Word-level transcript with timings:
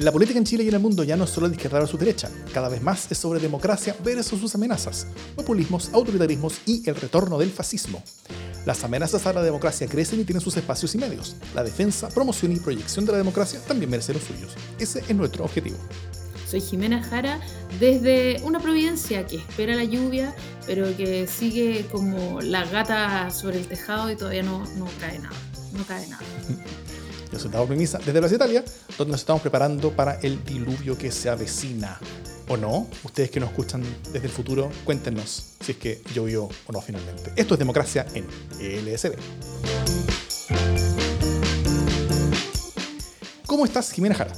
La 0.00 0.12
política 0.12 0.38
en 0.38 0.46
Chile 0.46 0.64
y 0.64 0.68
en 0.68 0.74
el 0.76 0.80
mundo 0.80 1.04
ya 1.04 1.14
no 1.14 1.24
es 1.24 1.30
solo 1.30 1.46
de 1.46 1.56
izquierda 1.56 1.86
su 1.86 1.98
derecha, 1.98 2.30
cada 2.54 2.70
vez 2.70 2.80
más 2.80 3.12
es 3.12 3.18
sobre 3.18 3.38
democracia 3.38 3.94
versus 4.02 4.40
sus 4.40 4.54
amenazas, 4.54 5.06
populismos, 5.36 5.90
autoritarismos 5.92 6.62
y 6.64 6.88
el 6.88 6.96
retorno 6.96 7.36
del 7.36 7.50
fascismo. 7.50 8.02
Las 8.64 8.82
amenazas 8.82 9.26
a 9.26 9.34
la 9.34 9.42
democracia 9.42 9.86
crecen 9.86 10.18
y 10.18 10.24
tienen 10.24 10.40
sus 10.40 10.56
espacios 10.56 10.94
y 10.94 10.98
medios. 10.98 11.36
La 11.54 11.62
defensa, 11.62 12.08
promoción 12.08 12.50
y 12.52 12.56
proyección 12.56 13.04
de 13.04 13.12
la 13.12 13.18
democracia 13.18 13.60
también 13.68 13.90
merece 13.90 14.14
los 14.14 14.22
suyos. 14.22 14.54
Ese 14.78 15.00
es 15.06 15.14
nuestro 15.14 15.44
objetivo. 15.44 15.76
Soy 16.48 16.62
Jimena 16.62 17.02
Jara 17.02 17.38
desde 17.78 18.40
una 18.42 18.58
providencia 18.58 19.26
que 19.26 19.36
espera 19.36 19.74
la 19.74 19.84
lluvia, 19.84 20.34
pero 20.66 20.96
que 20.96 21.26
sigue 21.26 21.84
como 21.92 22.40
la 22.40 22.64
gata 22.64 23.30
sobre 23.30 23.58
el 23.58 23.66
tejado 23.66 24.10
y 24.10 24.16
todavía 24.16 24.44
no, 24.44 24.64
no 24.78 24.86
cae 24.98 25.18
nada. 25.18 25.36
No 25.74 25.84
cae 25.84 26.06
nada. 26.08 26.24
Yo 27.32 27.38
soy 27.38 27.50
Davo 27.50 27.66
Premisa 27.66 27.98
desde 27.98 28.18
Plaza 28.18 28.34
Italia, 28.34 28.64
donde 28.98 29.12
nos 29.12 29.20
estamos 29.20 29.40
preparando 29.40 29.92
para 29.92 30.18
el 30.20 30.44
diluvio 30.44 30.98
que 30.98 31.12
se 31.12 31.28
avecina. 31.28 32.00
¿O 32.48 32.56
no? 32.56 32.88
Ustedes 33.04 33.30
que 33.30 33.38
nos 33.38 33.50
escuchan 33.50 33.84
desde 34.12 34.26
el 34.26 34.32
futuro, 34.32 34.70
cuéntenos 34.84 35.54
si 35.60 35.72
es 35.72 35.78
que 35.78 36.02
llovió 36.12 36.44
o 36.66 36.72
no 36.72 36.80
finalmente. 36.80 37.32
Esto 37.36 37.54
es 37.54 37.60
Democracia 37.60 38.04
en 38.14 38.26
LSD. 38.58 39.12
¿Cómo 43.46 43.64
estás, 43.64 43.92
Jimena 43.92 44.16
Jara? 44.16 44.32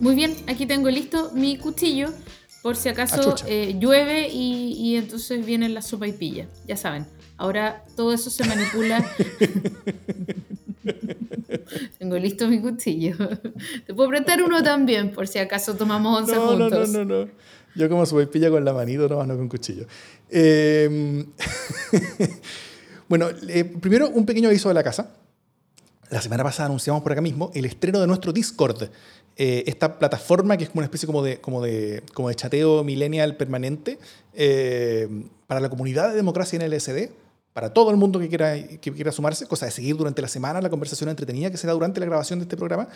Muy 0.00 0.14
bien, 0.14 0.34
aquí 0.46 0.64
tengo 0.64 0.88
listo 0.88 1.32
mi 1.34 1.58
cuchillo 1.58 2.14
por 2.62 2.76
si 2.76 2.88
acaso 2.88 3.34
eh, 3.46 3.76
llueve 3.78 4.28
y, 4.28 4.72
y, 4.78 4.96
entonces 4.96 5.44
viene 5.44 5.68
la 5.68 5.82
sopa 5.82 6.06
y 6.06 6.12
pilla. 6.12 6.46
Ya 6.66 6.78
saben, 6.78 7.06
ahora 7.36 7.84
todo 7.94 8.14
eso 8.14 8.30
se 8.30 8.44
manipula 8.44 9.04
Tengo 11.98 12.18
listo 12.18 12.48
mi 12.48 12.60
cuchillo. 12.60 13.16
Te 13.86 13.94
puedo 13.94 14.08
prestar 14.08 14.42
uno 14.42 14.62
también, 14.62 15.12
por 15.12 15.28
si 15.28 15.38
acaso 15.38 15.74
tomamos 15.74 16.20
once 16.20 16.34
no, 16.34 16.48
juntos. 16.48 16.90
No, 16.90 16.98
no, 16.98 17.04
no, 17.04 17.24
no. 17.24 17.30
Yo 17.74 17.88
como 17.88 18.04
pilla 18.30 18.50
con 18.50 18.64
la 18.64 18.72
manito, 18.72 19.08
no, 19.08 19.24
no 19.24 19.36
con 19.36 19.48
cuchillo. 19.48 19.86
Em, 20.28 21.26
bueno, 23.08 23.28
primero 23.80 24.10
un 24.10 24.26
pequeño 24.26 24.48
aviso 24.48 24.68
de 24.68 24.74
la 24.74 24.82
casa. 24.82 25.16
La 26.10 26.20
semana 26.20 26.44
pasada 26.44 26.66
anunciamos 26.66 27.02
por 27.02 27.12
acá 27.12 27.22
mismo 27.22 27.50
el 27.54 27.64
estreno 27.64 27.98
de 27.98 28.06
nuestro 28.06 28.32
Discord. 28.32 28.90
Eh, 29.36 29.64
esta 29.66 29.98
plataforma 29.98 30.58
que 30.58 30.64
es 30.64 30.70
como 30.70 30.80
una 30.80 30.84
especie 30.84 31.06
como 31.06 31.22
de, 31.22 31.40
como 31.40 31.62
de, 31.62 32.02
como 32.12 32.28
de 32.28 32.34
chateo 32.34 32.84
millennial 32.84 33.36
permanente 33.36 33.98
eh, 34.34 35.08
para 35.46 35.60
la 35.60 35.70
comunidad 35.70 36.10
de 36.10 36.16
democracia 36.16 36.58
en 36.58 36.70
LSD 36.70 37.10
para 37.52 37.72
todo 37.72 37.90
el 37.90 37.96
mundo 37.96 38.18
que 38.18 38.28
quiera, 38.28 38.54
que 38.66 38.92
quiera 38.92 39.12
sumarse, 39.12 39.46
cosa 39.46 39.66
de 39.66 39.72
seguir 39.72 39.96
durante 39.96 40.22
la 40.22 40.28
semana 40.28 40.60
la 40.60 40.70
conversación 40.70 41.10
entretenida 41.10 41.50
que 41.50 41.56
será 41.56 41.72
durante 41.74 42.00
la 42.00 42.06
grabación 42.06 42.38
de 42.38 42.44
este 42.44 42.56
programa 42.56 42.88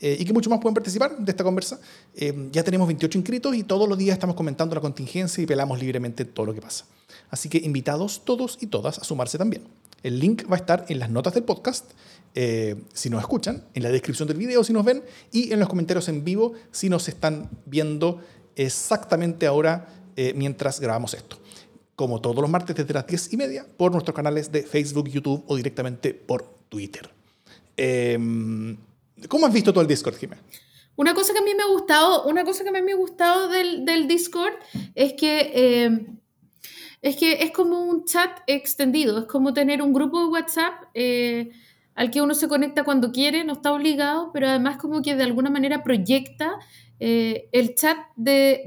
eh, 0.00 0.16
y 0.18 0.24
que 0.24 0.32
muchos 0.32 0.50
más 0.50 0.60
pueden 0.60 0.74
participar 0.74 1.16
de 1.18 1.30
esta 1.30 1.44
conversa. 1.44 1.78
Eh, 2.14 2.48
ya 2.50 2.62
tenemos 2.62 2.86
28 2.86 3.18
inscritos 3.18 3.54
y 3.54 3.64
todos 3.64 3.88
los 3.88 3.98
días 3.98 4.14
estamos 4.14 4.34
comentando 4.34 4.74
la 4.74 4.80
contingencia 4.80 5.42
y 5.42 5.46
pelamos 5.46 5.78
libremente 5.78 6.24
todo 6.24 6.46
lo 6.46 6.54
que 6.54 6.62
pasa. 6.62 6.86
Así 7.30 7.48
que 7.48 7.58
invitados 7.58 8.22
todos 8.24 8.58
y 8.60 8.68
todas 8.68 8.98
a 8.98 9.04
sumarse 9.04 9.36
también. 9.36 9.64
El 10.02 10.20
link 10.20 10.50
va 10.50 10.56
a 10.56 10.60
estar 10.60 10.86
en 10.88 11.00
las 11.00 11.10
notas 11.10 11.34
del 11.34 11.42
podcast, 11.42 11.90
eh, 12.34 12.76
si 12.94 13.10
nos 13.10 13.20
escuchan, 13.20 13.64
en 13.74 13.82
la 13.82 13.90
descripción 13.90 14.28
del 14.28 14.38
video 14.38 14.62
si 14.62 14.72
nos 14.72 14.84
ven 14.84 15.02
y 15.32 15.52
en 15.52 15.58
los 15.58 15.68
comentarios 15.68 16.08
en 16.08 16.24
vivo 16.24 16.54
si 16.70 16.88
nos 16.88 17.08
están 17.08 17.50
viendo 17.66 18.20
exactamente 18.56 19.46
ahora 19.46 19.88
mientras 20.34 20.80
grabamos 20.80 21.14
esto 21.14 21.38
como 21.98 22.20
todos 22.20 22.36
los 22.36 22.48
martes 22.48 22.76
desde 22.76 22.94
las 22.94 23.08
10 23.08 23.32
y 23.32 23.36
media, 23.36 23.66
por 23.76 23.90
nuestros 23.90 24.14
canales 24.14 24.52
de 24.52 24.62
Facebook, 24.62 25.08
YouTube 25.08 25.42
o 25.48 25.56
directamente 25.56 26.14
por 26.14 26.44
Twitter. 26.68 27.10
Em, 27.76 28.76
¿Cómo 29.26 29.46
has 29.46 29.52
visto 29.52 29.72
todo 29.72 29.82
el 29.82 29.88
Discord, 29.88 30.14
Jiménez? 30.14 30.44
Una 30.94 31.12
cosa 31.12 31.32
que 31.32 31.40
a 31.40 31.42
mí 31.42 31.52
me 31.56 31.64
ha 31.64 31.66
gustado, 31.66 32.22
una 32.26 32.44
cosa 32.44 32.62
que 32.62 32.68
a 32.68 32.72
mí 32.72 32.82
me 32.82 32.92
ha 32.92 32.96
gustado 32.96 33.48
del, 33.48 34.06
Discord 34.06 34.52
es 34.94 35.14
que, 35.14 35.50
em, 35.54 36.20
es 37.02 37.16
que 37.16 37.42
es 37.42 37.50
como 37.50 37.80
un 37.80 38.04
chat 38.04 38.30
extendido, 38.46 39.18
es 39.18 39.24
como 39.24 39.52
tener 39.52 39.82
un 39.82 39.92
grupo 39.92 40.20
de 40.20 40.26
WhatsApp 40.26 40.74
eh, 40.94 41.50
al 41.98 42.12
que 42.12 42.22
uno 42.22 42.32
se 42.34 42.46
conecta 42.46 42.84
cuando 42.84 43.10
quiere, 43.10 43.42
no 43.42 43.54
está 43.54 43.72
obligado, 43.72 44.30
pero 44.32 44.46
además 44.46 44.76
como 44.76 45.02
que 45.02 45.16
de 45.16 45.24
alguna 45.24 45.50
manera 45.50 45.82
proyecta 45.82 46.56
eh, 47.00 47.48
el 47.50 47.74
chat 47.74 47.96
de, 48.14 48.62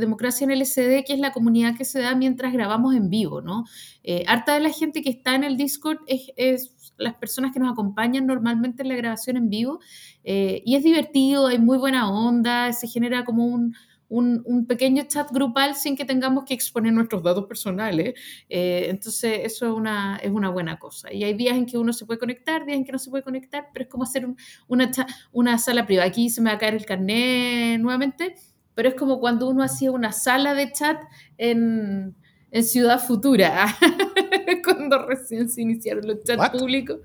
Democracia 0.00 0.44
en 0.44 0.50
LCD, 0.50 1.04
que 1.06 1.12
es 1.12 1.20
la 1.20 1.30
comunidad 1.30 1.76
que 1.76 1.84
se 1.84 2.00
da 2.00 2.16
mientras 2.16 2.52
grabamos 2.52 2.96
en 2.96 3.10
vivo, 3.10 3.40
¿no? 3.40 3.64
Eh, 4.02 4.24
harta 4.26 4.54
de 4.54 4.60
la 4.60 4.70
gente 4.70 5.02
que 5.02 5.10
está 5.10 5.36
en 5.36 5.44
el 5.44 5.56
Discord 5.56 5.98
es, 6.08 6.72
las 6.96 7.14
personas 7.14 7.52
que 7.52 7.60
nos 7.60 7.70
acompañan 7.70 8.26
normalmente 8.26 8.82
en 8.82 8.88
la 8.88 8.96
grabación 8.96 9.36
en 9.36 9.50
vivo, 9.50 9.78
eh, 10.24 10.60
y 10.66 10.74
es 10.74 10.82
divertido, 10.82 11.46
hay 11.46 11.60
muy 11.60 11.78
buena 11.78 12.10
onda, 12.10 12.72
se 12.72 12.88
genera 12.88 13.24
como 13.24 13.46
un, 13.46 13.76
un, 14.08 14.66
pequeño 14.66 15.04
chat 15.08 15.30
grupal 15.30 15.74
sin 15.74 15.96
que 15.96 16.04
tengamos 16.04 16.44
que 16.44 16.54
exponer 16.54 16.92
nuestros 16.92 17.22
datos 17.22 17.46
personales. 17.46 18.14
Eh, 18.48 18.86
entonces, 18.88 19.40
eso 19.44 19.66
es 19.66 19.72
una, 19.72 20.16
es 20.22 20.30
una 20.30 20.50
buena 20.50 20.78
cosa. 20.78 21.12
Y 21.12 21.24
hay 21.24 21.34
días 21.34 21.56
en 21.56 21.66
que 21.66 21.78
uno 21.78 21.92
se 21.92 22.06
puede 22.06 22.18
conectar, 22.18 22.64
días 22.64 22.78
en 22.78 22.84
que 22.84 22.92
no 22.92 22.98
se 22.98 23.10
puede 23.10 23.22
conectar, 23.22 23.68
pero 23.72 23.84
es 23.84 23.90
como 23.90 24.04
hacer 24.04 24.26
una, 24.68 24.90
una 25.32 25.58
sala 25.58 25.86
privada. 25.86 26.08
Aquí 26.08 26.30
se 26.30 26.40
me 26.40 26.50
va 26.50 26.56
a 26.56 26.58
caer 26.58 26.74
el 26.74 26.86
carnet 26.86 27.80
nuevamente, 27.80 28.34
pero 28.74 28.88
es 28.88 28.94
como 28.94 29.20
cuando 29.20 29.48
uno 29.48 29.62
hacía 29.62 29.90
una 29.90 30.12
sala 30.12 30.54
de 30.54 30.72
chat 30.72 31.00
en 31.38 32.14
en 32.54 32.62
Ciudad 32.62 33.04
Futura, 33.04 33.66
cuando 34.64 35.04
recién 35.06 35.48
se 35.48 35.60
iniciaron 35.60 36.06
los 36.06 36.22
chats 36.22 36.50
públicos. 36.50 37.00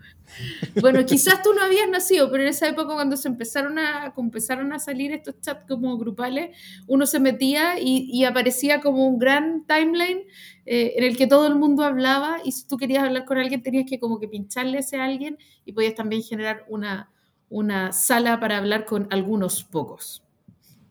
Bueno, 0.79 1.03
quizás 1.03 1.41
tú 1.41 1.55
no 1.55 1.63
habías 1.63 1.89
nacido, 1.89 2.29
pero 2.29 2.43
en 2.43 2.49
esa 2.49 2.67
época 2.67 2.93
cuando 2.93 3.17
se 3.17 3.29
empezaron 3.29 3.79
a, 3.79 4.13
empezaron 4.15 4.71
a 4.73 4.77
salir 4.77 5.11
estos 5.11 5.41
chats 5.41 5.65
como 5.67 5.97
grupales, 5.97 6.55
uno 6.85 7.07
se 7.07 7.19
metía 7.19 7.79
y, 7.79 8.23
aparecía 8.25 8.79
como 8.79 9.07
un 9.07 9.17
gran 9.17 9.65
timeline 9.65 10.21
eh, 10.67 10.93
en 10.97 11.03
el 11.03 11.17
que 11.17 11.25
todo 11.25 11.47
el 11.47 11.55
mundo 11.55 11.83
hablaba 11.83 12.37
y 12.45 12.51
si 12.51 12.67
tú 12.67 12.77
querías 12.77 13.03
hablar 13.03 13.25
con 13.25 13.39
alguien 13.39 13.63
tenías 13.63 13.89
que 13.89 13.99
como 13.99 14.19
que 14.19 14.27
pincharle 14.27 14.77
a 14.77 14.81
ese 14.81 14.97
alguien 14.97 15.39
y 15.65 15.71
podías 15.71 15.95
también 15.95 16.21
generar 16.21 16.63
una, 16.67 17.11
una 17.49 17.91
sala 17.91 18.39
para 18.39 18.59
hablar 18.59 18.85
con 18.85 19.07
algunos 19.09 19.63
pocos. 19.63 20.23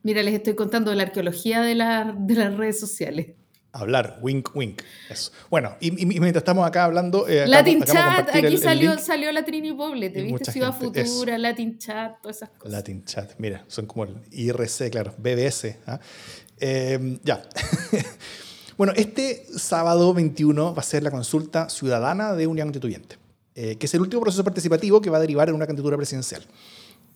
Mira, 0.03 0.21
les 0.25 0.35
estoy 0.35 0.57
contando 0.57 0.93
la 0.97 1.05
arqueología 1.05 1.63
de, 1.63 1.77
de 1.77 2.35
las 2.35 2.57
redes 2.57 2.81
sociales 2.81 3.38
hablar, 3.79 4.19
wink, 4.21 4.55
wink. 4.55 4.83
Eso. 5.09 5.31
Bueno, 5.51 5.77
y, 5.81 5.91
mientras 5.91 6.43
estamos 6.43 6.67
acá 6.67 6.85
hablando... 6.85 7.27
Eh, 7.29 7.47
Latin 7.47 7.83
Chat, 7.83 8.35
aquí 8.35 8.57
salió, 8.59 8.99
salió 8.99 9.33
la 9.33 9.45
Trini 9.45 9.73
Poble, 9.73 10.11
te 10.11 10.23
viste 10.23 10.53
Ciudad 10.53 10.75
Futura, 10.77 11.39
Latin 11.39 11.79
Chat, 11.79 12.21
todas 12.21 12.37
esas 12.39 12.51
cosas. 12.51 12.73
Latin 12.73 13.05
Chat, 13.05 13.33
mira, 13.39 13.65
son 13.69 13.87
como 13.87 14.05
el 14.05 14.21
IRC, 14.31 14.91
claro, 14.91 15.15
BBS. 15.19 15.77
¿ah? 15.87 16.01
Em, 16.61 17.19
ya. 17.23 17.43
bueno, 18.77 18.93
este 18.97 19.47
sábado 19.57 20.13
21 20.15 20.75
va 20.75 20.81
a 20.81 20.85
ser 20.85 21.03
la 21.03 21.11
consulta 21.11 21.69
ciudadana 21.69 22.35
de 22.35 22.47
Unión 22.47 22.69
Constituyente, 22.69 23.17
eh, 23.55 23.77
que 23.77 23.87
es 23.87 23.95
el 23.95 24.01
último 24.01 24.23
proceso 24.23 24.45
participativo 24.45 25.01
que 25.01 25.11
va 25.11 25.19
a 25.19 25.21
derivar 25.21 25.49
en 25.49 25.55
una 25.55 25.67
candidatura 25.67 25.97
presidencial. 25.97 26.43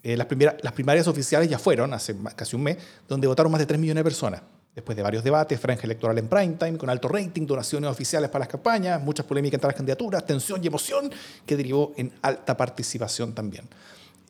Eh, 0.03 0.17
las, 0.17 0.27
primeras, 0.27 0.57
las 0.63 0.73
primarias 0.73 1.07
oficiales 1.07 1.49
ya 1.49 1.59
fueron, 1.59 1.95
hace 1.95 2.17
casi 2.35 2.57
un 2.57 2.63
mes, 2.63 2.77
donde 3.09 3.27
votaron 3.27 3.53
más 3.53 3.61
de 3.61 3.67
3 3.67 3.81
millones 3.81 4.01
de 4.01 4.05
personas. 4.05 4.43
Después 4.75 4.97
de 4.97 5.03
varios 5.03 5.23
debates, 5.23 5.61
franja 5.61 5.83
electoral 5.85 6.17
en 6.17 6.29
prime 6.29 6.55
time, 6.55 6.79
con 6.79 6.89
alto 6.89 7.07
rating, 7.09 7.47
donaciones 7.47 7.91
oficiales 7.91 8.31
para 8.31 8.45
las 8.45 8.49
campañas, 8.49 9.03
muchas 9.03 9.27
polémicas 9.27 9.59
entre 9.59 9.69
las 9.69 9.77
candidaturas, 9.77 10.25
tensión 10.25 10.65
y 10.65 10.67
emoción, 10.67 11.11
que 11.45 11.57
derivó 11.57 11.93
en 11.97 12.11
alta 12.23 12.57
participación 12.57 13.35
también. 13.35 13.69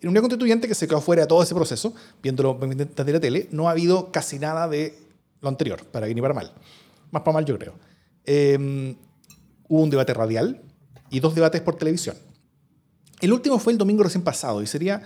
En 0.00 0.08
Unión 0.08 0.22
Constituyente, 0.22 0.66
que 0.66 0.74
se 0.74 0.88
quedó 0.88 1.00
fuera 1.00 1.22
de 1.22 1.28
todo 1.28 1.44
ese 1.44 1.54
proceso, 1.54 1.94
viéndolo 2.20 2.58
desde 2.60 3.12
la 3.12 3.20
tele, 3.20 3.48
no 3.52 3.68
ha 3.68 3.70
habido 3.70 4.10
casi 4.10 4.40
nada 4.40 4.66
de 4.66 4.98
lo 5.40 5.48
anterior, 5.48 5.84
para 5.84 6.06
bien 6.06 6.18
y 6.18 6.20
para 6.20 6.34
mal. 6.34 6.52
Más 7.12 7.22
para 7.22 7.34
mal, 7.34 7.44
yo 7.44 7.56
creo. 7.56 7.74
Em, 8.24 8.96
hubo 9.68 9.80
un 9.80 9.90
debate 9.90 10.12
radial 10.12 10.60
y 11.08 11.20
dos 11.20 11.36
debates 11.36 11.60
por 11.60 11.76
televisión. 11.76 12.16
El 13.20 13.32
último 13.32 13.60
fue 13.60 13.72
el 13.72 13.78
domingo 13.78 14.02
recién 14.02 14.24
pasado 14.24 14.60
y 14.60 14.66
sería 14.66 15.02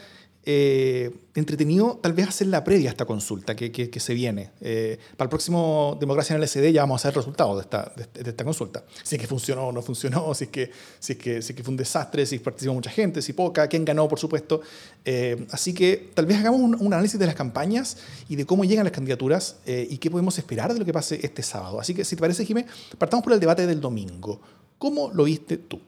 eh, 0.48 1.10
entretenido 1.34 1.98
tal 2.00 2.12
vez 2.12 2.28
hacer 2.28 2.46
la 2.46 2.62
previa 2.62 2.88
a 2.88 2.92
esta 2.92 3.04
consulta 3.04 3.56
que, 3.56 3.72
que, 3.72 4.00
se 4.00 4.14
viene. 4.14 4.52
Eh, 4.60 4.96
para 5.16 5.26
el 5.26 5.28
próximo 5.28 5.96
Democracia 5.98 6.36
en 6.36 6.40
el 6.40 6.48
SD 6.48 6.72
ya 6.72 6.82
vamos 6.82 6.94
a 6.94 6.98
hacer 7.00 7.10
el 7.10 7.16
resultado 7.16 7.56
de 7.56 7.62
esta, 7.62 7.92
de, 7.96 8.30
esta 8.30 8.44
consulta. 8.44 8.84
Si 9.02 9.16
es 9.16 9.20
que 9.20 9.26
funcionó 9.26 9.66
o 9.66 9.72
no 9.72 9.82
funcionó, 9.82 10.32
si 10.34 10.44
es 10.44 10.50
que, 10.50 10.70
si 11.00 11.14
es 11.14 11.18
que, 11.18 11.42
si 11.42 11.52
es 11.52 11.56
que 11.56 11.64
fue 11.64 11.72
un 11.72 11.76
desastre, 11.76 12.24
si 12.24 12.38
participó 12.38 12.74
mucha 12.74 12.90
gente, 12.90 13.20
si 13.22 13.32
poca, 13.32 13.66
quién 13.66 13.84
ganó, 13.84 14.06
por 14.06 14.20
supuesto. 14.20 14.60
Eh, 15.04 15.46
así 15.50 15.74
que 15.74 16.10
tal 16.14 16.26
vez 16.26 16.38
hagamos 16.38 16.60
un, 16.60 16.94
análisis 16.94 17.18
de 17.18 17.26
las 17.26 17.34
campañas 17.34 17.96
y 18.28 18.36
de 18.36 18.46
cómo 18.46 18.64
llegan 18.64 18.84
las 18.84 18.92
candidaturas 18.92 19.56
y 19.66 19.98
qué 19.98 20.12
podemos 20.12 20.38
esperar 20.38 20.72
de 20.72 20.78
lo 20.78 20.84
que 20.84 20.92
pase 20.92 21.18
este 21.24 21.42
sábado. 21.42 21.80
Así 21.80 21.92
que 21.92 22.04
si 22.04 22.14
te 22.14 22.20
parece, 22.20 22.44
Jimé, 22.44 22.66
partamos 22.98 23.24
por 23.24 23.32
el 23.32 23.40
debate 23.40 23.66
del 23.66 23.80
domingo. 23.80 24.40
¿Cómo 24.78 25.10
lo 25.12 25.24
viste 25.24 25.56
tú? 25.56 25.80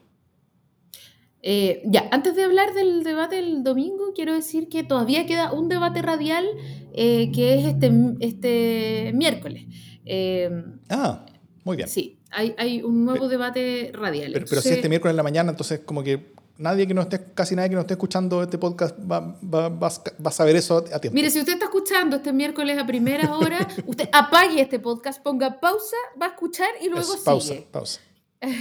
Eh, 1.41 1.81
ya, 1.85 2.07
antes 2.11 2.35
de 2.35 2.43
hablar 2.43 2.73
del 2.73 3.03
debate 3.03 3.37
del 3.37 3.63
domingo, 3.63 4.11
quiero 4.13 4.33
decir 4.33 4.67
que 4.67 4.83
todavía 4.83 5.25
queda 5.25 5.53
un 5.53 5.69
debate 5.69 6.01
radial 6.01 6.45
eh, 6.93 7.31
que 7.31 7.55
es 7.55 7.65
este, 7.65 7.91
este 8.19 9.11
miércoles. 9.13 9.65
Em, 10.05 10.79
ah, 10.89 11.25
muy 11.63 11.77
bien. 11.77 11.87
Sí, 11.87 12.19
hay, 12.31 12.55
hay 12.57 12.81
un 12.81 13.05
nuevo 13.05 13.29
debate 13.29 13.91
radial. 13.93 14.33
Pero, 14.33 14.61
si 14.61 14.69
este 14.69 14.89
miércoles 14.89 15.13
en 15.13 15.17
la 15.17 15.23
mañana, 15.23 15.51
entonces 15.51 15.81
como 15.85 16.03
que 16.03 16.33
nadie 16.57 16.85
que 16.85 16.93
no 16.93 17.01
esté, 17.01 17.31
casi 17.33 17.55
nadie 17.55 17.69
que 17.69 17.75
no 17.75 17.81
esté 17.81 17.93
escuchando 17.93 18.43
este 18.43 18.57
podcast 18.57 18.97
va, 18.99 19.37
va, 19.41 19.69
va, 19.69 19.87
a 19.87 20.31
saber 20.31 20.57
eso 20.57 20.77
a 20.77 20.99
tiempo. 20.99 21.15
Mire, 21.15 21.29
si 21.31 21.39
usted 21.39 21.53
está 21.53 21.65
escuchando 21.65 22.17
este 22.17 22.33
miércoles 22.33 22.77
a 22.77 22.85
primera 22.85 23.33
hora, 23.37 23.65
usted 23.87 24.09
apague 24.11 24.61
este 24.61 24.79
podcast, 24.79 25.21
ponga 25.23 25.59
pausa, 25.59 25.95
va 26.21 26.27
a 26.27 26.29
escuchar 26.29 26.69
y 26.81 26.89
luego 26.89 27.13
sigue. 27.13 27.23
Pausa, 27.23 27.53
pausa. 27.71 28.01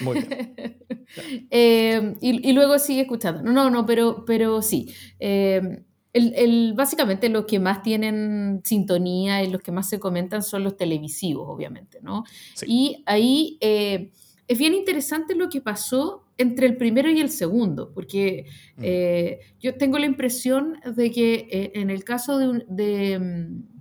Muy 0.03 0.21
bien. 0.21 0.55
eh, 1.51 2.15
y, 2.21 2.49
y, 2.49 2.53
luego 2.53 2.79
sigue 2.79 3.03
escuchando. 3.03 3.43
No, 3.43 3.53
no, 3.53 3.71
no, 3.71 3.87
pero, 3.87 4.25
pero 4.25 4.63
sí. 4.63 4.93
Eh, 5.21 5.83
el, 6.13 6.35
el, 6.35 6.75
básicamente 6.75 7.29
los 7.29 7.45
que 7.45 7.61
más 7.61 7.83
tienen 7.83 8.61
sintonía 8.65 9.43
y 9.43 9.51
los 9.51 9.61
que 9.61 9.73
más 9.73 9.89
se 9.89 10.01
comentan 10.01 10.43
son 10.43 10.65
los 10.65 10.77
televisivos, 10.77 11.47
obviamente, 11.49 12.01
¿no? 12.03 12.25
Sí. 12.55 12.67
Y 12.69 13.03
ahí 13.07 13.59
eh, 13.61 14.11
es 14.49 14.59
bien 14.59 14.75
interesante 14.75 15.35
lo 15.35 15.49
que 15.49 15.61
pasó 15.61 16.25
entre 16.39 16.67
el 16.67 16.77
primero 16.77 17.11
y 17.11 17.21
el 17.21 17.31
segundo, 17.31 17.93
porque 17.93 18.47
mm. 18.77 18.81
eh, 18.83 19.41
yo 19.61 19.77
tengo 19.77 19.99
la 19.99 20.07
impresión 20.07 20.81
de 20.97 21.11
que 21.11 21.49
eh, 21.51 21.73
en 21.75 21.91
el 21.91 22.05
caso 22.05 22.39
de, 22.39 22.65
de, 22.69 23.19
mm, 23.19 23.78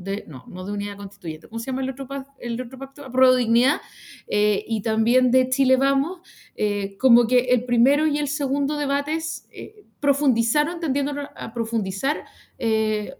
de, 0.00 0.24
no, 0.26 0.44
no 0.48 0.64
de 0.64 0.72
unidad 0.72 0.96
constituyente, 0.96 1.48
¿cómo 1.48 1.58
se 1.58 1.66
llama 1.66 1.82
el 1.82 1.90
otro, 1.90 2.08
el 2.38 2.60
otro 2.60 2.78
pacto? 2.78 3.04
Apruebo 3.04 3.36
dignidad, 3.36 3.80
eh, 4.26 4.64
y 4.66 4.80
también 4.82 5.30
de 5.30 5.48
Chile 5.50 5.76
Vamos, 5.76 6.20
eh, 6.56 6.96
como 6.98 7.26
que 7.26 7.40
el 7.50 7.64
primero 7.64 8.06
y 8.06 8.18
el 8.18 8.28
segundo 8.28 8.76
debates 8.76 9.46
eh, 9.50 9.84
profundizaron, 10.00 10.80
tendiendo 10.80 11.12
a 11.36 11.52
profundizar 11.52 12.24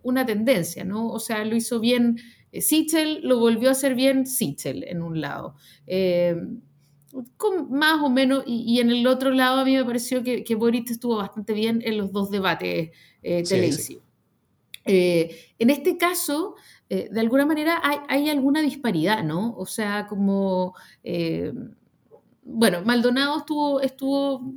una 0.03 0.25
tendencia, 0.25 0.83
¿no? 0.83 1.11
O 1.11 1.19
sea, 1.19 1.45
lo 1.45 1.55
hizo 1.55 1.79
bien 1.79 2.19
Sichel, 2.53 3.21
lo 3.23 3.39
volvió 3.39 3.69
a 3.69 3.73
hacer 3.73 3.95
bien 3.95 4.27
Sichel 4.27 4.85
en 4.85 5.03
un 5.03 5.21
lado 5.21 5.57
con 7.37 7.73
más 7.73 8.01
o 8.03 8.09
menos, 8.09 8.45
y, 8.47 8.63
y, 8.67 8.81
en 8.81 8.91
el 8.91 9.07
otro 9.07 9.31
lado 9.31 9.61
a 9.61 9.65
mí 9.65 9.77
me 9.77 9.85
pareció 9.85 10.23
que, 10.23 10.45
que 10.45 10.55
Boric 10.55 10.91
estuvo 10.91 11.17
bastante 11.17 11.53
bien 11.53 11.83
en 11.85 11.99
los 11.99 12.13
dos 12.13 12.31
debates 12.31 12.91
televisivos. 13.21 13.77
Sí, 13.77 13.95
sí. 13.95 14.10
Eh, 14.85 15.55
en 15.59 15.71
este 15.71 15.97
caso, 15.97 16.55
eh, 16.89 17.09
de 17.11 17.21
alguna 17.21 17.47
manera 17.47 17.81
hay, 17.83 17.99
hay, 18.09 18.29
alguna 18.31 18.63
disparidad, 18.63 19.23
¿no? 19.23 19.55
O 19.57 19.67
sea, 19.67 20.07
como, 20.07 20.75
eh, 21.05 21.53
bueno, 22.43 22.83
Maldonado 22.85 23.39
estuvo, 23.39 23.81
estuvo 23.81 24.55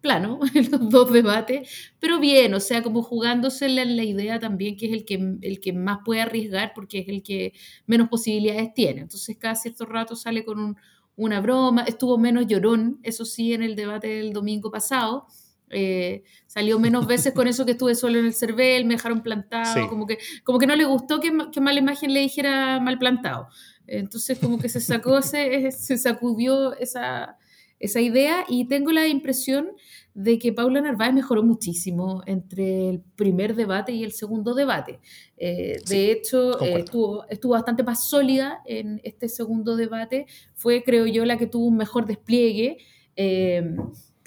plano 0.00 0.40
en 0.54 0.70
los 0.70 0.90
dos 0.90 1.12
debates, 1.12 1.92
pero 2.00 2.18
bien, 2.18 2.54
o 2.54 2.60
sea, 2.60 2.82
como 2.82 3.02
jugándosela 3.02 3.82
en 3.82 3.96
la 3.96 4.04
idea 4.04 4.38
también 4.38 4.76
que 4.76 4.86
es 4.86 4.92
el 4.92 5.04
que, 5.04 5.36
el 5.42 5.60
que 5.60 5.72
más 5.72 5.98
puede 6.04 6.22
arriesgar 6.22 6.72
porque 6.74 7.00
es 7.00 7.08
el 7.08 7.22
que 7.22 7.52
menos 7.86 8.08
posibilidades 8.08 8.74
tiene. 8.74 9.02
Entonces, 9.02 9.36
cada 9.38 9.54
cierto 9.54 9.86
rato 9.86 10.16
sale 10.16 10.44
con 10.44 10.58
un 10.58 10.76
una 11.20 11.40
broma, 11.42 11.82
estuvo 11.82 12.16
menos 12.16 12.46
llorón, 12.46 12.98
eso 13.02 13.26
sí, 13.26 13.52
en 13.52 13.62
el 13.62 13.76
debate 13.76 14.08
del 14.08 14.32
domingo 14.32 14.70
pasado. 14.70 15.26
Eh, 15.70 16.24
salió 16.46 16.78
menos 16.78 17.06
veces 17.06 17.32
con 17.32 17.46
eso 17.46 17.64
que 17.64 17.72
estuve 17.72 17.94
solo 17.94 18.18
en 18.18 18.26
el 18.26 18.34
CERVEL, 18.34 18.84
me 18.84 18.94
dejaron 18.94 19.22
plantado, 19.22 19.74
sí. 19.74 19.88
como, 19.88 20.06
que, 20.06 20.18
como 20.44 20.58
que 20.58 20.66
no 20.66 20.74
le 20.76 20.84
gustó 20.84 21.20
que, 21.20 21.32
que 21.52 21.60
mala 21.60 21.78
imagen 21.78 22.12
le 22.12 22.20
dijera 22.20 22.80
mal 22.80 22.98
plantado. 22.98 23.48
Entonces 23.86 24.38
como 24.38 24.58
que 24.58 24.68
se 24.68 24.80
sacó, 24.80 25.22
se, 25.22 25.70
se 25.72 25.98
sacudió 25.98 26.76
esa, 26.76 27.38
esa 27.80 28.00
idea 28.00 28.44
y 28.48 28.66
tengo 28.66 28.92
la 28.92 29.08
impresión 29.08 29.72
de 30.14 30.38
que 30.38 30.52
Paula 30.52 30.80
Narváez 30.80 31.14
mejoró 31.14 31.42
muchísimo 31.42 32.22
entre 32.26 32.90
el 32.90 33.00
primer 33.00 33.54
debate 33.54 33.92
y 33.92 34.04
el 34.04 34.12
segundo 34.12 34.54
debate. 34.54 35.00
Eh, 35.36 35.78
sí, 35.84 35.94
de 35.94 36.12
hecho, 36.12 36.60
eh, 36.62 36.80
estuvo, 36.80 37.26
estuvo 37.28 37.52
bastante 37.52 37.82
más 37.82 38.08
sólida 38.08 38.60
en 38.66 39.00
este 39.02 39.28
segundo 39.28 39.76
debate. 39.76 40.26
Fue, 40.54 40.82
creo 40.82 41.06
yo, 41.06 41.24
la 41.24 41.38
que 41.38 41.46
tuvo 41.46 41.66
un 41.66 41.76
mejor 41.76 42.06
despliegue. 42.06 42.78
Eh, 43.16 43.76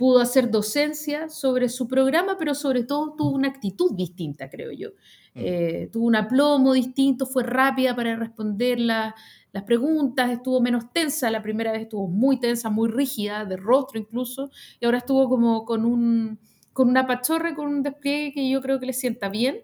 pudo 0.03 0.19
hacer 0.19 0.51
docencia 0.51 1.29
sobre 1.29 1.69
su 1.69 1.87
programa, 1.87 2.35
pero 2.37 2.53
sobre 2.55 2.83
todo 2.83 3.15
tuvo 3.17 3.29
una 3.29 3.47
actitud 3.47 3.93
distinta, 3.95 4.49
creo 4.49 4.73
yo. 4.73 4.89
Mm. 5.33 5.91
tuvo 5.91 6.07
un 6.07 6.15
aplomo 6.17 6.73
distinto, 6.73 7.25
fue 7.25 7.43
rápida 7.43 7.95
para 7.95 8.17
responder 8.17 8.81
la, 8.81 9.15
las 9.53 9.63
preguntas, 9.63 10.29
estuvo 10.29 10.59
menos 10.59 10.91
tensa, 10.91 11.31
la 11.31 11.41
primera 11.41 11.71
vez 11.71 11.83
estuvo 11.83 12.09
muy 12.09 12.37
tensa, 12.37 12.69
muy 12.69 12.89
rígida, 12.89 13.45
de 13.45 13.55
rostro 13.55 13.97
incluso, 13.97 14.51
y 14.81 14.85
ahora 14.85 14.97
estuvo 14.97 15.29
como 15.29 15.63
con, 15.63 15.85
un, 15.85 16.37
con 16.73 16.89
una 16.89 17.07
pachorra, 17.07 17.55
con 17.55 17.67
un 17.67 17.81
despliegue 17.81 18.33
que 18.33 18.49
yo 18.49 18.61
creo 18.61 18.81
que 18.81 18.87
le 18.87 18.93
sienta 18.93 19.29
bien. 19.29 19.61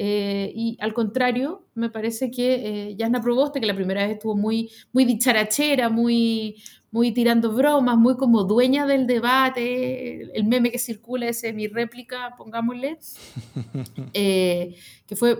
Eh, 0.00 0.52
y 0.54 0.78
al 0.80 0.94
contrario, 0.94 1.66
me 1.74 1.90
parece 1.90 2.30
que 2.30 2.90
eh, 2.90 2.96
Yasna 2.96 3.20
Proboste, 3.20 3.60
que 3.60 3.66
la 3.66 3.74
primera 3.74 4.02
vez 4.02 4.12
estuvo 4.12 4.36
muy, 4.36 4.70
muy 4.92 5.04
dicharachera, 5.04 5.88
muy, 5.88 6.62
muy 6.90 7.12
tirando 7.12 7.52
bromas, 7.52 7.96
muy 7.98 8.16
como 8.16 8.44
dueña 8.44 8.86
del 8.86 9.06
debate, 9.06 10.22
el 10.36 10.44
meme 10.44 10.70
que 10.70 10.78
circula, 10.78 11.28
ese 11.28 11.52
mi 11.52 11.66
réplica, 11.68 12.34
pongámosle, 12.36 12.98
eh, 14.14 14.74
que 15.06 15.16
fue, 15.16 15.36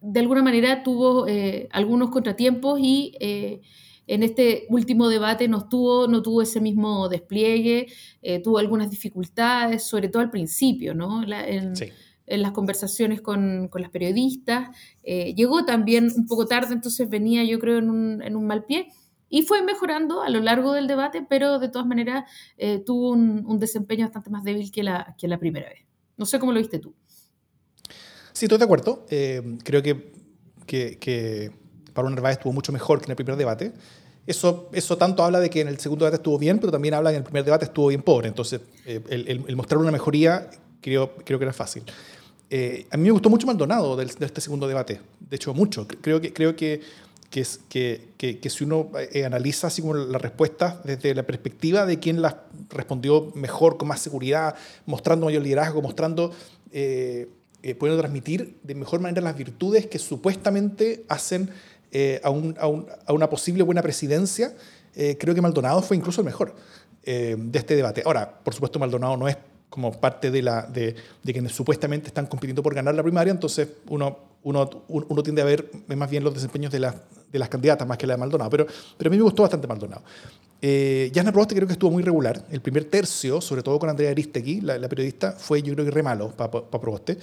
de 0.00 0.20
alguna 0.20 0.42
manera 0.42 0.82
tuvo 0.82 1.26
eh, 1.26 1.68
algunos 1.72 2.10
contratiempos 2.10 2.78
y 2.80 3.16
eh, 3.18 3.60
en 4.06 4.22
este 4.22 4.66
último 4.68 5.08
debate 5.08 5.48
no 5.48 5.68
tuvo, 5.68 6.06
no 6.06 6.22
tuvo 6.22 6.42
ese 6.42 6.60
mismo 6.60 7.08
despliegue, 7.08 7.88
eh, 8.22 8.40
tuvo 8.40 8.58
algunas 8.58 8.88
dificultades, 8.88 9.82
sobre 9.82 10.08
todo 10.08 10.22
al 10.22 10.30
principio, 10.30 10.94
¿no? 10.94 11.24
La, 11.24 11.46
en, 11.46 11.74
sí. 11.74 11.86
en, 12.26 12.42
las 12.42 12.52
conversaciones 12.52 13.20
con, 13.20 13.66
con 13.68 13.82
las 13.82 13.90
periodistas. 13.90 14.68
llegó 15.02 15.64
también 15.64 16.12
un 16.16 16.26
poco 16.26 16.46
tarde, 16.46 16.74
entonces 16.74 17.08
venía 17.08 17.42
yo 17.42 17.58
creo 17.58 17.78
en 17.78 17.90
un, 17.90 18.22
en 18.22 18.36
un 18.36 18.46
mal 18.46 18.64
pie. 18.64 18.88
Y 19.28 19.42
fue 19.42 19.62
mejorando 19.62 20.22
a 20.22 20.30
lo 20.30 20.40
largo 20.40 20.72
del 20.72 20.86
debate, 20.86 21.26
pero 21.28 21.58
de 21.58 21.68
todas 21.68 21.86
maneras 21.86 22.24
tuvo 22.84 23.10
un, 23.10 23.58
desempeño 23.58 24.04
bastante 24.06 24.30
más 24.30 24.44
débil 24.44 24.70
que 24.70 24.82
la, 24.82 25.14
que 25.18 25.26
la 25.26 25.38
primera 25.38 25.68
vez. 25.68 25.86
No 26.16 26.26
sé 26.26 26.38
cómo 26.38 26.52
lo 26.52 26.58
viste 26.58 26.78
tú. 26.78 26.94
Sí, 28.36 28.44
estoy 28.44 28.58
de 28.58 28.64
acuerdo. 28.64 29.06
Eh, 29.08 29.56
creo 29.64 29.82
que, 29.82 30.12
que, 30.66 30.98
que 30.98 31.50
Pablo 31.94 32.10
Narváez 32.10 32.36
estuvo 32.36 32.52
mucho 32.52 32.70
mejor 32.70 32.98
que 32.98 33.06
en 33.06 33.12
el 33.12 33.16
primer 33.16 33.36
debate. 33.36 33.72
Eso, 34.26 34.68
eso 34.72 34.98
tanto 34.98 35.24
habla 35.24 35.40
de 35.40 35.48
que 35.48 35.62
en 35.62 35.68
el 35.68 35.78
segundo 35.78 36.04
debate 36.04 36.20
estuvo 36.20 36.38
bien, 36.38 36.58
pero 36.58 36.70
también 36.70 36.92
habla 36.92 37.08
de 37.08 37.14
que 37.14 37.16
en 37.16 37.22
el 37.22 37.24
primer 37.24 37.44
debate 37.44 37.64
estuvo 37.64 37.86
bien 37.88 38.02
pobre. 38.02 38.28
Entonces, 38.28 38.60
eh, 38.84 39.00
el, 39.08 39.56
mostrar 39.56 39.78
una 39.78 39.90
mejoría 39.90 40.50
creo, 40.82 41.14
creo 41.24 41.38
que 41.38 41.44
era 41.46 41.54
fácil. 41.54 41.84
Eh, 42.50 42.86
a 42.90 42.98
mí 42.98 43.04
me 43.04 43.10
gustó 43.10 43.30
mucho 43.30 43.46
Maldonado 43.46 43.96
del, 43.96 44.08
de 44.08 44.26
este 44.26 44.42
segundo 44.42 44.68
debate. 44.68 45.00
De 45.18 45.36
hecho, 45.36 45.54
mucho. 45.54 45.86
Creo 45.88 46.20
que, 46.20 46.34
creo 46.34 46.54
que, 46.54 46.82
que, 47.30 47.46
que, 48.16 48.38
que, 48.38 48.50
si 48.50 48.64
uno 48.64 48.90
eh, 49.12 49.24
analiza 49.24 49.66
así 49.66 49.82
como 49.82 49.94
la 49.94 50.18
respuesta 50.18 50.80
desde 50.84 51.14
la 51.14 51.24
perspectiva 51.24 51.86
de 51.86 51.98
quien 51.98 52.22
las 52.22 52.36
respondió 52.70 53.32
mejor, 53.34 53.76
con 53.76 53.88
más 53.88 54.00
seguridad, 54.00 54.54
mostrando 54.86 55.26
mayor 55.26 55.42
liderazgo, 55.42 55.82
mostrando 55.82 56.32
eh, 56.72 57.28
eh, 57.62 57.74
pueden 57.74 57.98
transmitir 57.98 58.58
de 58.62 58.76
mejor 58.76 59.00
manera 59.00 59.20
las 59.22 59.36
virtudes 59.36 59.86
que 59.86 59.98
supuestamente 59.98 61.04
hacen 61.08 61.50
eh, 61.90 62.20
a, 62.22 62.30
un, 62.30 62.54
a, 62.60 62.68
un, 62.68 62.86
a, 63.06 63.12
una 63.12 63.28
posible 63.28 63.64
buena 63.64 63.82
presidencia, 63.82 64.54
eh, 64.94 65.16
creo 65.18 65.34
que 65.34 65.40
Maldonado 65.40 65.82
fue 65.82 65.96
incluso 65.96 66.20
el 66.20 66.26
mejor 66.26 66.54
de 67.04 67.58
este 67.58 67.76
debate. 67.76 68.02
Ahora, 68.04 68.40
por 68.42 68.52
supuesto, 68.52 68.80
Maldonado 68.80 69.16
no 69.16 69.28
es 69.28 69.36
como 69.70 69.92
parte 69.92 70.30
de, 70.30 70.42
la, 70.42 70.62
de, 70.62 70.94
de, 71.22 71.32
quienes 71.32 71.52
supuestamente 71.52 72.08
están 72.08 72.26
compitiendo 72.26 72.62
por 72.62 72.74
ganar 72.74 72.94
la 72.94 73.02
primaria, 73.02 73.30
entonces 73.30 73.68
uno, 73.88 74.16
uno, 74.42 74.68
uno 74.88 75.22
tiende 75.22 75.42
a 75.42 75.44
ver 75.44 75.70
más 75.88 76.08
bien 76.08 76.24
los 76.24 76.34
desempeños 76.34 76.72
de, 76.72 76.80
la, 76.80 76.94
de 77.30 77.38
las 77.38 77.48
candidatas 77.48 77.86
más 77.86 77.98
que 77.98 78.06
la 78.06 78.14
de 78.14 78.18
Maldonado, 78.18 78.50
pero, 78.50 78.66
pero 78.96 79.08
a 79.08 79.10
mí 79.10 79.16
me 79.16 79.22
gustó 79.22 79.42
bastante 79.42 79.66
Maldonado. 79.66 80.02
Eh, 80.62 81.10
Yasna 81.12 81.32
Proboste 81.32 81.54
creo 81.54 81.66
que 81.66 81.74
estuvo 81.74 81.90
muy 81.90 82.02
regular. 82.02 82.42
El 82.50 82.60
primer 82.60 82.84
tercio, 82.86 83.40
sobre 83.40 83.62
todo 83.62 83.78
con 83.78 83.90
Andrea 83.90 84.10
Aristegui, 84.10 84.62
la, 84.62 84.78
la 84.78 84.88
periodista, 84.88 85.32
fue 85.32 85.62
yo 85.62 85.74
creo 85.74 85.84
que 85.84 85.90
re 85.90 86.02
malo 86.02 86.30
para 86.30 86.50
pa 86.50 86.80
Proboste. 86.80 87.18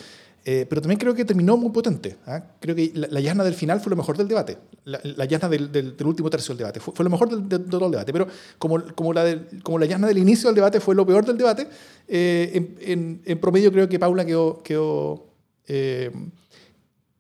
Eh, 0.46 0.66
pero 0.68 0.82
también 0.82 1.00
creo 1.00 1.16
que 1.16 1.24
terminó 1.24 1.56
muy 1.56 1.72
potente. 1.72 2.18
¿eh? 2.28 2.42
Creo 2.60 2.76
que 2.76 2.92
la, 2.94 3.08
la, 3.08 3.22
Yasna 3.22 3.46
del 3.46 3.54
final 3.54 3.80
fue 3.80 3.90
lo 3.92 3.96
mejor 3.96 4.18
del 4.18 4.28
debate. 4.28 4.58
La, 4.84 5.00
la 5.04 5.24
Yasna 5.24 5.48
del, 5.48 5.72
del, 5.72 5.96
del, 5.96 6.08
último 6.08 6.30
tercio 6.30 6.54
del 6.54 6.60
debate 6.60 6.82
fue, 6.82 6.94
fue 6.94 7.06
lo 7.06 7.10
mejor 7.10 7.30
del, 7.30 7.48
de, 7.48 7.60
de, 7.60 7.70
todo 7.70 7.86
el 7.86 7.92
debate. 7.92 8.12
Pero 8.12 8.28
como, 8.58 8.84
como, 8.94 9.14
la 9.14 9.24
del, 9.24 9.48
como 9.64 9.80
la 9.80 9.86
Yasna 9.86 10.08
del 10.08 10.18
inicio 10.18 10.50
del 10.50 10.56
debate 10.56 10.82
fue 10.82 10.96
lo 10.96 11.06
peor 11.06 11.26
del 11.26 11.38
debate, 11.38 11.68
eh, 12.10 12.52
en, 12.54 12.78
en, 12.82 13.22
en, 13.24 13.40
promedio 13.40 13.72
creo 13.72 13.88
que 13.88 13.98
Paula 13.98 14.26
quedó, 14.26 14.62
quedó, 14.62 15.28
eh, 15.68 16.12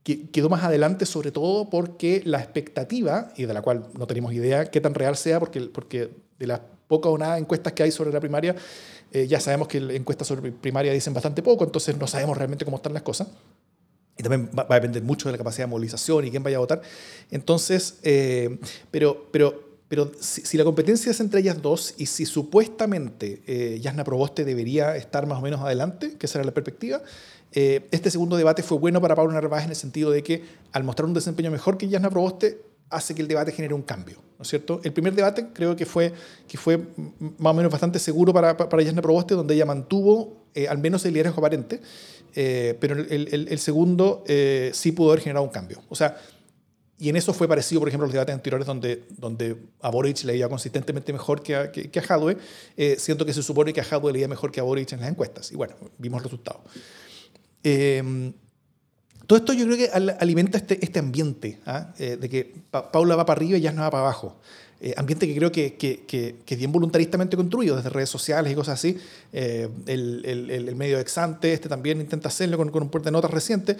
quedó 0.03 0.49
más 0.49 0.63
adelante, 0.63 1.05
sobre 1.05 1.31
todo 1.31 1.69
porque 1.69 2.21
la 2.25 2.39
expectativa, 2.39 3.29
y 3.37 3.45
de 3.45 3.53
la 3.53 3.61
cual 3.61 3.87
no 3.97 4.05
tenemos 4.05 4.33
idea 4.33 4.65
qué 4.65 4.81
tan 4.81 4.93
real 4.93 5.15
sea, 5.15 5.39
porque, 5.39 5.61
porque 5.61 6.09
de 6.39 6.47
las 6.47 6.59
pocas 6.89 7.11
o 7.11 7.17
nada 7.17 7.37
encuestas 7.37 7.71
que 7.71 7.83
hay 7.83 7.91
sobre 7.91 8.11
la 8.11 8.19
primaria, 8.19 8.53
eh, 9.13 9.27
ya 9.27 9.39
sabemos 9.39 9.67
que 9.67 9.77
encuestas 9.77 10.27
sobre 10.27 10.51
primaria 10.51 10.91
dicen 10.91 11.13
bastante 11.13 11.41
poco, 11.41 11.63
entonces 11.63 11.97
no 11.97 12.07
sabemos 12.07 12.37
realmente 12.37 12.65
cómo 12.65 12.77
están 12.77 12.93
las 12.93 13.03
cosas. 13.03 13.27
Y 14.17 14.23
también 14.23 14.49
va, 14.57 14.65
a 14.69 14.73
depender 14.75 15.01
mucho 15.01 15.29
de 15.29 15.31
la 15.31 15.37
capacidad 15.37 15.65
de 15.65 15.71
movilización 15.71 16.25
y 16.25 16.31
quién 16.31 16.43
vaya 16.43 16.57
a 16.57 16.59
votar. 16.59 16.81
Entonces, 17.31 17.99
eh, 18.03 18.59
pero, 18.91 19.27
pero, 19.31 19.77
pero 19.87 20.11
si, 20.19 20.41
si, 20.41 20.57
la 20.57 20.63
competencia 20.63 21.11
es 21.11 21.19
entre 21.19 21.39
ellas 21.39 21.61
dos 21.61 21.95
y 21.97 22.07
si 22.07 22.25
supuestamente 22.25 23.41
eh, 23.47 23.79
Yasna 23.79 24.03
Proboste 24.03 24.45
debería 24.45 24.95
estar 24.95 25.25
más 25.25 25.39
o 25.39 25.41
menos 25.41 25.61
adelante, 25.61 26.17
que 26.17 26.27
será 26.27 26.43
la 26.43 26.51
perspectiva, 26.51 27.01
eh, 27.55 27.87
este 27.91 28.09
segundo 28.09 28.35
debate 28.35 28.63
fue 28.63 28.79
bueno 28.79 28.99
para 28.99 29.15
Pablo 29.15 29.31
Narváez 29.31 29.65
en 29.65 29.69
el 29.69 29.75
sentido 29.75 30.09
de 30.09 30.23
que 30.23 30.43
al 30.71 30.83
mostrar 30.83 31.05
un 31.05 31.13
desempeño 31.13 31.51
mejor 31.51 31.77
que 31.77 31.87
Yasna 31.87 32.09
Proboste, 32.09 32.61
hace 32.89 33.15
que 33.15 33.21
el 33.21 33.27
debate 33.27 33.51
genere 33.51 33.73
un 33.73 33.81
cambio, 33.81 34.17
¿no 34.37 34.43
es 34.43 34.47
cierto? 34.47 34.79
El 34.83 34.93
primer 34.93 35.13
debate 35.13 35.47
creo 35.53 35.75
que 35.75 35.85
fue, 35.85 36.13
que 36.47 36.57
fue 36.57 36.77
más 37.37 37.51
o 37.51 37.53
menos 37.53 37.71
bastante 37.71 37.99
seguro 37.99 38.33
para, 38.33 38.55
para 38.57 38.83
Yasna 38.83 39.01
Proboste, 39.01 39.33
donde 39.33 39.55
ella 39.55 39.65
mantuvo 39.65 40.43
eh, 40.55 40.67
al 40.67 40.77
menos 40.77 41.03
el 41.05 41.13
liderazgo 41.13 41.39
aparente, 41.39 41.81
eh, 42.35 42.77
pero 42.79 42.95
el, 42.95 43.47
el, 43.49 43.59
segundo 43.59 44.23
eh, 44.27 44.71
sí 44.73 44.91
pudo 44.91 45.11
haber 45.11 45.21
generado 45.21 45.43
un 45.43 45.51
cambio. 45.51 45.81
O 45.89 45.95
sea, 45.95 46.17
y 46.99 47.09
en 47.09 47.15
eso 47.15 47.33
fue 47.33 47.47
parecido, 47.47 47.81
por 47.81 47.87
ejemplo, 47.87 48.05
a 48.05 48.07
los 48.07 48.13
debates 48.13 48.35
anteriores 48.35 48.67
donde, 48.67 49.03
donde 49.17 49.57
a 49.81 49.89
Boric 49.89 50.23
le 50.23 50.47
consistentemente 50.47 51.11
mejor 51.11 51.41
que 51.41 51.55
a, 51.55 51.71
que, 51.71 51.89
que 51.89 51.99
Hadwe, 51.99 52.37
siento 52.97 53.25
que 53.25 53.33
se 53.33 53.41
supone 53.41 53.73
que 53.73 53.81
a 53.81 53.83
Hadwe 53.83 54.13
le 54.13 54.27
mejor 54.27 54.51
que 54.51 54.59
a 54.59 54.63
Boric 54.63 54.91
en 54.93 55.01
las 55.01 55.09
encuestas. 55.09 55.51
Y 55.51 55.55
bueno, 55.55 55.75
vimos 55.97 56.19
el 56.19 56.23
resultado. 56.25 56.61
Todo 59.27 59.39
esto 59.39 59.53
yo 59.53 59.65
creo 59.65 59.77
que 59.77 59.89
alimenta 60.19 60.57
este, 60.57 60.83
este 60.83 60.99
ambiente 60.99 61.59
¿ah? 61.65 61.93
eh, 61.97 62.17
de 62.19 62.29
que 62.29 62.53
Paula 62.69 63.15
va 63.15 63.25
para 63.25 63.37
arriba 63.37 63.57
y 63.57 63.61
ya 63.61 63.71
no 63.71 63.81
va 63.81 63.91
para 63.91 64.03
abajo. 64.03 64.37
Eh, 64.81 64.93
ambiente 64.97 65.25
que 65.25 65.35
creo 65.35 65.49
que, 65.49 65.75
que, 65.75 66.03
que, 66.05 66.35
es 66.45 66.57
bien 66.57 66.73
voluntaristamente 66.73 67.37
construido 67.37 67.77
desde 67.77 67.89
redes 67.89 68.09
sociales 68.09 68.51
y 68.51 68.55
cosas 68.55 68.79
así. 68.79 68.97
Eh, 69.31 69.69
el, 69.87 70.25
el, 70.25 70.49
el, 70.49 70.75
medio 70.75 70.99
exante 70.99 71.53
este 71.53 71.69
también 71.69 72.01
intenta 72.01 72.27
hacerlo 72.27 72.57
con, 72.57 72.69
con 72.69 72.83
un 72.83 72.89
puerto 72.89 73.05
de 73.05 73.13
notas 73.13 73.31
reciente, 73.31 73.77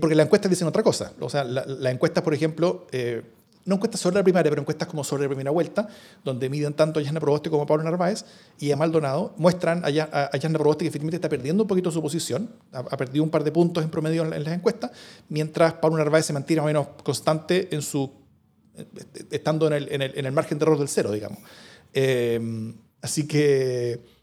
porque 0.00 0.14
las 0.14 0.26
encuestas 0.26 0.50
dicen 0.50 0.68
otra 0.68 0.82
cosa. 0.82 1.14
O 1.20 1.30
sea, 1.30 1.44
las 1.44 1.66
la 1.66 1.90
encuestas, 1.90 2.22
por 2.22 2.34
ejemplo, 2.34 2.86
no 3.64 3.76
encuestas 3.76 4.00
sobre 4.00 4.16
la 4.16 4.22
primaria, 4.22 4.50
pero 4.50 4.60
encuestas 4.60 4.88
como 4.88 5.04
sobre 5.04 5.22
la 5.24 5.28
primera 5.28 5.50
vuelta, 5.50 5.88
donde 6.22 6.48
miden 6.48 6.74
tanto 6.74 7.00
a 7.00 7.02
Yasna 7.02 7.20
Proboste 7.20 7.50
como 7.50 7.62
a 7.62 7.66
Pablo 7.66 7.84
Narváez 7.84 8.24
y 8.58 8.70
a 8.70 8.76
Maldonado, 8.76 9.34
muestran 9.36 9.84
a, 9.84 9.90
Yasna 9.90 10.58
Proboste 10.58 10.84
que 10.84 10.88
efectivamente 10.88 11.16
está 11.16 11.28
perdiendo 11.28 11.64
un 11.64 11.68
poquito 11.68 11.90
su 11.90 12.02
posición, 12.02 12.50
ha, 12.72 12.96
perdido 12.96 13.24
un 13.24 13.30
par 13.30 13.44
de 13.44 13.52
puntos 13.52 13.82
en 13.82 13.90
promedio 13.90 14.22
en, 14.22 14.44
las 14.44 14.54
encuestas, 14.54 14.90
mientras 15.28 15.74
Pablo 15.74 15.98
Narváez 15.98 16.26
se 16.26 16.32
mantiene 16.32 16.60
más 16.60 16.66
o 16.66 16.68
menos 16.68 16.86
constante 17.02 17.74
en 17.74 17.82
su, 17.82 18.10
estando 19.30 19.66
en 19.68 19.72
el, 19.72 19.92
en 19.92 20.02
el, 20.02 20.18
en 20.18 20.26
el 20.26 20.32
margen 20.32 20.58
de 20.58 20.64
error 20.64 20.78
del 20.78 20.88
cero, 20.88 21.12
digamos. 21.12 21.38
Eh, 21.92 22.74
así 23.00 23.26
que... 23.26 24.14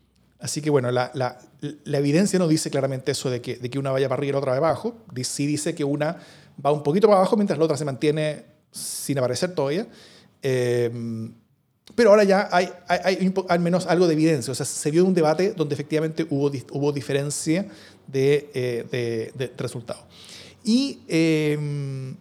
Así 0.41 0.60
que 0.60 0.71
bueno, 0.71 0.89
la, 0.89 1.38
evidencia 1.86 2.39
no 2.39 2.48
dice 2.48 2.71
claramente 2.71 3.12
eso 3.12 3.29
de 3.29 3.41
que, 3.41 3.57
de 3.57 3.69
que 3.69 3.77
una 3.77 3.91
vaya 3.91 4.10
para 4.10 4.17
arriba 4.17 4.29
y 4.29 4.31
la 4.31 4.38
otra 4.39 4.53
para 4.53 4.69
abajo. 4.69 4.98
Sí 5.24 5.45
dice 5.45 5.75
que 5.75 5.83
una 5.83 6.17
va 6.65 6.71
un 6.71 6.81
poquito 6.81 7.07
para 7.07 7.19
abajo 7.19 7.36
mientras 7.36 7.60
la 7.60 7.65
otra 7.65 7.77
se 7.77 7.86
mantiene 7.86 8.50
sin 8.71 9.17
aparecer 9.17 9.53
todavía. 9.53 9.87
Eh, 10.41 10.89
pero 11.95 12.11
ahora 12.11 12.23
ya 12.23 12.47
hay, 12.51 12.69
hay, 12.87 12.99
hay, 13.03 13.33
al 13.49 13.59
menos 13.59 13.85
algo 13.85 14.07
de 14.07 14.13
evidencia. 14.13 14.51
O 14.51 14.55
sea, 14.55 14.65
se 14.65 14.91
vio 14.91 15.05
un 15.05 15.13
debate 15.13 15.53
donde 15.53 15.73
efectivamente 15.73 16.25
hubo, 16.29 16.51
hubo 16.71 16.91
diferencia 16.91 17.67
de, 18.07 18.49
eh, 18.53 18.85
de, 18.89 19.31
de, 19.35 19.53
resultados. 19.57 20.03
Y, 20.63 20.99
eh, 21.07 22.15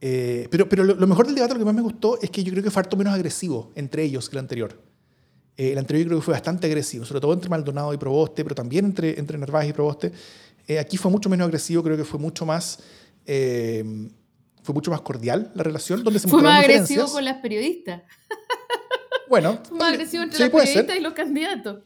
eh, 0.00 0.46
pero 0.50 0.68
pero 0.68 0.84
lo, 0.84 1.06
mejor 1.06 1.26
del 1.26 1.34
debate, 1.34 1.54
lo 1.54 1.58
que 1.58 1.64
más 1.64 1.74
me 1.74 1.82
gustó, 1.82 2.20
es 2.20 2.30
que 2.30 2.44
yo 2.44 2.52
creo 2.52 2.62
que 2.62 2.70
fue 2.70 2.80
harto 2.80 2.96
menos 2.96 3.14
agresivo 3.14 3.72
entre 3.74 4.04
ellos 4.04 4.28
que 4.28 4.36
el 4.36 4.40
anterior. 4.40 4.80
Eh, 5.56 5.72
el 5.72 5.78
anterior 5.78 6.04
yo 6.04 6.08
creo 6.08 6.18
que 6.20 6.24
fue 6.24 6.34
bastante 6.34 6.66
agresivo, 6.66 7.04
sobre 7.04 7.20
todo 7.20 7.32
entre 7.32 7.50
Maldonado 7.50 7.92
y 7.92 7.96
Proboste, 7.96 8.44
pero 8.44 8.54
también 8.54 8.84
entre, 8.84 9.18
entre 9.18 9.38
Narváez 9.38 9.68
y 9.68 9.72
Proboste. 9.72 10.12
Eh, 10.68 10.78
aquí 10.78 10.96
fue 10.96 11.10
mucho 11.10 11.28
menos 11.28 11.46
agresivo, 11.46 11.82
creo 11.82 11.96
que 11.96 12.04
fue 12.04 12.20
mucho 12.20 12.46
más 12.46 12.78
fue 14.68 14.74
mucho 14.74 14.90
más 14.90 15.00
cordial 15.00 15.50
la 15.54 15.62
relación, 15.62 16.04
donde 16.04 16.20
se 16.20 16.28
Fue 16.28 16.42
más 16.42 16.62
agresivo 16.62 17.06
con 17.06 17.24
las 17.24 17.38
periodistas. 17.38 18.02
Bueno. 19.30 19.58
Fue 19.68 19.76
más 19.76 19.92
agresivo 19.92 20.22
entre 20.22 20.38
sí, 20.38 20.42
las 20.42 20.50
periodistas 20.50 20.86
ser. 20.86 20.96
y 20.96 21.00
los 21.00 21.12
candidatos. 21.12 21.80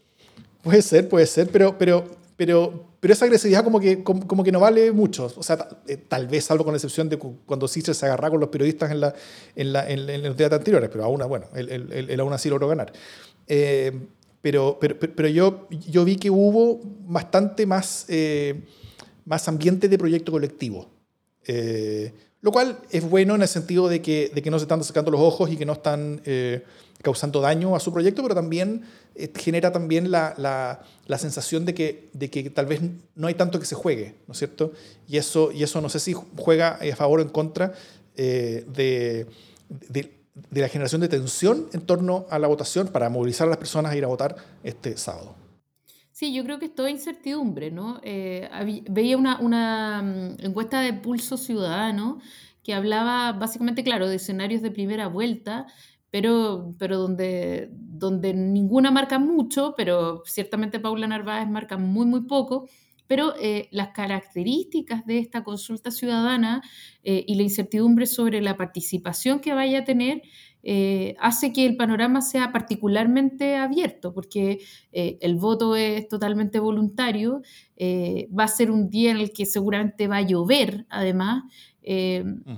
Puede 0.61 0.81
ser, 0.81 1.09
puede 1.09 1.25
ser, 1.25 1.49
pero, 1.49 1.77
pero, 1.77 2.05
pero, 2.37 2.87
pero 3.01 3.13
esa 3.13 3.25
agresividad 3.25 3.65
como 3.65 3.81
que, 3.81 4.01
como, 4.01 4.25
como 4.25 4.45
que 4.45 4.51
no 4.51 4.61
vale 4.61 4.93
mucho. 4.93 5.29
O 5.35 5.43
sea, 5.43 5.67
eh, 5.85 5.97
tal 5.97 6.27
vez 6.27 6.45
salvo 6.45 6.63
con 6.63 6.71
la 6.71 6.77
excepción 6.77 7.09
de 7.09 7.17
cuando 7.17 7.67
Cicer 7.67 7.95
se 7.95 8.05
agarra 8.05 8.29
con 8.29 8.39
los 8.39 8.47
periodistas 8.47 8.91
en, 8.91 9.01
la, 9.01 9.13
en, 9.57 9.73
la, 9.73 9.89
en, 9.89 10.09
en 10.09 10.23
los 10.23 10.37
días 10.37 10.53
anteriores, 10.53 10.89
pero 10.89 11.03
aún, 11.03 11.21
bueno, 11.27 11.47
él, 11.53 11.69
él, 11.69 12.09
él 12.09 12.19
aún 12.21 12.31
así 12.31 12.49
logró 12.49 12.69
ganar. 12.69 12.93
Eh, 13.47 13.91
pero, 14.41 14.77
pero, 14.79 14.97
pero 14.97 15.27
yo, 15.27 15.67
yo 15.69 16.05
vi 16.05 16.15
que 16.15 16.29
hubo 16.29 16.79
bastante 17.05 17.65
más, 17.65 18.05
eh, 18.07 18.61
más 19.25 19.49
ambiente 19.49 19.89
de 19.89 19.97
proyecto 19.97 20.31
colectivo. 20.31 20.89
Eh, 21.45 22.13
lo 22.43 22.51
cual 22.51 22.77
es 22.91 23.09
bueno 23.09 23.35
en 23.35 23.41
el 23.41 23.47
sentido 23.47 23.87
de 23.87 24.01
que, 24.01 24.29
no 24.51 24.59
se 24.59 24.65
están 24.65 24.83
sacando 24.83 25.09
los 25.09 25.21
ojos 25.21 25.49
y 25.49 25.55
que 25.55 25.65
no 25.65 25.73
están 25.73 26.21
eh, 26.25 26.61
causando 27.01 27.39
daño 27.39 27.73
a 27.73 27.79
su 27.79 27.93
proyecto, 27.93 28.21
pero 28.21 28.35
también 28.35 28.83
eh, 29.15 29.31
genera 29.33 29.71
también 29.71 30.11
la, 30.11 30.33
la, 30.37 30.81
la, 31.07 31.17
sensación 31.17 31.63
de 31.63 31.73
que, 31.73 32.51
tal 32.53 32.65
vez 32.65 32.81
no 33.15 33.27
hay 33.27 33.35
tanto 33.35 33.61
que 33.61 33.65
se 33.65 33.75
juegue, 33.75 34.15
¿no 34.27 34.33
es 34.33 34.39
cierto? 34.39 34.73
Y 35.07 35.15
eso, 35.15 35.53
y 35.53 35.63
eso 35.63 35.79
no 35.79 35.87
sé 35.87 36.01
si 36.01 36.13
juega 36.35 36.79
a 36.81 36.95
favor 36.97 37.21
o 37.21 37.23
en 37.23 37.29
contra 37.29 37.71
eh, 38.17 38.65
de 38.67 40.11
la 40.51 40.67
generación 40.67 40.99
de 40.99 41.07
tensión 41.07 41.69
en 41.71 41.79
torno 41.79 42.25
a 42.29 42.39
la 42.39 42.47
votación 42.47 42.89
para 42.89 43.07
movilizar 43.07 43.47
a 43.47 43.51
las 43.51 43.57
personas 43.57 43.93
a 43.93 43.95
ir 43.95 44.03
a 44.03 44.07
votar 44.07 44.35
este 44.65 44.97
sábado. 44.97 45.42
Sí, 46.23 46.33
yo 46.33 46.45
creo 46.45 46.57
que 46.57 46.67
es 46.67 46.73
toda 46.73 46.89
incertidumbre, 46.89 47.69
¿no? 47.69 47.99
Eh, 48.01 48.49
veía 48.89 49.17
una, 49.17 50.01
mm, 50.01 50.37
encuesta 50.45 50.79
de 50.79 50.93
Pulso 50.93 51.35
Ciudadano 51.35 52.19
que 52.63 52.73
hablaba 52.73 53.33
básicamente, 53.33 53.83
claro, 53.83 54.07
de 54.07 54.15
escenarios 54.15 54.61
de 54.61 54.71
primera 54.71 55.07
vuelta, 55.07 55.67
pero, 56.11 56.75
pero 56.79 56.97
donde, 56.97 57.67
donde 57.73 58.33
ninguna 58.33 58.89
marca 58.89 59.19
mucho, 59.19 59.73
pero 59.75 60.23
ciertamente 60.25 60.79
Paula 60.79 61.07
Narváez 61.07 61.49
marca 61.49 61.77
muy, 61.77 62.05
muy 62.05 62.21
poco, 62.21 62.69
pero 63.05 63.33
eh, 63.37 63.67
las 63.71 63.89
características 63.89 65.05
de 65.05 65.19
esta 65.19 65.43
consulta 65.43 65.91
ciudadana 65.91 66.61
eh, 67.03 67.25
y 67.27 67.35
la 67.35 67.43
incertidumbre 67.43 68.05
sobre 68.05 68.41
la 68.41 68.55
participación 68.55 69.41
que 69.41 69.53
vaya 69.53 69.79
a 69.79 69.83
tener 69.83 70.21
eh, 70.65 71.15
hace 71.19 71.51
que 71.51 71.65
el 71.65 71.75
panorama 71.75 72.21
sea 72.21 72.53
particularmente 72.53 73.57
abierto, 73.57 74.13
porque 74.13 74.61
eh, 74.93 75.17
el 75.19 75.35
voto 75.35 75.75
es 75.75 76.07
totalmente 76.07 76.59
voluntario, 76.59 77.41
eh, 77.75 78.29
va 78.37 78.45
a 78.45 78.47
ser 78.47 78.71
un 78.71 78.89
día 78.89 79.11
en 79.11 79.17
el 79.17 79.33
que 79.33 79.45
seguramente 79.45 80.07
va 80.07 80.17
a 80.17 80.21
llover, 80.21 80.85
además. 80.89 81.43
Mm. 81.85 82.53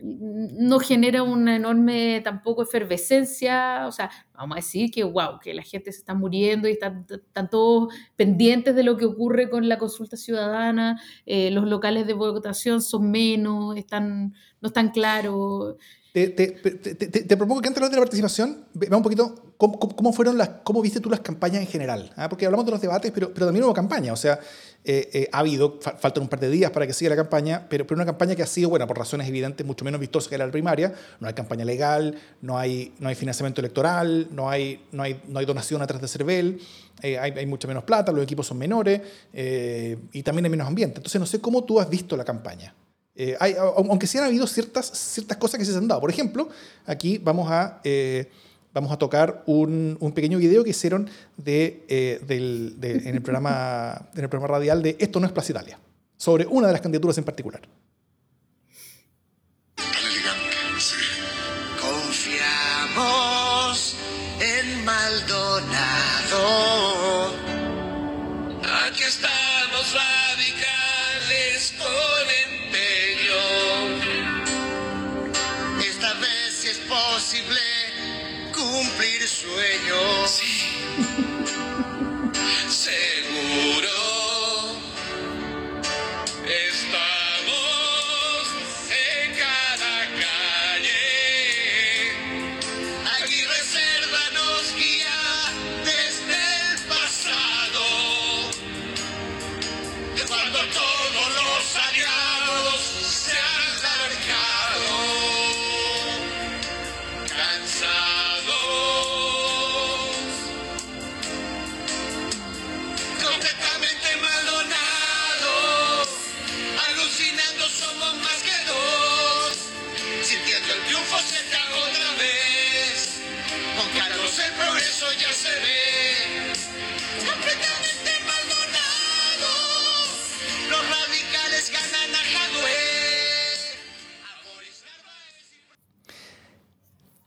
No 0.00 0.78
genera 0.78 1.24
una 1.24 1.56
enorme 1.56 2.20
tampoco 2.22 2.62
efervescencia, 2.62 3.88
o 3.88 3.90
sea, 3.90 4.10
vamos 4.32 4.54
a 4.54 4.60
decir 4.60 4.92
que 4.92 5.02
wow, 5.02 5.40
que 5.42 5.52
la 5.54 5.62
gente 5.62 5.90
se 5.90 5.98
está 5.98 6.14
muriendo 6.14 6.68
y 6.68 6.72
están, 6.72 7.04
están 7.10 7.50
todos 7.50 7.92
pendientes 8.14 8.76
de 8.76 8.84
lo 8.84 8.96
que 8.96 9.06
ocurre 9.06 9.50
con 9.50 9.68
la 9.68 9.78
consulta 9.78 10.16
ciudadana, 10.16 11.02
los 11.26 11.68
locales 11.68 12.06
de 12.06 12.12
votación 12.12 12.80
son 12.80 13.10
menos, 13.10 13.76
están, 13.76 14.34
no 14.62 14.68
están 14.68 14.90
claros. 14.90 15.76
Te, 16.12 16.28
te, 16.28 17.36
propongo 17.38 17.62
que 17.62 17.68
antes 17.68 17.82
de 17.82 17.96
la 17.96 18.02
participación, 18.02 18.66
veamos 18.74 18.98
un 18.98 19.02
poquito 19.02 19.54
cómo, 19.56 20.12
fueron 20.12 20.36
las, 20.36 20.48
cómo 20.62 20.82
viste 20.82 21.00
tú 21.00 21.08
las 21.08 21.20
campañas 21.20 21.62
en 21.62 21.68
general. 21.68 22.12
¿ah? 22.16 22.28
Porque 22.28 22.44
hablamos 22.44 22.66
de 22.66 22.72
los 22.72 22.82
debates, 22.82 23.10
pero, 23.12 23.32
pero 23.32 23.46
también 23.46 23.64
hubo 23.64 23.72
campaña. 23.72 24.12
O 24.12 24.16
sea, 24.16 24.38
eh, 24.84 25.08
eh, 25.12 25.28
ha 25.32 25.38
habido, 25.38 25.78
fa 25.80 25.92
faltan 25.92 26.24
un 26.24 26.28
par 26.28 26.38
de 26.40 26.50
días 26.50 26.70
para 26.70 26.86
que 26.86 26.92
siga 26.92 27.08
la 27.08 27.16
campaña, 27.16 27.66
pero, 27.66 27.86
pero 27.86 27.96
una 27.96 28.04
campaña 28.04 28.34
que 28.34 28.42
ha 28.42 28.46
sido, 28.46 28.68
bueno, 28.68 28.86
por 28.86 28.98
razones 28.98 29.26
evidentes, 29.26 29.66
mucho 29.66 29.86
menos 29.86 30.00
vistosa 30.00 30.28
que 30.28 30.36
la 30.36 30.50
primaria. 30.50 30.92
No 31.18 31.28
hay 31.28 31.32
campaña 31.34 31.64
legal, 31.64 32.14
no 32.42 32.58
hay, 32.58 32.92
no 32.98 33.08
hay 33.08 33.14
financiamiento 33.14 33.62
electoral, 33.62 34.28
no 34.32 34.50
hay, 34.50 34.84
no 34.92 35.04
hay, 35.04 35.22
no 35.28 35.38
hay 35.38 35.46
donación 35.46 35.80
atrás 35.80 36.02
de 36.02 36.08
CERVEL, 36.08 36.60
eh, 37.00 37.18
hay, 37.18 37.30
hay 37.30 37.46
mucha 37.46 37.66
menos 37.66 37.84
plata, 37.84 38.12
los 38.12 38.22
equipos 38.22 38.46
son 38.46 38.58
menores 38.58 39.00
y 39.32 40.22
también 40.22 40.44
hay 40.44 40.50
menos 40.50 40.66
ambiente. 40.66 40.98
Entonces, 40.98 41.18
no 41.18 41.26
sé 41.26 41.40
cómo 41.40 41.64
tú 41.64 41.80
has 41.80 41.88
visto 41.88 42.18
la 42.18 42.24
campaña. 42.24 42.74
Eh, 43.14 43.36
aunque 43.76 44.06
sí 44.06 44.16
han 44.18 44.24
habido 44.24 44.46
ciertas, 44.46 44.86
ciertas 44.86 45.36
cosas 45.36 45.58
que 45.58 45.64
se 45.64 45.76
han 45.76 45.88
dado. 45.88 46.00
Por 46.00 46.10
ejemplo, 46.10 46.48
aquí 46.86 47.18
vamos 47.18 47.50
a, 47.50 47.80
eh, 47.84 48.30
vamos 48.72 48.90
a 48.90 48.96
tocar 48.96 49.42
un, 49.46 49.98
pequeño 50.14 50.38
video 50.38 50.64
que 50.64 50.70
hicieron 50.70 51.08
de, 51.36 51.84
eh, 51.88 52.20
del, 52.26 52.76
de, 52.78 53.08
en, 53.08 53.14
el 53.14 53.22
programa, 53.22 54.08
en 54.14 54.22
el 54.22 54.28
programa 54.28 54.54
radial 54.54 54.82
de 54.82 54.96
Esto 54.98 55.20
no 55.20 55.26
es 55.26 55.32
Plaza 55.32 55.52
Italia, 55.52 55.78
sobre 56.16 56.46
una 56.46 56.68
de 56.68 56.72
las 56.72 56.82
candidaturas 56.82 57.18
en 57.18 57.24
particular. 57.24 57.60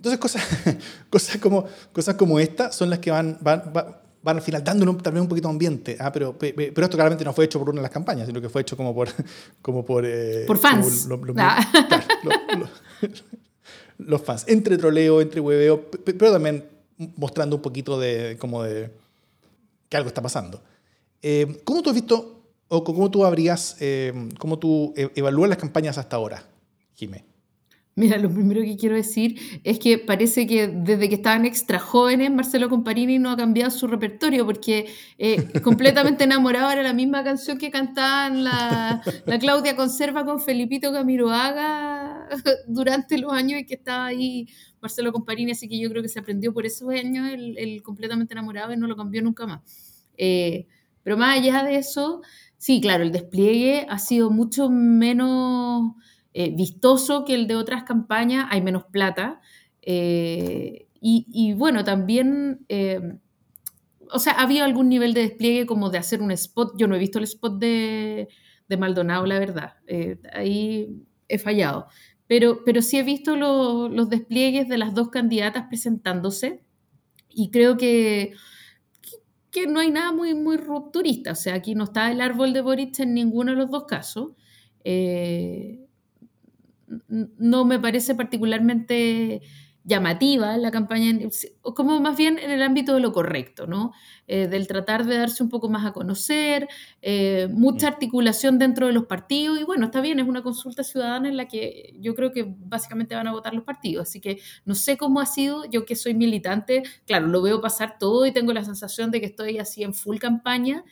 Entonces, 0.06 0.20
cosas, 0.20 0.44
cosas, 1.10 1.38
como, 1.38 1.66
cosas 1.92 2.16
como 2.16 2.40
esta 2.40 2.72
son 2.72 2.90
las 2.90 3.00
que 3.00 3.10
van, 3.12 3.38
van, 3.42 3.64
van, 3.74 3.96
van 4.22 4.36
al 4.38 4.42
final 4.42 4.64
dándole 4.64 4.92
un- 4.92 4.98
también 4.98 5.24
un 5.24 5.28
poquito 5.30 5.48
de 5.48 5.54
ambiente. 5.54 5.98
¿ah? 6.00 6.12
Pero, 6.12 6.38
pe- 6.38 6.54
pe- 6.54 6.72
pero 6.72 6.86
esto 6.86 6.98
claramente 6.98 7.24
no 7.26 7.34
fue 7.34 7.46
hecho 7.46 7.60
por 7.60 7.70
una 7.70 7.80
de 7.80 7.84
las 7.84 7.92
campañas, 7.92 8.28
sino 8.28 8.40
que 8.42 8.50
fue 8.50 8.62
hecho 8.62 8.78
como 8.78 8.94
por... 8.94 9.10
Como 9.62 9.84
por, 9.86 10.06
eh, 10.06 10.44
Por 10.48 10.60
como 10.62 10.72
fans. 10.84 11.06
lo- 11.08 11.18
lo- 11.18 11.34
Ah. 11.38 11.58
claro, 11.90 12.04
lo- 12.24 12.58
lo- 12.60 12.70
los 13.98 14.22
fans. 14.22 14.44
Entre 14.48 14.78
troleo, 14.78 15.22
entre 15.22 15.40
hueveo, 15.42 15.90
pe- 15.90 16.14
pero 16.14 16.32
también 16.32 16.66
mostrando 17.18 17.56
un 17.56 17.62
poquito 17.62 18.00
de... 18.00 18.38
como 18.40 18.64
de 18.64 18.92
que 19.90 19.98
algo 19.98 20.08
está 20.08 20.22
pasando. 20.22 20.62
Eh, 21.22 21.62
¿Cómo 21.64 21.82
tú 21.82 21.90
has 21.90 21.96
visto, 21.96 22.44
o 22.68 22.84
cómo 22.84 23.10
tú 23.12 23.26
habrías, 23.26 23.78
eh, 23.80 24.14
cómo 24.38 24.60
tú 24.60 24.94
e- 24.96 25.12
evalúas 25.16 25.50
las 25.50 25.58
campañas 25.58 25.98
hasta 25.98 26.16
ahora, 26.16 26.44
Jimé? 26.96 27.24
Mira, 27.98 28.18
lo 28.18 28.30
primero 28.30 28.62
que 28.62 28.76
quiero 28.76 28.96
decir 28.96 29.40
es 29.64 29.80
que 29.80 29.98
parece 29.98 30.46
que 30.46 30.68
desde 30.68 31.08
que 31.08 31.16
estaban 31.16 31.46
extra 31.46 31.80
jóvenes, 31.80 32.30
Marcelo 32.30 32.68
Comparini 32.70 33.20
no 33.20 33.32
ha 33.32 33.38
cambiado 33.38 33.72
su 33.72 33.88
repertorio 33.88 34.46
porque 34.46 34.88
eh, 35.18 35.38
completamente 35.64 36.26
enamorado 36.26 36.72
era 36.72 36.84
la 36.84 36.92
misma 36.92 37.24
canción 37.24 37.58
que 37.58 37.72
cantaban 37.72 38.44
la, 38.44 39.02
la 39.26 39.40
Claudia 39.40 39.78
Conserva 39.78 40.26
con 40.26 40.42
Felipito 40.42 40.92
Camiroaga 40.92 42.28
durante 42.68 43.18
los 43.18 43.32
años 43.32 43.60
en 43.62 43.66
que 43.66 43.76
estaba 43.76 44.08
ahí 44.08 44.46
Marcelo 44.82 45.14
Comparini, 45.14 45.54
así 45.54 45.70
que 45.70 45.80
yo 45.80 45.90
creo 45.90 46.02
que 46.02 46.10
se 46.10 46.20
aprendió 46.20 46.54
por 46.54 46.66
esos 46.66 46.90
años 46.90 47.30
el, 47.30 47.58
el 47.58 47.82
completamente 47.82 48.34
enamorado 48.34 48.74
y 48.74 48.78
no 48.78 48.88
lo 48.88 48.98
cambió 48.98 49.22
nunca 49.22 49.48
más. 49.48 50.06
Eh, 50.18 50.68
pero 51.02 51.16
más 51.16 51.38
allá 51.38 51.64
de 51.64 51.78
eso, 51.78 52.22
sí, 52.58 52.82
claro, 52.82 53.04
el 53.04 53.14
despliegue 53.14 53.86
ha 53.88 54.00
sido 54.00 54.32
mucho 54.32 54.70
menos 54.70 55.94
eh, 56.36 56.52
vistoso 56.56 57.26
que 57.26 57.36
el 57.36 57.48
de 57.48 57.58
otras 57.58 57.86
campañas, 57.86 58.48
hay 58.52 58.62
menos 58.64 58.86
plata. 58.86 59.42
eh, 59.84 60.88
y, 61.08 61.54
bueno, 61.54 61.84
también, 61.86 62.66
eh, 62.70 63.00
o 64.12 64.20
sea, 64.20 64.34
ha 64.34 64.44
habido 64.44 64.66
algún 64.66 64.90
nivel 64.90 65.14
de 65.14 65.22
despliegue 65.22 65.66
como 65.66 65.90
de 65.90 65.98
hacer 65.98 66.22
un 66.22 66.32
spot. 66.32 66.74
Yo 66.78 66.88
no 66.88 66.96
he 66.96 67.00
visto 67.00 67.18
el 67.18 67.24
spot 67.26 67.60
de, 67.60 68.28
de 68.68 68.78
Maldonado, 68.78 69.26
la 69.26 69.40
verdad. 69.40 69.74
ahí 70.34 71.04
he 71.28 71.38
fallado. 71.40 71.88
Pero, 72.28 72.64
pero 72.66 72.82
sí 72.82 72.98
he 72.98 73.04
visto 73.04 73.36
lo- 73.36 73.90
los 73.90 74.10
despliegues 74.10 74.68
de 74.70 74.78
las 74.78 74.94
dos 74.96 75.10
candidatas 75.10 75.66
presentándose 75.70 76.64
y 77.30 77.52
creo 77.52 77.78
que, 77.78 78.34
que, 79.52 79.68
no 79.68 79.80
hay 79.80 79.92
nada 79.92 80.12
muy, 80.12 80.34
muy 80.34 80.58
rupturista. 80.58 81.32
O 81.32 81.36
sea, 81.36 81.56
aquí 81.56 81.76
no 81.76 81.86
está 81.86 82.12
el 82.12 82.22
árbol 82.22 82.54
de 82.54 82.62
Boric 82.62 83.00
en 83.00 83.14
ninguno 83.14 83.52
de 83.52 83.58
los 83.58 83.72
dos 83.72 83.86
casos. 83.86 84.32
No 87.08 87.66
me 87.66 87.80
parece 87.80 88.16
particularmente 88.16 89.42
llamativa 89.86 90.58
la 90.58 90.72
campaña, 90.72 91.12
como 91.62 92.00
más 92.00 92.18
bien 92.18 92.40
en 92.40 92.50
el 92.50 92.64
ámbito 92.64 92.96
de 92.96 93.02
lo 93.02 93.14
correcto, 93.14 93.68
¿no? 93.68 93.94
Eh, 94.26 94.48
del 94.48 94.68
tratar 94.68 95.06
de 95.06 95.16
darse 95.16 95.44
un 95.44 95.50
poco 95.50 95.70
más 95.70 95.86
a 95.86 95.94
conocer, 95.94 96.68
eh, 97.04 97.48
mucha 97.52 97.88
articulación 97.88 98.58
dentro 98.58 98.88
de 98.88 98.94
los 98.94 99.06
partidos, 99.06 99.60
y 99.60 99.64
bueno, 99.64 99.86
está 99.86 100.02
bien, 100.02 100.20
es 100.20 100.28
una 100.28 100.42
consulta 100.42 100.84
ciudadana 100.84 101.30
en 101.30 101.38
la 101.38 101.48
que 101.48 101.94
yo 102.00 102.16
creo 102.16 102.32
que 102.32 102.52
básicamente 102.58 103.14
van 103.14 103.28
a 103.28 103.32
votar 103.32 103.54
los 103.54 103.64
partidos, 103.64 104.10
así 104.10 104.20
que 104.20 104.40
no 104.66 104.74
sé 104.74 104.98
cómo 104.98 105.20
ha 105.20 105.28
sido, 105.28 105.66
yo 105.66 105.86
que 105.86 105.96
soy 105.96 106.16
militante, 106.16 106.82
claro, 107.06 107.28
lo 107.28 107.44
veo 107.44 107.62
pasar 107.62 108.00
todo 108.00 108.26
y 108.26 108.32
tengo 108.32 108.54
la 108.54 108.64
sensación 108.64 109.12
de 109.12 109.20
que 109.20 109.28
estoy 109.28 109.60
así 109.60 109.84
en 109.84 109.94
full 109.94 110.18
campaña, 110.18 110.84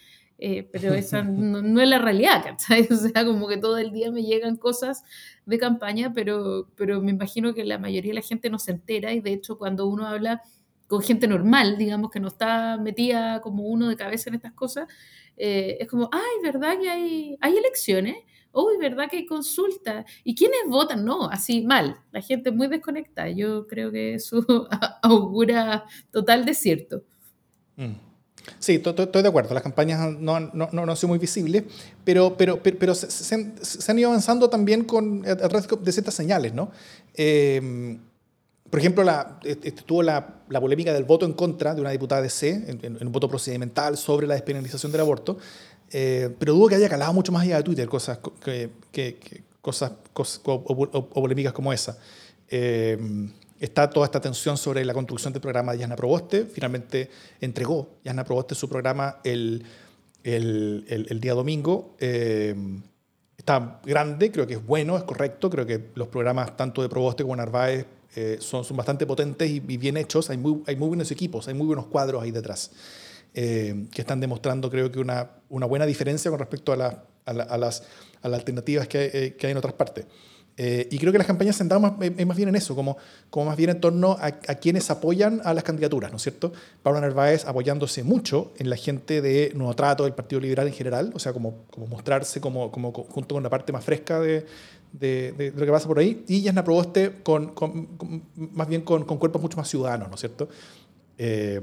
eh, 0.46 0.68
pero 0.70 0.94
esa 0.94 1.24
no, 1.24 1.62
no 1.62 1.80
es 1.80 1.88
la 1.88 2.00
realidad, 2.00 2.44
¿cachai? 2.44 2.86
O 2.92 2.96
sea, 2.98 3.24
como 3.24 3.48
que 3.48 3.56
todo 3.56 3.78
el 3.78 3.94
día 3.94 4.12
me 4.12 4.24
llegan 4.24 4.58
cosas 4.58 5.02
de 5.46 5.58
campaña, 5.58 6.12
pero, 6.14 6.68
pero 6.76 7.02
me 7.02 7.12
imagino 7.12 7.54
que 7.54 7.64
la 7.64 7.78
mayoría 7.80 8.10
de 8.10 8.16
la 8.16 8.28
gente 8.28 8.50
no 8.50 8.60
se 8.60 8.72
entera 8.72 9.14
y 9.14 9.22
de 9.22 9.32
hecho 9.32 9.58
cuando 9.58 9.88
uno 9.88 10.06
habla 10.06 10.42
con 10.88 11.02
gente 11.02 11.30
normal, 11.30 11.78
digamos, 11.78 12.12
que 12.12 12.20
no 12.20 12.28
está 12.28 12.78
metida 12.78 13.40
como 13.40 13.64
uno 13.64 13.88
de 13.88 13.96
cabeza 13.96 14.30
en 14.30 14.36
estas 14.36 14.52
cosas, 14.52 14.90
eh, 15.38 15.78
es 15.80 15.88
como, 15.88 16.10
ay, 16.12 16.44
¿verdad 16.44 16.78
que 16.78 16.90
hay, 16.90 17.38
hay 17.40 17.56
elecciones? 17.56 18.18
Uy, 18.52 18.76
¿verdad 18.82 19.10
que 19.10 19.20
hay 19.20 19.26
consultas? 19.26 20.06
¿Y 20.26 20.36
quiénes 20.36 20.68
votan? 20.68 21.06
No, 21.06 21.30
así 21.30 21.62
mal. 21.62 22.02
La 22.12 22.22
gente 22.22 22.52
muy 22.52 22.68
desconectada. 22.68 23.30
Yo 23.30 23.66
creo 23.66 23.94
que 23.94 24.16
eso 24.16 24.46
augura 25.02 25.86
total 26.12 26.44
desierto. 26.44 27.02
Mm. 27.78 28.13
Sí, 28.60 28.80
to- 28.80 28.94
to- 28.94 29.04
estoy 29.04 29.22
de 29.22 29.30
acuerdo. 29.30 29.54
Las 29.54 29.64
campañas 29.64 30.00
no, 30.20 30.40
no, 30.40 30.50
no, 30.54 30.70
no 30.72 30.92
han 30.92 30.98
sido 30.98 31.10
muy 31.10 31.20
visibles, 31.20 31.64
pero, 32.04 32.36
pero, 32.38 32.62
pero, 32.62 32.78
pero 32.80 32.96
se, 32.96 33.10
se 33.10 33.36
han, 33.36 33.54
se 33.62 33.92
han 33.92 34.00
ido 34.00 34.10
avanzando 34.10 34.50
también 34.50 34.84
con, 34.84 35.24
a 35.28 35.36
través 35.36 35.68
de 35.82 35.92
ciertas 35.92 36.14
señales, 36.14 36.54
¿no? 36.54 36.72
Eh, 37.16 37.98
por 38.70 38.80
ejemplo, 38.80 39.04
la, 39.04 39.40
este, 39.44 39.72
tuvo 39.72 40.02
la, 40.04 40.42
la 40.50 40.60
polémica 40.60 40.92
del 40.94 41.04
voto 41.04 41.26
en 41.26 41.34
contra 41.34 41.76
de 41.76 41.82
una 41.82 41.92
diputada 41.92 42.22
de 42.24 42.30
C, 42.30 42.50
en, 42.68 42.80
en- 42.84 43.06
un 43.06 43.12
voto 43.12 43.30
procedimental 43.30 43.98
sobre 43.98 44.26
la 44.26 44.34
despenalización 44.34 44.92
del 44.92 45.02
aborto, 45.02 45.38
eh, 45.92 46.30
pero 46.40 46.54
dudo 46.54 46.70
que 46.70 46.76
haya 46.76 46.90
calado 46.90 47.14
mucho 47.14 47.32
más 47.32 47.44
allá 47.44 47.58
de 47.58 47.64
Twitter 47.64 47.88
cosas, 47.88 48.18
co- 48.18 48.34
que, 48.36 48.72
que- 48.92 49.16
que- 49.20 49.44
cosas, 49.62 49.92
cosas 50.12 50.42
o, 50.46 50.54
o- 50.54 50.98
o 50.98 51.10
polémicas 51.22 51.54
como 51.54 51.72
esa. 51.72 51.98
Eh, 52.50 52.98
está 53.60 53.90
toda 53.90 54.06
esta 54.06 54.20
tensión 54.20 54.58
sobre 54.58 54.84
la 54.86 54.94
construcción 54.94 55.34
del 55.34 55.42
programa 55.42 55.72
de 55.74 55.80
Yasna 55.80 55.96
Proboste. 55.96 56.46
Finalmente 56.46 57.10
entregó 57.42 57.98
Yasna 58.04 58.24
Proboste 58.24 58.56
su 58.56 58.68
programa 58.68 59.20
el, 59.24 59.64
el, 60.24 60.86
el- 60.88 61.20
día 61.20 61.34
domingo. 61.34 61.96
Eh, 62.00 62.56
está 63.38 63.80
grande, 63.86 64.32
creo 64.32 64.46
que 64.48 64.54
es 64.56 64.66
bueno, 64.66 64.98
es 64.98 65.04
correcto. 65.04 65.50
Creo 65.50 65.66
que 65.66 65.90
los 65.96 66.08
programas 66.10 66.56
tanto 66.58 66.82
de 66.82 66.90
Proboste 66.90 67.24
como 67.24 67.36
Narváez 67.36 67.86
eh, 68.16 68.38
son, 68.40 68.64
son 68.64 68.78
bastante 68.78 69.06
potentes 69.06 69.50
y, 69.50 69.60
bien 69.60 69.98
hechos. 69.98 70.30
Hay 70.30 70.38
muy, 70.38 70.62
hay 70.68 70.76
muy 70.76 70.88
buenos 70.90 71.10
equipos, 71.12 71.48
hay 71.48 71.54
muy 71.54 71.66
buenos 71.68 71.88
cuadros 71.88 72.22
ahí 72.24 72.32
detrás. 72.32 72.72
eh, 73.36 73.88
que 73.92 74.02
están 74.02 74.20
demostrando, 74.20 74.70
creo 74.70 74.92
que, 74.92 75.00
una, 75.00 75.32
una 75.50 75.66
buena 75.66 75.86
diferencia 75.88 76.30
con 76.30 76.40
respecto 76.40 76.72
a, 76.72 76.76
la- 76.78 77.04
a 77.26 77.34
la- 77.34 77.44
a 77.44 77.58
las, 77.58 77.84
a 78.22 78.30
las 78.30 78.40
alternativas 78.40 78.88
que 78.88 79.10
eh, 79.14 79.36
que 79.36 79.48
hay 79.48 79.52
en 79.52 79.58
otras 79.58 79.74
partes. 79.74 80.06
Eh, 80.56 80.88
y 80.92 81.00
creo 81.00 81.12
que 81.12 81.18
las 81.18 81.26
campañas 81.26 81.56
se 81.56 81.64
han 81.64 81.70
dado 81.70 81.82
más, 81.82 81.94
eh, 82.00 82.26
más 82.26 82.38
bien 82.38 82.50
en 82.50 82.56
eso, 82.56 82.76
como, 82.76 82.96
como 83.32 83.48
más 83.48 83.58
bien 83.58 83.72
en 83.72 83.82
torno 83.82 84.12
a, 84.12 84.26
a 84.28 84.56
quienes 84.56 84.92
apoyan 84.92 85.42
a 85.44 85.54
las 85.56 85.64
candidaturas, 85.64 86.12
¿no 86.12 86.18
es 86.18 86.24
cierto? 86.24 86.54
Pablo 86.84 87.02
Narváez 87.02 87.46
apoyándose 87.46 88.04
mucho 88.04 88.54
en 88.60 88.70
la 88.70 88.76
gente 88.76 89.22
de 89.22 89.52
Nuevo 89.56 89.74
Trato, 89.76 90.04
del 90.04 90.14
Partido 90.14 90.40
Liberal 90.40 90.68
en 90.68 90.74
general, 90.74 91.12
o 91.16 91.20
sea, 91.20 91.34
como, 91.34 91.64
como 91.72 91.88
mostrarse 91.88 92.40
como, 92.40 92.72
como 92.72 92.94
co- 92.94 93.04
junto 93.10 93.34
con 93.34 93.42
la 93.42 93.50
parte 93.50 93.74
más 93.74 93.84
fresca 93.84 94.20
de, 94.20 94.46
de- 94.92 95.32
de 95.32 95.52
lo 95.56 95.66
que 95.66 95.72
pasa 95.72 95.88
por 95.88 95.98
ahí, 95.98 96.24
y 96.28 96.42
Yasna 96.44 96.64
Proboste 96.64 97.14
con, 97.24 97.56
con- 97.56 97.88
con- 97.98 98.24
más 98.36 98.68
bien 98.68 98.82
con, 98.84 99.06
con 99.06 99.18
cuerpos 99.18 99.42
mucho 99.42 99.58
más 99.58 99.68
ciudadanos, 99.68 100.08
¿no 100.10 100.14
es 100.14 100.20
cierto? 100.20 100.50
Eh, 101.18 101.60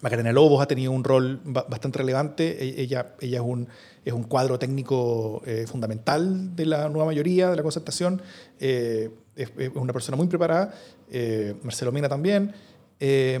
Macarena 0.00 0.32
Lobos 0.32 0.60
ha 0.62 0.66
tenido 0.66 0.92
un 0.92 1.02
rol 1.04 1.40
ba- 1.44 1.64
bastante 1.68 1.98
relevante. 1.98 2.62
E- 2.62 2.82
Ella, 2.82 3.14
ella 3.20 3.38
es, 3.38 3.44
un, 3.46 3.68
es 4.04 4.12
un 4.12 4.24
cuadro 4.24 4.58
técnico 4.58 5.40
eh, 5.46 5.66
fundamental 5.66 6.54
de 6.54 6.66
la 6.66 6.88
nueva 6.88 7.06
mayoría 7.06 7.50
de 7.50 7.56
la 7.56 7.62
concertación. 7.62 8.20
Eh, 8.60 9.10
es, 9.36 9.50
una 9.74 9.92
persona 9.92 10.16
muy 10.16 10.26
preparada. 10.26 10.74
Eh, 11.10 11.54
Marcelo 11.62 11.90
Mena 11.90 12.08
también, 12.08 12.52
eh, 13.00 13.40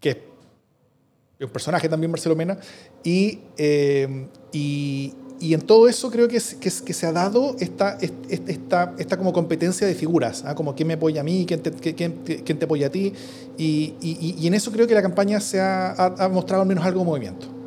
que 0.00 0.10
es 0.10 1.46
un 1.46 1.50
personaje 1.52 1.88
también, 1.88 2.10
Marcelo 2.10 2.34
Mena. 2.34 2.58
Y, 3.04 3.40
eh, 3.56 4.26
y, 4.52 5.14
y 5.40 5.54
en 5.54 5.60
todo 5.60 5.88
eso 5.88 6.10
creo 6.10 6.26
que, 6.26 6.40
que, 6.60 6.70
se 6.70 7.06
ha 7.06 7.12
dado 7.12 7.54
esta, 7.60 7.96
esta, 8.00 8.94
esta, 8.98 9.16
como 9.16 9.32
competencia 9.32 9.86
de 9.86 9.94
figuras, 9.94 10.42
¿ah? 10.44 10.54
como 10.54 10.74
quién 10.74 10.88
me 10.88 10.94
apoya 10.94 11.20
a 11.20 11.24
mí, 11.24 11.44
quién 11.46 11.60
te, 11.62 11.70
quién, 11.70 11.94
quién- 12.24 12.58
te 12.58 12.64
apoya 12.64 12.88
a 12.88 12.90
ti. 12.90 13.12
Y, 13.56 13.94
y- 14.00 14.34
y 14.38 14.46
en 14.46 14.54
eso 14.54 14.72
creo 14.72 14.86
que 14.86 14.94
la 14.94 15.02
campaña 15.02 15.38
se 15.40 15.60
ha- 15.60 15.92
ha 15.92 16.28
mostrado 16.28 16.62
al 16.62 16.68
menos 16.68 16.84
algo 16.84 17.00
de 17.00 17.06
movimiento. 17.06 17.57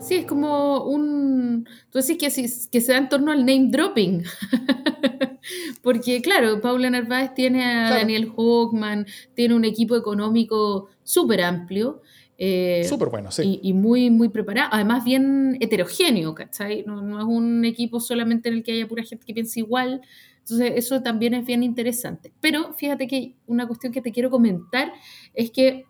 Sí, 0.00 0.14
es 0.14 0.26
como 0.26 0.84
un... 0.84 1.68
Tú 1.90 1.98
decís 1.98 2.16
que, 2.18 2.70
que 2.70 2.80
se 2.80 2.92
da 2.92 2.98
en 2.98 3.08
torno 3.08 3.32
al 3.32 3.40
name 3.44 3.68
dropping. 3.70 4.22
Porque, 5.82 6.22
claro, 6.22 6.60
Paula 6.60 6.88
Narváez 6.90 7.34
tiene 7.34 7.64
a 7.64 7.86
Claro. 7.88 7.94
Daniel 7.96 8.32
Hochman, 8.34 9.06
tiene 9.34 9.54
un 9.54 9.64
equipo 9.64 9.96
económico 9.96 10.88
súper 11.02 11.42
amplio. 11.42 12.02
eh, 12.38 12.84
Súper 12.88 13.08
bueno, 13.08 13.30
sí. 13.30 13.60
y, 13.62 13.70
y 13.70 13.72
muy, 13.72 14.10
muy 14.10 14.28
preparado. 14.28 14.68
Además, 14.72 15.04
bien 15.04 15.56
heterogéneo, 15.60 16.34
¿cachai? 16.34 16.84
No, 16.86 17.02
no 17.02 17.18
es 17.18 17.24
un 17.24 17.64
equipo 17.64 17.98
solamente 18.00 18.48
en 18.48 18.56
el 18.56 18.62
que 18.62 18.72
haya 18.72 18.86
pura 18.88 19.02
gente 19.02 19.26
que 19.26 19.34
piensa 19.34 19.58
igual. 19.58 20.00
Entonces, 20.40 20.72
eso 20.76 21.02
también 21.02 21.34
es 21.34 21.44
bien 21.44 21.62
interesante. 21.62 22.32
Pero 22.40 22.72
fíjate 22.74 23.06
que 23.08 23.34
una 23.46 23.66
cuestión 23.66 23.92
que 23.92 24.00
te 24.00 24.12
quiero 24.12 24.30
comentar 24.30 24.92
es 25.34 25.50
que, 25.50 25.84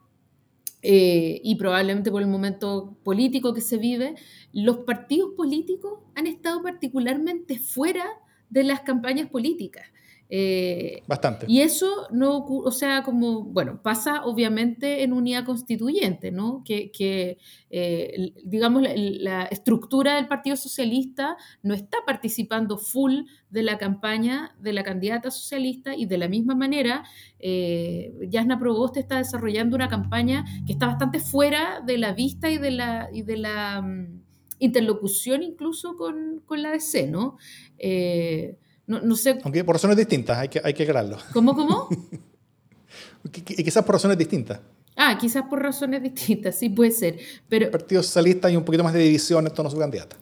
eh, 0.83 1.41
y 1.43 1.57
probablemente 1.57 2.11
por 2.11 2.23
el 2.23 2.29
momento 2.29 2.97
político 3.03 3.53
que 3.53 3.61
se 3.61 3.79
vive, 3.79 4.15
los 4.53 4.79
partidos 4.79 5.33
políticos 5.37 6.01
han 6.15 6.27
estado 6.27 6.63
particularmente 6.63 7.59
fuera 7.59 8.07
de 8.51 8.65
las 8.65 8.81
campañas 8.81 9.29
políticas. 9.29 9.87
Eh, 10.31 11.03
Bastante. 11.07 11.47
y 11.49 11.63
eso 11.63 12.07
no, 12.11 12.45
ocu- 12.45 12.63
o 12.67 12.71
sea, 12.71 13.03
como, 13.03 13.45
bueno, 13.45 13.81
pasa 13.83 14.25
obviamente 14.27 15.03
en 15.03 15.15
unidad 15.15 15.45
constituyente, 15.47 16.31
¿no? 16.31 16.63
Que, 16.67 16.91
que, 16.91 17.39
eh, 17.71 18.35
digamos, 18.45 18.83
la, 18.83 18.93
la 18.95 19.43
estructura 19.45 20.17
del 20.17 20.29
Partido 20.29 20.57
Socialista 20.57 21.39
no 21.63 21.73
está 21.73 21.97
participando 22.07 22.77
full 22.77 23.23
de 23.49 23.63
la 23.63 23.79
campaña 23.79 24.55
de 24.61 24.75
la 24.75 24.83
candidata 24.83 25.31
socialista 25.31 25.95
y 25.97 26.05
de 26.05 26.19
la 26.19 26.29
misma 26.29 26.55
manera, 26.55 27.05
eh, 27.39 28.13
Yasna 28.29 28.59
Proboste 28.59 29.01
está 29.01 29.17
desarrollando 29.17 29.77
una 29.77 29.89
campaña 29.89 30.45
que 30.67 30.73
está 30.73 30.87
bastante 30.89 31.21
fuera 31.21 31.81
de 31.81 31.97
la 31.97 32.13
vista 32.13 32.51
y 32.51 32.59
de 32.59 32.71
la, 32.73 33.09
y 33.15 33.23
de 33.23 33.37
la 33.39 33.81
mm, 33.81 34.21
interlocución 34.59 35.43
incluso 35.43 35.97
con, 35.97 36.43
con 36.45 36.61
la 36.63 36.73
DC, 36.73 37.07
¿no? 37.07 37.39
Eh, 37.79 38.59
no, 38.89 39.01
no 39.01 39.15
sé, 39.15 39.39
Aunque 39.45 39.63
por 39.65 39.77
razones 39.77 39.97
distintas, 39.97 40.37
hay 40.39 40.49
que, 40.49 40.61
hay 40.65 40.75
que 40.75 40.83
aclararlo. 40.83 41.19
¿cómo, 41.33 41.55
cómo? 41.55 41.89
Qui- 43.25 43.65
Quizás 43.65 43.85
por 43.85 43.95
razones 43.95 44.19
distintas. 44.19 44.61
Ah, 44.97 45.17
quizás 45.21 45.45
por 45.49 45.63
razones 45.63 46.03
distintas, 46.03 46.57
sí 46.57 46.71
puede 46.71 46.91
ser. 46.91 47.19
Pero 47.49 47.67
El 47.67 47.71
Partido 47.71 48.03
Socialista 48.03 48.49
hay 48.49 48.57
un 48.57 48.65
poquito 48.65 48.83
más 48.83 48.93
de 48.93 49.01
división 49.01 49.47
en 49.47 49.53
torno 49.55 49.69
a 49.69 49.71
su 49.71 49.79
candidata. 49.79 50.17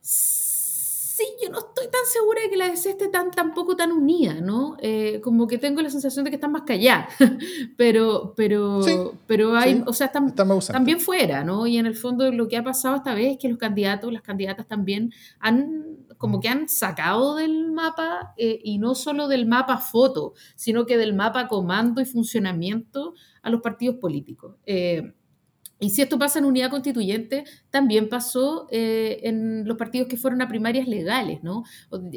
sí, 0.00 1.24
yo 1.42 1.48
no 1.50 1.58
estoy 1.60 1.86
tan 1.86 2.04
segura 2.12 2.42
de 2.42 2.50
que 2.50 2.56
la 2.58 2.68
DC 2.68 2.90
esté 2.90 3.08
tan, 3.08 3.30
tampoco 3.30 3.74
tan 3.74 3.90
unida, 3.90 4.34
¿no? 4.34 4.76
Eh, 4.80 5.20
como 5.24 5.46
que 5.46 5.56
tengo 5.58 5.80
la 5.80 5.88
sensación 5.90 6.24
de 6.24 6.30
que 6.30 6.34
están 6.36 6.52
más 6.52 6.62
calladas. 6.62 7.08
pero, 7.76 8.34
pero, 8.36 8.82
Sí, 8.82 8.94
pero 9.26 9.56
hay, 9.56 9.76
sí, 9.76 9.82
o 9.86 9.92
sea, 9.94 10.08
están, 10.08 10.28
Está 10.28 10.44
más 10.44 10.56
ausente. 10.56 10.74
también 10.74 11.00
fuera, 11.00 11.42
¿no? 11.42 11.66
Y 11.66 11.78
en 11.78 11.86
el 11.86 11.96
fondo 11.96 12.30
lo 12.30 12.48
que 12.48 12.58
ha 12.58 12.62
pasado 12.62 12.96
esta 12.96 13.14
vez 13.14 13.32
es 13.32 13.38
que 13.38 13.48
los 13.48 13.58
candidatos, 13.58 14.12
las 14.12 14.22
candidatas 14.22 14.68
también 14.68 15.12
han 15.40 15.95
como 16.18 16.40
que 16.40 16.48
han 16.48 16.68
sacado 16.68 17.36
del 17.36 17.72
mapa 17.72 18.34
eh, 18.36 18.60
y 18.62 18.78
no 18.78 18.94
solo 18.94 19.28
del 19.28 19.46
mapa 19.46 19.78
foto, 19.78 20.34
sino 20.54 20.86
que 20.86 20.96
del 20.96 21.14
mapa 21.14 21.48
comando 21.48 22.00
y 22.00 22.04
funcionamiento 22.04 23.14
a 23.42 23.50
los 23.50 23.60
partidos 23.60 23.96
políticos. 23.96 24.56
Eh, 24.66 25.12
y 25.78 25.90
si 25.90 26.00
esto 26.00 26.18
pasa 26.18 26.38
en 26.38 26.46
unidad 26.46 26.70
constituyente, 26.70 27.44
también 27.70 28.08
pasó 28.08 28.66
eh, 28.70 29.20
en 29.24 29.68
los 29.68 29.76
partidos 29.76 30.08
que 30.08 30.16
fueron 30.16 30.40
a 30.40 30.48
primarias 30.48 30.88
legales, 30.88 31.42
¿no? 31.42 31.64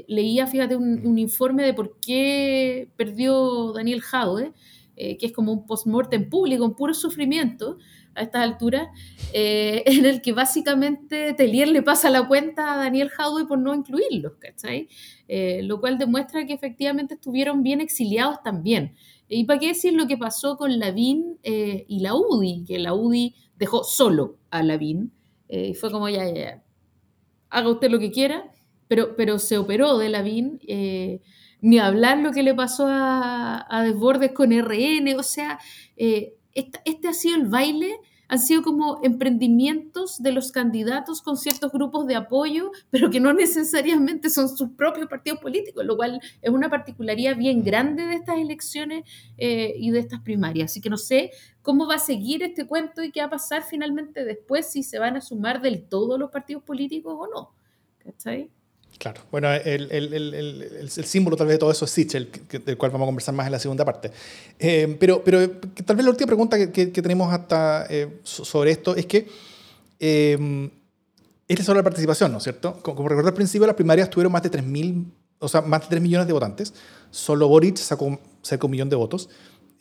Leía, 0.07 0.47
fíjate, 0.47 0.77
un, 0.77 1.05
un 1.05 1.17
informe 1.17 1.63
de 1.63 1.73
por 1.73 1.99
qué 1.99 2.89
perdió 2.95 3.73
Daniel 3.73 4.01
Jaude, 4.01 4.53
eh, 5.01 5.17
que 5.17 5.27
es 5.27 5.31
como 5.31 5.53
un 5.53 5.65
post-mortem 5.65 6.29
público, 6.29 6.65
un 6.65 6.75
puro 6.75 6.93
sufrimiento 6.93 7.77
a 8.15 8.23
estas 8.23 8.43
alturas, 8.43 8.89
eh, 9.33 9.83
en 9.85 10.05
el 10.05 10.21
que 10.21 10.33
básicamente 10.33 11.33
Telier 11.33 11.69
le 11.69 11.81
pasa 11.81 12.09
la 12.09 12.27
cuenta 12.27 12.73
a 12.73 12.77
Daniel 12.77 13.09
Jaude 13.09 13.45
por 13.45 13.59
no 13.59 13.73
incluirlos, 13.73 14.33
¿cachai? 14.39 14.89
Eh, 15.27 15.61
lo 15.63 15.79
cual 15.79 15.97
demuestra 15.97 16.45
que 16.45 16.53
efectivamente 16.53 17.13
estuvieron 17.13 17.63
bien 17.63 17.79
exiliados 17.79 18.43
también. 18.43 18.95
¿Y 19.29 19.45
para 19.45 19.59
qué 19.59 19.67
decir 19.67 19.93
lo 19.93 20.07
que 20.07 20.17
pasó 20.17 20.57
con 20.57 20.79
Lavín 20.79 21.39
eh, 21.43 21.85
y 21.87 21.99
la 21.99 22.15
UDI? 22.15 22.65
Que 22.65 22.79
la 22.79 22.93
UDI 22.93 23.35
dejó 23.55 23.83
solo 23.83 24.37
a 24.49 24.63
Lavín. 24.63 25.13
y 25.47 25.75
fue 25.75 25.91
como, 25.91 26.09
ya, 26.09 26.27
ya, 26.29 26.63
haga 27.49 27.69
usted 27.69 27.89
lo 27.89 27.99
que 27.99 28.11
quiera, 28.11 28.51
pero, 28.87 29.15
pero 29.15 29.39
se 29.39 29.57
operó 29.57 29.97
de 29.97 30.09
Lavín. 30.09 30.59
Ni 31.61 31.79
hablar 31.79 32.19
lo 32.19 32.31
que 32.31 32.43
le 32.43 32.53
pasó 32.55 32.87
a, 32.87 33.65
a 33.69 33.83
Desbordes 33.83 34.31
con 34.33 34.51
RN. 34.51 35.15
O 35.17 35.23
sea, 35.23 35.59
eh, 35.97 36.33
esta- 36.53 36.81
este 36.85 37.07
ha 37.09 37.13
sido 37.13 37.35
el 37.37 37.47
baile. 37.47 37.97
Han 38.31 38.37
sido 38.39 38.61
como 38.61 38.99
emprendimientos 39.01 40.21
de 40.21 40.31
los 40.31 40.51
candidatos 40.51 41.21
con 41.23 41.35
ciertos 41.35 41.71
grupos 41.71 42.05
de 42.05 42.15
apoyo, 42.15 42.71
pero 42.91 43.09
que 43.09 43.19
no 43.19 43.33
necesariamente 43.33 44.29
son 44.29 44.55
sus 44.55 44.69
propios 44.71 45.07
partidos 45.09 45.39
políticos, 45.39 45.83
lo 45.83 45.97
cual 45.97 46.21
es 46.41 46.49
una 46.51 46.69
particularidad 46.69 47.35
bien 47.35 47.63
grande 47.63 48.05
de 48.05 48.13
estas 48.15 48.37
elecciones 48.37 49.03
eh, 49.37 49.73
y 49.77 49.89
de 49.91 49.99
estas 49.99 50.21
primarias. 50.21 50.71
Así 50.71 50.79
que 50.81 50.89
no 50.91 50.97
sé 50.97 51.31
cómo 51.63 51.87
va 51.87 51.95
a 51.95 51.99
seguir 51.99 52.43
este 52.43 52.67
cuento 52.67 53.03
y 53.03 53.11
qué 53.11 53.21
va 53.21 53.27
a 53.27 53.29
pasar 53.31 53.63
finalmente 53.63 54.23
después, 54.23 54.67
si 54.71 54.83
se 54.83 54.99
van 54.99 55.15
a 55.17 55.21
sumar 55.21 55.61
del 55.61 55.83
todo 55.87 56.17
los 56.19 56.29
partidos 56.29 56.63
políticos 56.63 57.15
o 57.17 57.27
no. 57.27 57.51
¿Cachai? 57.97 58.49
Claro. 58.99 59.21
Bueno, 59.31 59.51
el, 59.51 59.89
el- 59.91 60.13
el- 60.13 60.33
el- 60.81 60.89
símbolo 60.89 61.35
tal 61.37 61.47
vez 61.47 61.55
de 61.55 61.59
todo 61.59 61.71
eso 61.71 61.85
es 61.85 61.91
Sichel, 61.91 62.29
del 62.65 62.77
cual 62.77 62.91
vamos 62.91 63.05
a 63.05 63.07
conversar 63.07 63.33
más 63.33 63.45
en 63.45 63.53
la 63.53 63.59
segunda 63.59 63.85
parte. 63.85 64.11
Eh, 64.59 64.97
pero, 64.99 65.23
pero 65.23 65.49
tal 65.85 65.95
vez 65.95 66.03
la 66.03 66.11
última 66.11 66.27
pregunta 66.27 66.57
que, 66.57 66.91
que- 66.91 67.01
tenemos 67.01 67.33
hasta 67.33 67.87
eh, 67.89 68.19
so- 68.23 68.43
sobre 68.43 68.71
esto 68.71 68.95
es 68.97 69.05
que 69.05 69.27
eh, 70.01 70.69
es 71.47 71.65
sobre 71.65 71.79
la 71.79 71.83
participación, 71.83 72.31
¿no 72.31 72.37
es 72.39 72.43
cierto? 72.43 72.77
Como, 72.81 72.97
como 72.97 73.09
recordé 73.09 73.29
al 73.29 73.33
principio, 73.35 73.65
las 73.65 73.75
primarias 73.75 74.09
tuvieron 74.09 74.33
más 74.33 74.43
de 74.43 74.51
3.000, 74.51 75.05
o 75.39 75.47
sea, 75.47 75.61
más 75.61 75.81
de 75.83 75.87
3 75.87 76.01
millones 76.01 76.27
de 76.27 76.33
votantes. 76.33 76.73
Solo 77.09 77.47
Boric 77.47 77.77
sacó 77.77 78.19
cerca 78.41 78.63
de 78.63 78.65
un 78.65 78.71
millón 78.71 78.89
de 78.89 78.97
votos. 78.97 79.29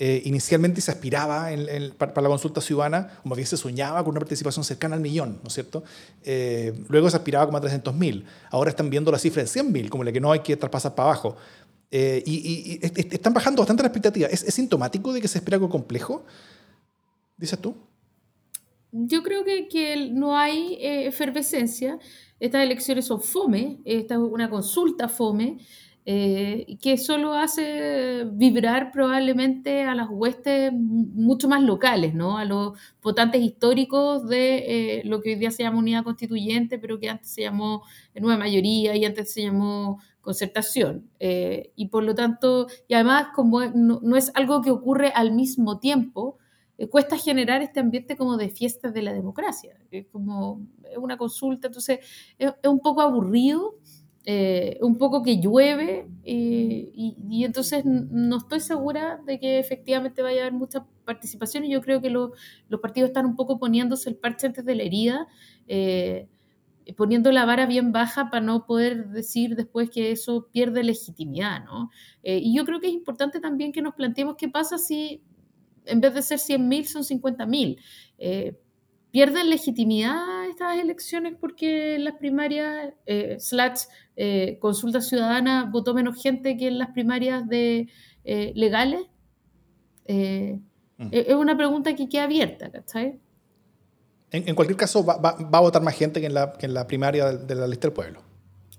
Eh, 0.00 0.22
inicialmente 0.26 0.80
se 0.80 0.92
aspiraba 0.92 1.50
en- 1.52 1.68
en- 1.68 1.90
para, 1.92 2.14
para 2.14 2.22
la 2.24 2.28
consulta 2.28 2.60
ciudadana, 2.60 3.18
como 3.22 3.34
bien 3.34 3.46
se 3.48 3.56
soñaba 3.56 3.98
con 4.04 4.12
una 4.12 4.20
participación 4.20 4.64
cercana 4.64 4.94
al 4.94 5.00
millón, 5.00 5.40
¿no 5.42 5.48
es 5.48 5.54
cierto? 5.54 5.82
Eh, 6.22 6.72
luego 6.88 7.10
se 7.10 7.16
aspiraba 7.16 7.46
como 7.46 7.58
a 7.58 7.60
300.000. 7.60 8.24
Ahora 8.50 8.70
están 8.70 8.90
viendo 8.90 9.10
la 9.10 9.18
cifra 9.18 9.42
de 9.42 9.48
100.000, 9.48 9.88
como 9.90 10.04
la 10.04 10.12
que 10.12 10.20
no 10.20 10.30
hay 10.30 10.40
que 10.40 10.56
traspasar 10.56 10.94
para 10.94 11.08
abajo. 11.10 11.36
Eh, 11.90 12.22
y, 12.26 12.34
y- 12.36 12.72
y 12.74 12.78
est- 12.86 13.12
están 13.14 13.32
bajando 13.34 13.60
bastante 13.62 13.82
la 13.82 13.88
expectativa. 13.88 14.28
¿Es, 14.28 14.44
¿Es 14.44 14.54
sintomático 14.54 15.12
de 15.12 15.20
que 15.20 15.26
se 15.28 15.38
espera 15.38 15.56
algo 15.56 15.68
complejo? 15.68 16.24
¿Dices 17.36 17.58
tú? 17.58 17.74
Yo 18.92 19.22
creo 19.22 19.44
que, 19.44 19.68
que 19.68 20.10
no 20.12 20.36
hay 20.38 20.74
eh, 20.80 21.06
efervescencia. 21.06 21.98
Estas 22.40 22.62
elecciones 22.62 23.04
son 23.06 23.20
fome, 23.20 23.80
esta 23.84 24.14
es 24.14 24.20
una 24.20 24.48
consulta 24.48 25.08
fome, 25.08 25.58
eh, 26.10 26.78
que 26.80 26.96
solo 26.96 27.34
hace 27.34 28.24
vibrar 28.32 28.90
probablemente 28.92 29.82
a 29.82 29.94
las 29.94 30.08
huestes 30.10 30.72
mu- 30.72 31.06
mucho 31.14 31.48
más 31.48 31.62
locales, 31.62 32.14
¿no? 32.14 32.38
A 32.38 32.46
los 32.46 32.78
votantes 33.02 33.42
históricos 33.42 34.26
de 34.26 35.00
eh, 35.00 35.02
lo 35.04 35.20
que 35.20 35.30
hoy 35.30 35.36
día 35.36 35.50
se 35.50 35.64
llama 35.64 35.78
unidad 35.78 36.04
constituyente, 36.04 36.78
pero 36.78 36.98
que 36.98 37.10
antes 37.10 37.30
se 37.30 37.42
llamó 37.42 37.82
nueva 38.14 38.38
mayoría 38.38 38.96
y 38.96 39.04
antes 39.04 39.32
se 39.32 39.42
llamó 39.42 40.00
concertación. 40.22 41.10
Eh, 41.20 41.72
y 41.76 41.88
por 41.88 42.04
lo 42.04 42.14
tanto, 42.14 42.68
y 42.88 42.94
además 42.94 43.28
como 43.34 43.60
no, 43.66 44.00
es 44.16 44.32
algo 44.34 44.62
que 44.62 44.70
ocurre 44.70 45.12
al 45.14 45.32
mismo 45.32 45.78
tiempo, 45.78 46.38
cuesta 46.90 47.18
generar 47.18 47.60
este 47.60 47.80
ambiente 47.80 48.16
como 48.16 48.36
de 48.36 48.50
fiestas 48.50 48.94
de 48.94 49.02
la 49.02 49.12
democracia. 49.12 49.76
Como 50.12 50.66
una 50.96 51.16
consulta, 51.16 51.66
entonces 51.66 51.98
es, 52.38 52.52
es 52.62 52.70
un 52.70 52.78
poco 52.80 53.00
aburrido, 53.02 53.74
eh, 54.30 54.76
un 54.82 54.98
poco 54.98 55.22
que 55.22 55.40
llueve, 55.40 56.06
eh, 56.24 56.90
y, 56.94 57.44
entonces 57.44 57.82
no 57.86 58.36
estoy 58.38 58.60
segura 58.60 59.20
de 59.26 59.40
que 59.40 59.58
efectivamente 59.58 60.20
vaya 60.22 60.40
a 60.40 60.42
haber 60.42 60.52
mucha 60.52 60.84
participación 61.06 61.64
y 61.64 61.70
yo 61.70 61.80
creo 61.80 62.02
que 62.02 62.10
lo- 62.10 62.32
los 62.68 62.80
partidos 62.80 63.08
están 63.08 63.24
un 63.26 63.36
poco 63.36 63.58
poniéndose 63.58 64.10
el 64.10 64.16
parche 64.16 64.46
antes 64.46 64.64
de 64.64 64.74
la 64.74 64.82
herida. 64.82 65.28
eh, 65.66 66.28
poniendo 66.96 67.30
la 67.32 67.44
vara 67.44 67.66
bien 67.66 67.92
baja 67.92 68.30
para 68.30 68.44
no 68.44 68.64
poder 68.66 69.08
decir 69.08 69.56
después 69.56 69.90
que 69.90 70.10
eso 70.10 70.48
pierde 70.52 70.82
legitimidad, 70.82 71.64
¿no? 71.64 71.90
Eh, 72.22 72.38
y 72.42 72.56
yo 72.56 72.64
creo 72.64 72.80
que 72.80 72.86
es 72.88 72.94
importante 72.94 73.40
también 73.40 73.72
que 73.72 73.82
nos 73.82 73.94
planteemos 73.94 74.36
qué 74.36 74.48
pasa 74.48 74.78
si 74.78 75.22
en 75.84 76.00
vez 76.00 76.14
de 76.14 76.22
ser 76.22 76.38
100.000 76.38 76.86
son 76.86 77.04
50.000. 77.04 77.78
Eh, 79.18 79.24
¿Pierden 79.24 79.50
legitimidad 79.50 80.46
estas 80.48 80.78
elecciones 80.78 81.34
porque 81.40 81.96
en 81.96 82.04
las 82.04 82.14
primarias, 82.14 82.92
eh, 83.06 83.36
slash, 83.40 83.80
eh, 84.16 84.58
consulta 84.60 85.00
ciudadana, 85.00 85.68
votó 85.72 85.92
menos 85.94 86.22
gente 86.22 86.56
que 86.56 86.68
en 86.68 86.78
las 86.78 86.90
primarias 86.90 87.48
de, 87.48 87.88
eh, 88.24 88.52
legales? 88.54 89.02
Eh, 90.04 90.60
Mm. 91.00 91.10
Es 91.12 91.28
es 91.28 91.34
una 91.36 91.56
pregunta 91.56 91.94
que 91.94 92.08
queda 92.08 92.24
abierta, 92.24 92.72
¿cachai? 92.72 93.20
En, 94.32 94.48
en 94.48 94.54
cualquier 94.56 94.76
caso, 94.76 95.04
va, 95.04 95.16
va- 95.18 95.36
va 95.36 95.58
a 95.58 95.60
votar 95.60 95.80
más 95.80 95.94
gente 95.94 96.18
que 96.20 96.26
en 96.26 96.34
la, 96.34 96.52
que 96.54 96.66
en 96.66 96.74
la 96.74 96.88
primaria 96.88 97.26
de 97.36 97.54
la 97.54 97.68
lista 97.68 97.86
del 97.86 97.94
pueblo. 97.94 98.20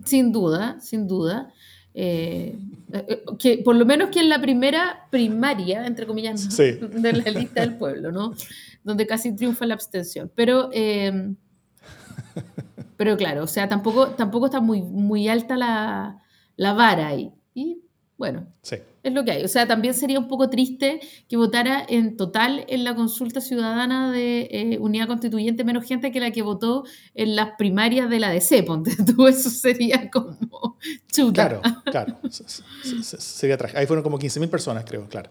Sin 0.03 0.33
duda, 0.33 0.81
sin 0.81 1.07
duda. 1.07 1.53
Eh, 2.01 2.55
eh, 2.93 3.23
que 3.37 3.57
por 3.57 3.75
lo 3.75 3.85
menos 3.85 4.09
que 4.09 4.21
en 4.21 4.29
la 4.29 4.39
primera 4.39 5.05
primaria, 5.09 5.85
entre 5.85 6.07
comillas, 6.07 6.45
¿no? 6.45 6.51
Sí. 6.51 6.79
de 6.81 7.11
la 7.11 7.29
lista 7.29 7.59
del 7.59 7.75
pueblo, 7.75 8.09
¿no? 8.13 8.33
Donde 8.85 9.05
casi 9.05 9.35
triunfa 9.35 9.65
la 9.65 9.73
abstención. 9.73 10.31
Pero, 10.33 10.69
eh, 10.71 11.33
pero 12.95 13.17
claro, 13.17 13.43
o 13.43 13.47
sea, 13.47 13.67
tampoco, 13.67 14.11
tampoco 14.11 14.45
está 14.45 14.61
muy, 14.61 14.81
muy 14.81 15.27
alta 15.27 15.57
la, 15.57 16.23
la 16.55 16.71
vara 16.71 17.09
ahí. 17.09 17.33
Y 17.53 17.81
bueno, 18.17 18.47
Sí. 18.61 18.77
Es 19.03 19.13
lo 19.13 19.23
que 19.25 19.31
hay. 19.31 19.43
O 19.43 19.47
sea, 19.47 19.67
también 19.67 19.93
sería 19.93 20.19
un 20.19 20.27
poco 20.27 20.49
triste 20.49 20.99
que 21.27 21.37
votara 21.37 21.85
en 21.87 22.17
total 22.17 22.65
en 22.67 22.83
la 22.83 22.95
consulta 22.95 23.41
ciudadana 23.41 24.11
de 24.11 24.47
eh, 24.51 24.77
unidad 24.79 25.07
constituyente 25.07 25.63
menos 25.63 25.85
gente 25.85 26.11
que 26.11 26.19
la 26.19 26.31
que 26.31 26.41
votó 26.41 26.83
en 27.15 27.35
las 27.35 27.51
primarias 27.57 28.09
de 28.09 28.19
la 28.19 28.29
DC, 28.29 28.63
ponte 28.63 28.95
tú. 29.03 29.27
Eso 29.27 29.49
sería 29.49 30.09
como 30.11 30.77
chuta. 31.11 31.47
Claro, 31.47 31.61
claro. 31.85 32.19
Se- 32.29 32.43
se- 32.47 33.03
se- 33.03 33.21
Sería 33.21 33.57
trágico. 33.57 33.79
Ahí 33.79 33.85
fueron 33.87 34.03
como 34.03 34.17
15.000 34.19 34.49
personas, 34.49 34.83
creo, 34.85 35.07
claro. 35.07 35.29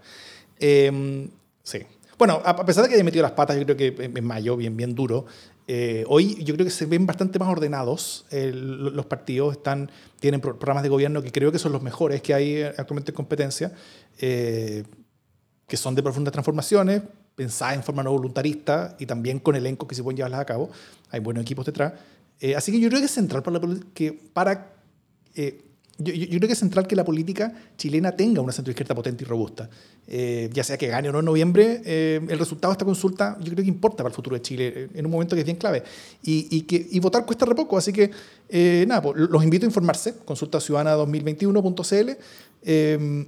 Eh, 0.58 1.28
sí. 1.62 1.80
Bueno, 2.18 2.40
a 2.44 2.64
pesar 2.66 2.82
de 2.82 2.88
que 2.88 2.96
haya 2.96 3.04
metido 3.04 3.22
las 3.22 3.32
patas, 3.32 3.56
yo 3.56 3.64
creo 3.64 3.76
que 3.76 3.94
en 4.12 4.24
mayo, 4.24 4.56
bien, 4.56 4.76
bien 4.76 4.92
duro, 4.94 5.26
Eh, 5.70 6.02
hoy 6.08 6.42
yo 6.44 6.54
creo 6.54 6.64
que 6.64 6.70
se 6.72 6.86
ven 6.86 7.04
bastante 7.04 7.38
más 7.38 7.48
ordenados 7.50 8.24
lo- 8.32 8.88
los 8.90 9.04
partidos, 9.04 9.52
están, 9.52 9.90
tienen 10.18 10.40
pro- 10.40 10.58
programas 10.58 10.82
de 10.82 10.88
gobierno 10.88 11.20
que 11.22 11.30
creo 11.30 11.52
que 11.52 11.58
son 11.58 11.72
los 11.72 11.82
mejores 11.82 12.22
que 12.22 12.32
hay 12.32 12.52
eh, 12.56 12.68
actualmente 12.78 13.10
en 13.10 13.14
competencia, 13.14 13.72
eh, 14.18 14.84
que 15.66 15.76
son 15.76 15.94
de 15.94 16.02
profundas 16.02 16.32
transformaciones, 16.32 17.02
pensadas 17.34 17.74
en 17.76 17.82
forma 17.82 18.02
no 18.02 18.10
voluntarista 18.12 18.96
y 18.98 19.04
también 19.04 19.38
con 19.40 19.54
elencos 19.56 19.86
que 19.86 19.94
se 19.94 20.02
pueden 20.02 20.16
llevarlas 20.16 20.40
a 20.40 20.46
cabo. 20.46 20.70
Hay 21.10 21.20
buenos 21.20 21.42
equipos 21.42 21.66
detrás. 21.66 21.92
Eh, 22.40 22.56
así 22.56 22.72
que 22.72 22.80
yo 22.80 22.88
creo 22.88 23.00
que 23.00 23.06
es 23.06 23.12
central 23.12 23.42
para, 23.42 23.58
la 23.58 23.78
que 23.92 24.12
para 24.12 24.72
eh, 25.34 25.67
yo, 25.98 26.14
yo- 26.14 26.26
creo 26.28 26.40
que 26.46 26.52
es 26.52 26.58
central 26.58 26.86
que 26.86 26.96
la 26.96 27.04
política 27.04 27.52
chilena 27.76 28.12
tenga 28.12 28.40
una 28.40 28.52
centroizquierda 28.52 28.94
potente 28.94 29.24
y 29.24 29.26
robusta. 29.26 29.68
Eh, 30.06 30.48
ya 30.52 30.64
sea 30.64 30.78
que 30.78 30.86
gane 30.88 31.08
o 31.08 31.12
no 31.12 31.18
en 31.18 31.24
noviembre, 31.26 31.82
eh, 31.84 32.20
el 32.28 32.38
resultado 32.38 32.72
de 32.72 32.74
esta 32.74 32.84
consulta 32.84 33.36
yo 33.40 33.52
creo 33.52 33.64
que 33.64 33.68
importa 33.70 33.98
para 33.98 34.08
el 34.08 34.14
futuro 34.14 34.34
de 34.36 34.42
Chile 34.42 34.72
eh, 34.74 34.88
en 34.94 35.04
un 35.06 35.12
momento 35.12 35.34
que 35.36 35.40
es 35.40 35.44
bien 35.46 35.56
clave. 35.58 35.82
Y, 36.22 36.48
y 36.56 36.62
que, 36.62 36.86
y 36.90 36.98
votar 37.00 37.26
cuesta 37.26 37.44
re 37.46 37.54
poco, 37.54 37.76
así 37.76 37.92
que 37.92 38.10
eh, 38.48 38.84
nada, 38.88 39.02
pues, 39.02 39.16
los 39.16 39.42
invito 39.44 39.66
a 39.66 39.68
informarse, 39.68 40.14
consulta 40.24 40.60
ciudadana 40.60 40.94
2021.cl, 40.96 42.10
eh, 42.62 43.26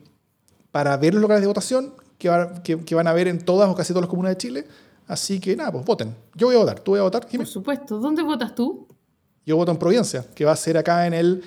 para 0.70 0.96
ver 0.96 1.14
los 1.14 1.20
locales 1.22 1.40
de 1.42 1.46
votación 1.48 1.92
que, 2.18 2.28
va- 2.28 2.62
que, 2.62 2.78
que 2.84 2.94
van 2.94 3.06
a 3.08 3.12
ver 3.12 3.28
en 3.28 3.38
todas 3.44 3.68
o 3.68 3.74
casi 3.74 3.92
todas 3.92 4.02
las 4.02 4.10
comunas 4.10 4.30
de 4.32 4.36
Chile. 4.38 4.64
Así 5.06 5.40
que 5.40 5.56
nada, 5.56 5.72
pues 5.72 5.84
voten. 5.84 6.14
Yo 6.36 6.46
voy 6.46 6.56
a 6.56 6.60
votar. 6.60 6.78
¿Tú 6.80 6.92
voy 6.92 7.00
a 7.00 7.02
votar, 7.02 7.22
Por 7.22 7.30
Jiménez? 7.30 7.50
supuesto. 7.52 7.98
¿Dónde 7.98 8.22
votas 8.22 8.54
tú? 8.54 8.86
Yo 9.44 9.56
voto 9.56 9.72
en 9.72 9.78
Providencia, 9.78 10.24
que 10.34 10.44
va 10.44 10.52
a 10.52 10.56
ser 10.56 10.76
acá 10.76 11.06
en 11.06 11.14
el, 11.14 11.42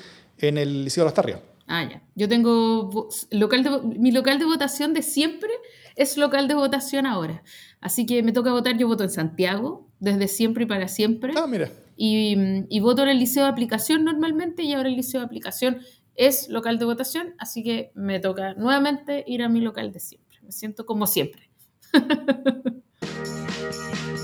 en 0.49 0.57
el 0.57 0.85
Liceo 0.85 1.03
de 1.03 1.07
las 1.07 1.13
Tarrias. 1.13 1.39
Ah, 1.67 1.87
ya. 1.89 2.01
Yo 2.15 2.27
tengo 2.27 3.09
local 3.31 3.63
de, 3.63 3.99
mi 3.99 4.11
local 4.11 4.39
de 4.39 4.45
votación 4.45 4.93
de 4.93 5.01
siempre 5.01 5.49
es 5.95 6.17
local 6.17 6.47
de 6.47 6.55
votación 6.55 7.05
ahora. 7.05 7.43
Así 7.79 8.05
que 8.05 8.23
me 8.23 8.31
toca 8.31 8.51
votar, 8.51 8.77
yo 8.77 8.87
voto 8.87 9.03
en 9.03 9.09
Santiago, 9.09 9.87
desde 9.99 10.27
siempre 10.27 10.63
y 10.63 10.67
para 10.67 10.87
siempre. 10.87 11.33
Ah, 11.35 11.47
mira. 11.47 11.71
Y, 11.95 12.35
y 12.69 12.79
voto 12.79 13.03
en 13.03 13.09
el 13.09 13.19
liceo 13.19 13.43
de 13.43 13.49
aplicación 13.49 14.03
normalmente 14.03 14.63
y 14.63 14.73
ahora 14.73 14.89
el 14.89 14.95
liceo 14.95 15.21
de 15.21 15.25
aplicación 15.25 15.79
es 16.15 16.49
local 16.49 16.79
de 16.79 16.85
votación, 16.85 17.33
así 17.39 17.63
que 17.63 17.91
me 17.95 18.19
toca 18.19 18.53
nuevamente 18.53 19.23
ir 19.27 19.43
a 19.43 19.49
mi 19.49 19.61
local 19.61 19.91
de 19.91 19.99
siempre. 19.99 20.39
Me 20.41 20.51
siento 20.51 20.85
como 20.85 21.07
siempre. 21.07 21.49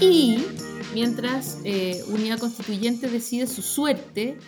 Y 0.00 0.38
mientras 0.94 1.60
eh, 1.64 2.02
Unidad 2.08 2.38
Constituyente 2.38 3.08
decide 3.08 3.46
su 3.46 3.60
suerte 3.60 4.38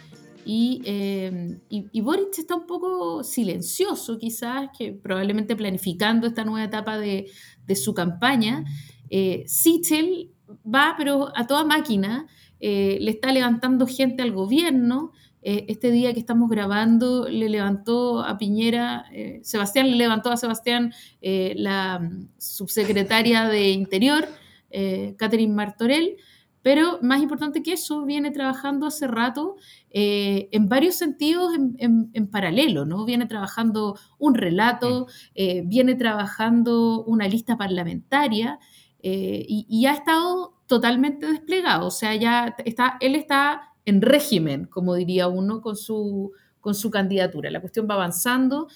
y, 0.44 0.82
eh, 0.84 1.58
Boric 2.02 2.38
está 2.38 2.56
un 2.56 2.66
poco 2.66 3.22
silencioso 3.22 4.18
quizás, 4.18 4.70
que 4.76 4.92
probablemente 4.92 5.54
planificando 5.54 6.26
esta 6.26 6.44
nueva 6.44 6.64
etapa 6.64 6.98
de, 6.98 7.30
su 7.74 7.94
campaña, 7.94 8.64
eh, 9.08 9.44
Sichel 9.46 10.30
va 10.62 10.94
pero 10.98 11.32
a 11.34 11.46
toda 11.46 11.64
máquina, 11.64 12.26
eh, 12.60 12.98
le 13.00 13.10
está 13.10 13.32
levantando 13.32 13.86
gente 13.86 14.22
al 14.22 14.32
gobierno, 14.32 15.12
eh, 15.42 15.64
este 15.68 15.90
día 15.90 16.12
que 16.12 16.20
estamos 16.20 16.50
grabando 16.50 17.28
le 17.28 17.48
levantó 17.48 18.22
a 18.22 18.36
Piñera, 18.36 19.06
Sebastián 19.42 19.90
le 19.90 19.96
levantó 19.96 20.30
a 20.30 20.36
Sebastián 20.36 20.92
la 21.20 22.10
subsecretaria 22.38 23.48
de 23.48 23.70
Interior, 23.70 24.28
eh, 24.72 25.14
Catherine 25.18 25.54
Martorell, 25.54 26.16
pero 26.62 26.98
más 27.02 27.20
importante 27.20 27.62
que 27.62 27.72
eso, 27.72 28.04
viene 28.04 28.30
trabajando 28.30 28.86
hace 28.86 29.08
rato 29.08 29.56
eh, 29.90 30.48
en 30.52 30.68
varios 30.68 30.94
sentidos 30.94 31.54
en, 31.56 31.74
en- 31.78 32.10
en 32.12 32.28
paralelo, 32.28 32.84
¿no? 32.84 33.04
Viene 33.04 33.26
trabajando 33.26 33.98
un 34.18 34.34
relato, 34.36 35.08
eh, 35.34 35.62
viene 35.66 35.96
trabajando 35.96 37.02
una 37.04 37.26
lista 37.26 37.56
parlamentaria 37.56 38.60
eh, 39.02 39.44
y, 39.48 39.66
y 39.68 39.86
ha 39.86 39.92
estado 39.94 40.54
totalmente 40.68 41.26
desplegado, 41.26 41.88
o 41.88 41.90
sea, 41.90 42.14
ya 42.14 42.54
está, 42.64 42.96
él 43.00 43.16
está 43.16 43.72
en 43.84 44.00
régimen, 44.00 44.66
como 44.66 44.94
diría 44.94 45.26
uno, 45.26 45.60
con 45.60 45.74
su, 45.76 46.30
con 46.60 46.76
su 46.76 46.90
candidatura. 46.92 47.50
La 47.50 47.60
cuestión 47.60 47.88
va 47.90 47.94
avanzando, 47.94 48.68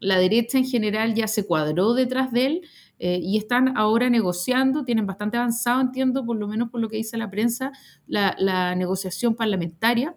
la 0.00 0.18
derecha 0.18 0.58
en 0.58 0.64
general 0.64 1.14
ya 1.14 1.26
se 1.26 1.44
cuadró 1.46 1.94
detrás 1.94 2.30
de 2.32 2.46
él, 2.46 2.60
eh, 2.98 3.20
y 3.22 3.38
están 3.38 3.76
ahora 3.76 4.10
negociando, 4.10 4.84
tienen 4.84 5.06
bastante 5.06 5.36
avanzado, 5.36 5.80
entiendo, 5.80 6.24
por 6.24 6.36
lo 6.36 6.48
menos 6.48 6.70
por 6.70 6.80
lo 6.80 6.88
que 6.88 6.96
dice 6.96 7.16
la 7.16 7.30
prensa, 7.30 7.72
la, 8.06 8.34
la 8.38 8.74
negociación 8.74 9.34
parlamentaria, 9.34 10.16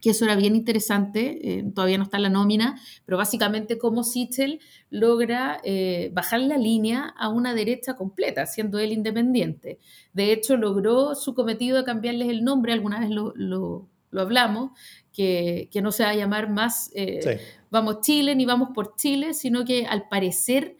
que 0.00 0.10
eso 0.10 0.24
era 0.24 0.34
bien 0.34 0.56
interesante, 0.56 1.58
eh, 1.60 1.64
todavía 1.72 1.96
no 1.96 2.02
está 2.02 2.16
en 2.16 2.24
la 2.24 2.28
nómina, 2.28 2.76
pero 3.04 3.16
básicamente 3.18 3.78
cómo 3.78 4.02
Sichel 4.02 4.58
logra 4.90 5.60
eh, 5.62 6.10
bajar 6.12 6.40
la 6.40 6.58
línea 6.58 7.14
a 7.16 7.28
una 7.28 7.54
derecha 7.54 7.94
completa, 7.94 8.44
siendo 8.46 8.80
él 8.80 8.90
independiente. 8.90 9.78
De 10.12 10.32
hecho, 10.32 10.56
logró 10.56 11.14
su 11.14 11.34
cometido 11.34 11.76
de 11.78 11.84
cambiarles 11.84 12.30
el 12.30 12.42
nombre, 12.42 12.72
alguna 12.72 12.98
vez 12.98 13.10
lo, 13.10 13.32
lo- 13.36 13.88
lo 14.10 14.20
hablamos, 14.20 14.72
que, 15.12 15.68
que 15.70 15.80
no 15.82 15.92
se 15.92 16.02
va 16.02 16.10
a 16.10 16.14
llamar 16.16 16.50
más 16.50 16.90
eh, 16.94 17.20
Sí. 17.22 17.30
Vamos 17.70 18.00
Chile 18.02 18.34
ni 18.34 18.44
Vamos 18.44 18.70
por 18.74 18.96
Chile, 18.96 19.32
sino 19.34 19.64
que 19.64 19.86
al 19.86 20.08
parecer 20.08 20.76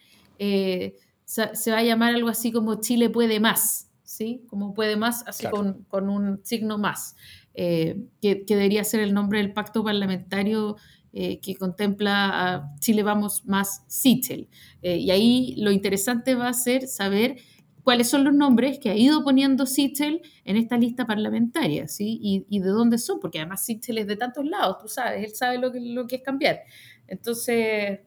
se, 1.32 1.56
se 1.56 1.70
va 1.70 1.78
a 1.78 1.82
llamar 1.82 2.14
algo 2.14 2.28
así 2.28 2.52
como 2.52 2.82
Chile 2.82 3.08
puede 3.08 3.40
más, 3.40 3.90
¿sí? 4.02 4.44
Como 4.48 4.74
puede 4.74 4.96
más, 4.96 5.26
así 5.26 5.40
Claro. 5.44 5.56
con, 5.56 5.84
con 5.84 6.10
un 6.10 6.44
signo 6.44 6.76
más, 6.76 7.16
eh, 7.54 8.04
que, 8.20 8.44
que 8.44 8.54
debería 8.54 8.84
ser 8.84 9.00
el 9.00 9.14
nombre 9.14 9.38
del 9.38 9.54
pacto 9.54 9.82
parlamentario 9.82 10.76
eh, 11.14 11.40
que 11.40 11.54
contempla 11.56 12.28
a 12.54 12.74
Chile 12.80 13.02
Vamos 13.02 13.46
más 13.46 13.82
Sichel. 13.86 14.50
Eh, 14.82 14.98
y 14.98 15.10
ahí 15.10 15.54
lo 15.56 15.70
interesante 15.70 16.34
va 16.34 16.48
a 16.48 16.52
ser 16.52 16.86
saber 16.86 17.38
cuáles 17.82 18.10
son 18.10 18.24
los 18.24 18.34
nombres 18.34 18.78
que 18.78 18.90
ha 18.90 18.94
ido 18.94 19.24
poniendo 19.24 19.64
Sichel 19.64 20.20
en 20.44 20.56
esta 20.58 20.76
lista 20.76 21.06
parlamentaria, 21.06 21.88
¿sí? 21.88 22.18
Y, 22.22 22.44
y 22.50 22.60
de 22.60 22.68
dónde 22.68 22.98
son, 22.98 23.20
porque 23.20 23.38
además 23.38 23.64
Sichel 23.64 23.96
es 23.96 24.06
de 24.06 24.16
tantos 24.16 24.44
lados, 24.44 24.76
tú 24.82 24.88
sabes, 24.88 25.24
él 25.24 25.34
sabe 25.34 25.56
lo 25.56 25.72
que, 25.72 25.80
lo 25.80 26.06
que 26.06 26.16
es 26.16 26.22
cambiar. 26.22 26.60
Entonces, 27.06 28.00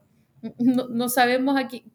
no, 0.59 0.87
no 0.89 1.09
sabemos 1.09 1.57
aquí 1.57 1.85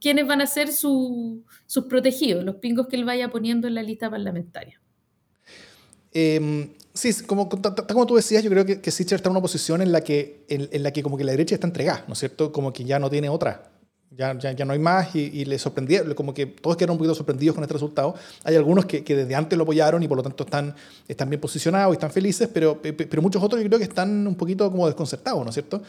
quiénes 0.00 0.26
van 0.26 0.40
a 0.40 0.46
ser 0.46 0.70
su- 0.72 1.42
sus 1.66 1.84
protegidos, 1.84 2.44
los 2.44 2.56
pingos 2.56 2.86
que 2.88 2.96
él 2.96 3.04
vaya 3.04 3.30
poniendo 3.30 3.66
en 3.68 3.74
la 3.74 3.82
lista 3.82 4.10
parlamentaria. 4.10 4.80
Eh, 6.12 6.70
sí, 6.92 7.12
como, 7.26 7.48
como 7.48 8.06
tú 8.06 8.16
decías, 8.16 8.42
yo 8.42 8.50
creo 8.50 8.64
que, 8.64 8.80
que 8.80 8.90
Sichel 8.90 9.16
está 9.16 9.28
en 9.28 9.32
una 9.32 9.40
posición 9.42 9.80
en 9.80 9.92
la, 9.92 10.00
que, 10.00 10.44
en, 10.48 10.68
en 10.72 10.82
la 10.82 10.92
que 10.92 11.02
como 11.02 11.16
que 11.16 11.24
la 11.24 11.32
derecha 11.32 11.54
está 11.54 11.66
entregada, 11.66 12.04
¿no 12.08 12.14
es 12.14 12.18
cierto? 12.18 12.50
Como 12.52 12.72
que 12.72 12.84
ya 12.84 12.98
no 12.98 13.08
tiene 13.08 13.28
otra. 13.28 13.70
Ya, 14.12 14.36
ya, 14.36 14.50
ya 14.50 14.64
no 14.64 14.72
hay 14.72 14.80
más 14.80 15.14
y, 15.14 15.20
y 15.20 15.44
le 15.44 15.56
sorprendieron, 15.56 16.12
como 16.14 16.34
que 16.34 16.44
todos 16.44 16.76
quedaron 16.76 16.94
un 16.94 16.98
poquito 16.98 17.14
sorprendidos 17.14 17.54
con 17.54 17.62
este 17.62 17.74
resultado. 17.74 18.16
Hay 18.42 18.56
algunos 18.56 18.84
que, 18.84 19.04
que 19.04 19.14
desde 19.14 19.36
antes 19.36 19.56
lo 19.56 19.62
apoyaron 19.62 20.02
y 20.02 20.08
por 20.08 20.16
lo 20.16 20.22
tanto 20.24 20.42
están, 20.42 20.74
están 21.06 21.30
bien 21.30 21.40
posicionados 21.40 21.92
y 21.92 21.94
están 21.94 22.10
felices, 22.10 22.48
pero, 22.52 22.82
pe- 22.82 22.92
pe- 22.92 23.06
pero 23.06 23.22
muchos 23.22 23.40
otros 23.40 23.62
yo 23.62 23.68
creo 23.68 23.78
que 23.78 23.84
están 23.84 24.26
un 24.26 24.34
poquito 24.34 24.68
como 24.68 24.86
desconcertados, 24.86 25.44
¿no 25.44 25.50
es 25.50 25.54
cierto? 25.54 25.80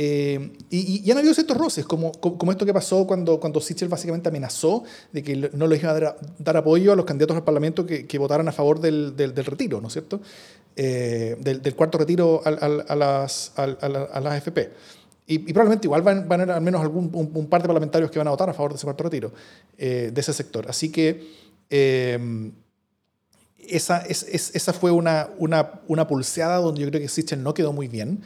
Eh, 0.00 0.52
y, 0.70 1.02
y- 1.04 1.10
han 1.10 1.18
habido 1.18 1.34
ciertos 1.34 1.56
roces, 1.56 1.84
como, 1.84 2.12
como, 2.12 2.52
esto 2.52 2.64
que 2.64 2.72
pasó 2.72 3.04
cuando, 3.04 3.40
cuando 3.40 3.60
Sichel 3.60 3.88
básicamente 3.88 4.28
amenazó 4.28 4.84
de 5.12 5.24
que 5.24 5.50
no 5.52 5.66
les 5.66 5.82
iba 5.82 5.90
a 5.90 5.98
dar, 5.98 6.16
dar 6.38 6.56
apoyo 6.56 6.92
a 6.92 6.96
los 6.96 7.04
candidatos 7.04 7.36
al 7.36 7.42
Parlamento 7.42 7.84
que, 7.84 8.06
que 8.06 8.16
votaran 8.16 8.46
a 8.46 8.52
favor 8.52 8.78
del, 8.80 9.16
del, 9.16 9.34
del 9.34 9.44
retiro, 9.44 9.80
¿no 9.80 9.88
es 9.88 9.94
cierto? 9.94 10.20
Eh, 10.76 11.36
del, 11.40 11.60
del 11.62 11.74
cuarto 11.74 11.98
retiro 11.98 12.40
al- 12.44 12.58
al- 12.62 12.84
a, 12.88 12.94
las, 12.94 13.50
al- 13.56 13.76
a, 13.80 13.88
la- 13.88 14.04
a 14.04 14.20
las 14.20 14.34
AFP. 14.34 14.70
Y, 15.26 15.34
y 15.34 15.52
probablemente 15.52 15.88
igual 15.88 16.02
van, 16.02 16.28
van 16.28 16.40
a 16.40 16.42
haber 16.44 16.54
al 16.54 16.62
menos 16.62 16.80
algún, 16.80 17.10
un, 17.12 17.32
un 17.34 17.46
par 17.48 17.60
de 17.62 17.66
parlamentarios 17.66 18.08
que 18.12 18.18
van 18.20 18.28
a 18.28 18.30
votar 18.30 18.48
a 18.48 18.54
favor 18.54 18.70
de 18.70 18.76
ese 18.76 18.84
cuarto 18.84 19.02
retiro, 19.02 19.32
eh, 19.76 20.12
de 20.14 20.20
ese 20.20 20.32
sector. 20.32 20.66
Así 20.70 20.90
que 20.92 21.26
eh, 21.70 22.52
esa, 23.58 23.98
es, 24.02 24.22
es- 24.30 24.54
esa 24.54 24.72
fue 24.72 24.90
una, 24.92 25.28
una, 25.38 25.80
una 25.88 26.06
pulseada 26.06 26.58
donde 26.58 26.82
yo 26.82 26.88
creo 26.88 27.00
que 27.02 27.08
Sichel 27.08 27.42
no 27.42 27.52
quedó 27.52 27.72
muy 27.72 27.88
bien 27.88 28.22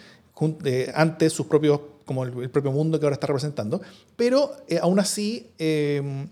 eh, 0.64 0.92
ante 0.94 1.31
sus 1.31 1.46
propios, 1.46 1.81
como 2.05 2.24
el, 2.24 2.50
propio 2.50 2.72
mundo 2.72 2.98
que 2.98 3.07
ahora 3.07 3.14
está 3.14 3.26
representando. 3.26 3.81
Pero 4.16 4.52
eh, 4.68 4.78
aún 4.81 4.98
así, 4.98 5.50
eh, 5.59 6.26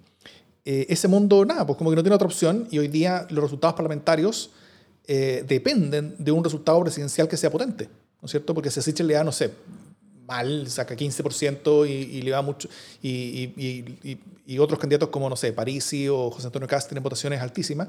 eh, 0.65 0.87
ese 0.91 1.09
mundo, 1.09 1.45
nada, 1.45 1.67
pues 1.67 1.79
como 1.79 1.91
que 1.91 1.97
no 1.97 2.03
tiene 2.03 2.15
otra 2.15 2.27
opción 2.27 2.69
y 2.71 2.79
hoy 2.79 2.89
día 2.89 3.27
los 3.31 3.43
resultados 3.43 3.75
parlamentarios 3.75 4.51
eh, 5.07 5.43
dependen 5.49 6.15
de 6.19 6.33
un 6.33 6.45
resultado 6.45 6.81
presidencial 6.81 7.29
que 7.29 7.37
sea 7.39 7.51
potente, 7.51 7.89
¿no 8.21 8.27
es 8.27 8.31
cierto? 8.31 8.53
Porque 8.53 8.71
si 8.71 8.79
a 8.79 8.83
Sichel 8.83 9.07
le 9.07 9.15
da, 9.15 9.25
no 9.25 9.33
sé, 9.33 9.51
mal, 10.31 10.69
saca 10.71 10.95
15% 10.95 11.87
y, 11.89 12.23
le 12.23 12.31
va 12.31 12.41
mucho, 12.41 12.69
y, 13.03 14.59
otros 14.59 14.79
candidatos 14.79 15.09
como, 15.09 15.29
no 15.29 15.37
sé, 15.37 15.53
Parisi 15.53 16.09
o 16.09 16.31
José 16.31 16.47
Antonio 16.47 16.69
Cast 16.69 16.89
tienen 16.89 17.03
votaciones 17.03 17.41
altísimas, 17.41 17.89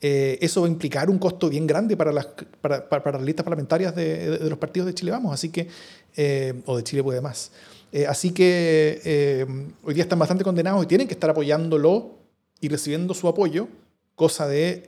eh, 0.00 0.38
eso 0.40 0.62
va 0.62 0.66
a 0.68 0.70
implicar 0.70 1.10
un 1.10 1.18
costo 1.18 1.48
bien 1.50 1.66
grande 1.66 1.96
para 1.96 2.12
las, 2.12 2.26
para, 2.60 2.88
para- 2.88 3.12
las 3.12 3.22
listas 3.22 3.44
parlamentarias 3.44 3.94
de, 3.94 4.38
los 4.48 4.58
partidos 4.58 4.86
de 4.86 4.94
Chile 4.94 5.10
Vamos, 5.10 5.34
así 5.34 5.50
que, 5.50 5.68
eh, 6.16 6.54
o 6.66 6.76
de 6.76 6.82
Chile 6.84 7.02
Puede 7.02 7.20
Más. 7.20 7.52
Eh, 7.92 8.06
así 8.06 8.30
que 8.32 9.46
hoy 9.82 9.92
día 9.94 10.04
están 10.04 10.18
bastante 10.18 10.44
condenados 10.44 10.82
y 10.84 10.86
tienen 10.86 11.06
que 11.06 11.12
estar 11.14 11.28
apoyándolo 11.28 12.18
y 12.60 12.68
recibiendo 12.68 13.12
su 13.12 13.28
apoyo, 13.28 13.68
cosa 14.14 14.46
de, 14.48 14.86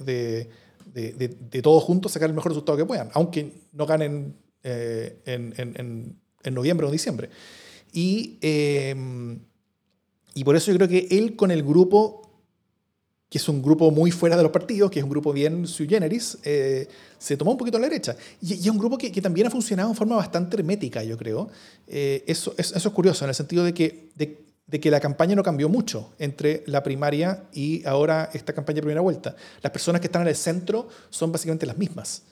de, 0.00 0.48
de, 0.94 1.62
todos 1.62 1.82
juntos 1.84 2.10
sacar 2.12 2.28
el 2.30 2.34
mejor 2.34 2.50
resultado 2.50 2.76
que 2.78 2.84
puedan, 2.84 3.10
aunque 3.14 3.52
no 3.72 3.86
ganen 3.86 4.34
en, 4.64 5.54
en- 5.56 5.74
en- 5.76 6.21
en 6.44 6.54
noviembre 6.54 6.86
o 6.86 6.90
diciembre. 6.90 7.30
Y, 7.92 8.38
eh, 8.40 8.94
y 10.34 10.44
por 10.44 10.56
eso 10.56 10.70
yo 10.70 10.78
creo 10.78 10.88
que 10.88 11.08
él 11.10 11.36
con 11.36 11.50
el 11.50 11.62
grupo 11.62 12.22
que 13.32 13.38
es 13.38 13.48
un 13.48 13.62
grupo 13.62 13.90
muy 13.90 14.10
fuera 14.10 14.36
de 14.36 14.42
los 14.42 14.52
partidos, 14.52 14.90
que 14.90 14.98
es 14.98 15.02
un 15.02 15.08
grupo 15.08 15.32
bien 15.32 15.66
sui 15.66 15.88
generis, 15.88 16.36
eh, 16.44 16.86
se 17.18 17.34
tomó 17.34 17.52
un 17.52 17.56
poquito 17.56 17.78
a 17.78 17.80
la 17.80 17.88
derecha. 17.88 18.14
Y, 18.42 18.52
es 18.52 18.66
un 18.66 18.76
grupo 18.76 18.98
que, 18.98 19.10
también 19.22 19.46
ha 19.46 19.50
funcionado 19.50 19.88
de 19.88 19.94
forma 19.94 20.16
bastante 20.16 20.54
hermética, 20.54 21.02
yo 21.02 21.16
creo. 21.16 21.48
Eh, 21.86 22.22
eso, 22.26 22.54
eso, 22.58 22.76
es 22.76 22.94
curioso, 22.94 23.24
en 23.24 23.30
el 23.30 23.34
sentido 23.34 23.64
de 23.64 23.72
que, 23.72 24.10
de, 24.16 24.44
de, 24.66 24.80
que 24.80 24.90
la 24.90 25.00
campaña 25.00 25.34
no 25.34 25.42
cambió 25.42 25.70
mucho 25.70 26.12
entre 26.18 26.62
la 26.66 26.82
primaria 26.82 27.44
y 27.54 27.82
ahora 27.86 28.28
esta 28.34 28.52
campaña 28.52 28.76
de 28.76 28.82
primera 28.82 29.00
vuelta. 29.00 29.34
Las 29.62 29.72
personas 29.72 30.02
que 30.02 30.08
están 30.08 30.20
en 30.20 30.28
el 30.28 30.36
centro 30.36 30.88
son 31.08 31.32
básicamente 31.32 31.64
las 31.64 31.78
mismas. 31.78 32.24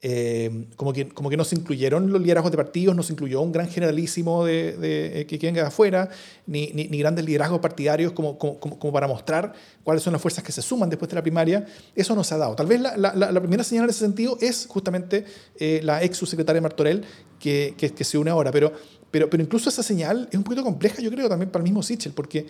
Eh, 0.00 0.68
como, 0.76 0.92
que, 0.92 1.08
como 1.08 1.28
que 1.28 1.36
no 1.36 1.44
se 1.44 1.56
incluyeron 1.56 2.12
los 2.12 2.22
liderazgos 2.22 2.52
de 2.52 2.56
partidos, 2.56 2.94
no 2.94 3.02
se 3.02 3.14
incluyó 3.14 3.40
un 3.40 3.50
gran 3.50 3.68
generalísimo 3.68 4.44
de, 4.44 4.76
de, 4.76 5.26
que 5.26 5.38
venga 5.38 5.62
de 5.62 5.66
afuera, 5.66 6.08
ni, 6.46 6.68
ni, 6.68 6.86
ni, 6.86 6.98
grandes 6.98 7.24
liderazgos 7.24 7.58
partidarios 7.58 8.12
como, 8.12 8.38
como, 8.38 8.60
como, 8.60 8.92
para 8.92 9.08
mostrar 9.08 9.52
cuáles 9.82 10.04
son 10.04 10.12
las 10.12 10.22
fuerzas 10.22 10.44
que 10.44 10.52
se 10.52 10.62
suman 10.62 10.88
después 10.88 11.08
de 11.08 11.16
la 11.16 11.22
primaria. 11.22 11.66
Eso 11.96 12.14
no 12.14 12.22
se 12.22 12.32
ha 12.34 12.38
dado. 12.38 12.54
Tal 12.54 12.66
vez 12.66 12.80
la, 12.80 12.96
la, 12.96 13.12
la 13.12 13.40
primera 13.40 13.64
señal 13.64 13.84
en 13.84 13.90
ese 13.90 13.98
sentido 14.00 14.38
es 14.40 14.66
justamente 14.68 15.24
eh, 15.58 15.80
la 15.82 16.00
ex 16.04 16.16
subsecretaria 16.16 16.62
Martorell 16.62 17.04
que, 17.40 17.74
que, 17.76 17.90
que, 17.90 18.04
se 18.04 18.18
une 18.18 18.30
ahora, 18.30 18.52
pero, 18.52 18.72
pero, 19.10 19.28
pero 19.28 19.42
incluso 19.42 19.68
esa 19.68 19.82
señal 19.82 20.28
es 20.30 20.38
un 20.38 20.44
poquito 20.44 20.62
compleja, 20.62 21.02
yo 21.02 21.10
creo, 21.10 21.28
también 21.28 21.50
para 21.50 21.62
el 21.62 21.64
mismo 21.64 21.82
Sichel, 21.82 22.12
porque, 22.12 22.46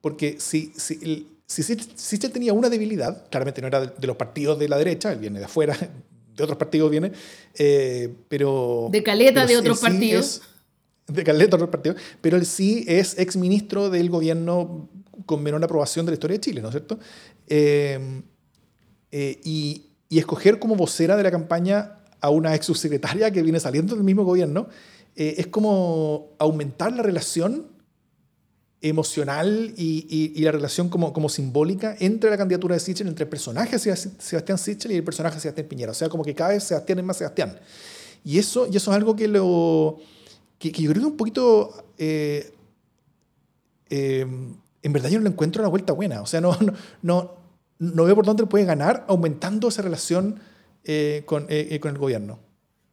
porque 0.00 0.36
si, 0.38 0.72
si, 0.76 1.00
el, 1.02 1.26
si 1.44 1.64
Sichel 1.64 2.30
tenía 2.30 2.52
una 2.52 2.68
debilidad, 2.68 3.26
claramente 3.30 3.60
no 3.60 3.66
era 3.66 3.80
de 3.80 4.06
los 4.06 4.16
partidos 4.16 4.60
de 4.60 4.68
la 4.68 4.78
derecha, 4.78 5.10
él 5.10 5.18
viene 5.18 5.40
de 5.40 5.46
afuera, 5.46 5.76
de 6.36 6.42
otros 6.42 6.58
partidos 6.58 6.90
viene, 6.90 7.12
eh, 7.54 8.12
pero... 8.28 8.88
De 8.90 9.02
caleta 9.02 9.46
pero 9.46 9.48
de 9.48 9.56
otros 9.56 9.78
sí 9.78 9.86
partidos. 9.86 10.42
Es, 11.06 11.14
de 11.14 11.24
caleta 11.24 11.56
de 11.56 11.62
otros 11.62 11.70
partidos, 11.70 11.96
pero 12.20 12.36
él 12.36 12.46
sí 12.46 12.84
es 12.88 13.18
exministro 13.18 13.90
del 13.90 14.10
gobierno 14.10 14.88
con 15.26 15.42
menor 15.42 15.62
aprobación 15.62 16.06
de 16.06 16.12
la 16.12 16.14
historia 16.14 16.36
de 16.36 16.40
Chile, 16.40 16.62
¿no 16.62 16.68
es 16.68 16.72
cierto? 16.72 16.98
Eh, 17.46 18.22
eh, 19.10 19.40
y, 19.44 19.90
y, 20.08 20.18
escoger 20.18 20.58
como 20.58 20.76
vocera 20.76 21.16
de 21.16 21.22
la 21.22 21.30
campaña 21.30 21.98
a 22.20 22.30
una 22.30 22.54
ex 22.54 22.66
subsecretaria 22.66 23.30
que 23.30 23.42
viene 23.42 23.60
saliendo 23.60 23.94
del 23.94 24.04
mismo 24.04 24.24
gobierno 24.24 24.68
es 25.16 25.46
como 25.46 26.34
aumentar 26.40 26.92
la 26.92 27.04
relación 27.04 27.73
emocional 28.84 29.72
y, 29.78 30.06
y, 30.10 30.38
y, 30.38 30.44
la 30.44 30.52
relación 30.52 30.90
como, 30.90 31.14
como 31.14 31.30
simbólica 31.30 31.96
entre 32.00 32.28
la 32.28 32.36
candidatura 32.36 32.74
de 32.74 32.80
Sichel, 32.80 33.08
entre 33.08 33.24
el 33.24 33.30
personaje 33.30 33.78
Sebastián 33.78 34.58
Sichel 34.58 34.92
y 34.92 34.96
el 34.96 35.04
personaje 35.04 35.40
Sebastián 35.40 35.66
Piñera. 35.66 35.92
O 35.92 35.94
sea, 35.94 36.10
como 36.10 36.22
que 36.22 36.34
cada 36.34 36.50
vez 36.50 36.64
Sebastián 36.64 36.98
es 36.98 37.04
más 37.04 37.16
Sebastián. 37.16 37.58
Y 38.24 38.38
eso, 38.38 38.66
y 38.70 38.76
eso 38.76 38.90
es 38.90 38.96
algo 38.96 39.16
que, 39.16 39.26
lo, 39.26 39.98
que, 40.58 40.70
que 40.70 40.82
yo 40.82 40.90
creo 40.90 41.02
que 41.02 41.08
un 41.08 41.16
poquito... 41.16 41.92
Eh, 41.96 42.52
eh, 43.88 44.26
en 44.82 44.92
verdad 44.92 45.08
yo 45.08 45.18
no 45.18 45.24
le 45.24 45.30
encuentro 45.30 45.62
una 45.62 45.70
vuelta 45.70 45.94
buena. 45.94 46.20
O 46.20 46.26
sea, 46.26 46.42
no, 46.42 46.54
no, 46.60 46.74
no, 47.00 47.34
no 47.78 48.04
veo 48.04 48.14
por 48.14 48.26
dónde 48.26 48.44
puede 48.44 48.66
ganar 48.66 49.06
aumentando 49.08 49.68
esa 49.68 49.80
relación 49.80 50.40
eh, 50.84 51.22
con, 51.24 51.44
con 51.44 51.90
el 51.90 51.98
gobierno. 51.98 52.38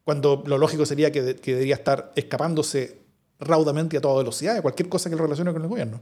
Cuando 0.04 0.42
lo 0.46 0.56
lógico 0.56 0.86
sería 0.86 1.12
que, 1.12 1.36
que 1.36 1.52
debería 1.52 1.74
estar 1.74 2.12
escapándose 2.16 3.01
raudamente 3.44 3.96
a 3.96 4.00
toda 4.00 4.18
velocidad 4.18 4.54
de 4.54 4.62
cualquier 4.62 4.88
cosa 4.88 5.10
que 5.10 5.16
lo 5.16 5.22
relacione 5.22 5.52
con 5.52 5.62
el 5.62 5.68
gobierno. 5.68 6.00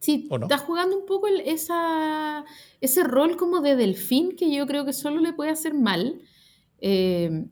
Sí, 0.00 0.28
no? 0.30 0.36
está 0.42 0.58
jugando 0.58 0.96
un 0.96 1.06
poco 1.06 1.26
el, 1.26 1.40
esa, 1.40 2.44
ese 2.80 3.02
rol 3.02 3.36
como 3.36 3.60
de 3.60 3.74
delfín 3.74 4.36
que 4.36 4.54
yo 4.54 4.66
creo 4.66 4.84
que 4.84 4.92
solo 4.92 5.20
le 5.20 5.32
puede 5.32 5.50
hacer 5.50 5.74
mal. 5.74 6.20
Eh, 6.80 7.46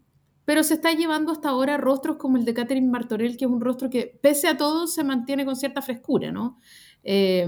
pero 0.44 0.62
se 0.62 0.74
está 0.74 0.92
llevando 0.92 1.32
hasta 1.32 1.48
ahora 1.48 1.76
rostros 1.76 2.18
como 2.18 2.36
el 2.36 2.44
de 2.44 2.54
Catherine 2.54 2.88
Martorell, 2.88 3.36
que 3.36 3.46
es 3.46 3.50
un 3.50 3.60
rostro 3.60 3.90
que, 3.90 4.18
pese 4.22 4.46
a 4.46 4.56
todo, 4.56 4.86
se 4.86 5.02
mantiene 5.02 5.44
con 5.44 5.56
cierta 5.56 5.82
frescura, 5.82 6.30
¿no? 6.30 6.60
Eh, 7.02 7.46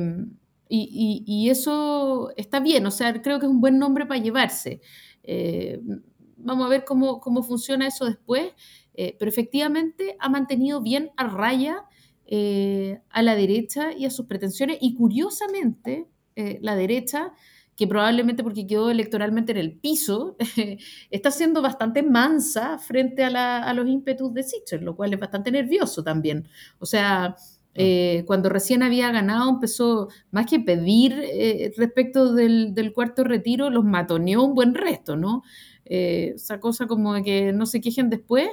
y, 0.68 1.24
y, 1.26 1.44
y, 1.44 1.48
eso 1.48 2.30
está 2.36 2.60
bien, 2.60 2.84
o 2.86 2.90
sea, 2.90 3.22
creo 3.22 3.38
que 3.38 3.46
es 3.46 3.52
un 3.52 3.60
buen 3.60 3.78
nombre 3.78 4.04
para 4.04 4.20
llevarse. 4.20 4.82
Eh, 5.22 5.80
vamos 6.36 6.66
a 6.66 6.68
ver 6.68 6.84
cómo, 6.84 7.20
cómo 7.20 7.42
funciona 7.42 7.86
eso 7.86 8.04
después. 8.04 8.52
Eh, 9.00 9.14
pero 9.16 9.28
efectivamente 9.28 10.16
ha 10.18 10.28
mantenido 10.28 10.82
bien 10.82 11.12
a 11.16 11.28
raya 11.28 11.84
eh, 12.26 13.00
a 13.10 13.22
la 13.22 13.36
derecha 13.36 13.92
y 13.92 14.06
a 14.06 14.10
sus 14.10 14.26
pretensiones. 14.26 14.78
Y 14.80 14.96
curiosamente, 14.96 16.08
eh, 16.34 16.58
la 16.62 16.74
derecha, 16.74 17.32
que 17.76 17.86
probablemente 17.86 18.42
porque 18.42 18.66
quedó 18.66 18.90
electoralmente 18.90 19.52
en 19.52 19.58
el 19.58 19.78
piso, 19.78 20.36
está 21.12 21.30
siendo 21.30 21.62
bastante 21.62 22.02
mansa 22.02 22.76
frente 22.78 23.22
a, 23.22 23.30
la, 23.30 23.62
a 23.62 23.72
los 23.72 23.86
ímpetus 23.86 24.34
de 24.34 24.42
Sichel, 24.42 24.84
lo 24.84 24.96
cual 24.96 25.14
es 25.14 25.20
bastante 25.20 25.52
nervioso 25.52 26.02
también. 26.02 26.48
O 26.80 26.86
sea, 26.86 27.36
eh, 27.76 28.24
cuando 28.26 28.48
recién 28.48 28.82
había 28.82 29.12
ganado, 29.12 29.48
empezó 29.48 30.08
más 30.32 30.46
que 30.46 30.58
pedir 30.58 31.20
eh, 31.22 31.72
respecto 31.76 32.34
del, 32.34 32.74
del, 32.74 32.92
cuarto 32.92 33.22
retiro, 33.22 33.70
los 33.70 33.84
matoneó 33.84 34.42
un 34.42 34.56
buen 34.56 34.74
resto, 34.74 35.16
¿no? 35.16 35.44
Eh, 35.84 36.32
esa 36.34 36.58
cosa 36.58 36.88
como 36.88 37.14
de 37.14 37.22
que 37.22 37.52
no 37.52 37.66
se 37.66 37.80
quejen 37.80 38.10
después, 38.10 38.48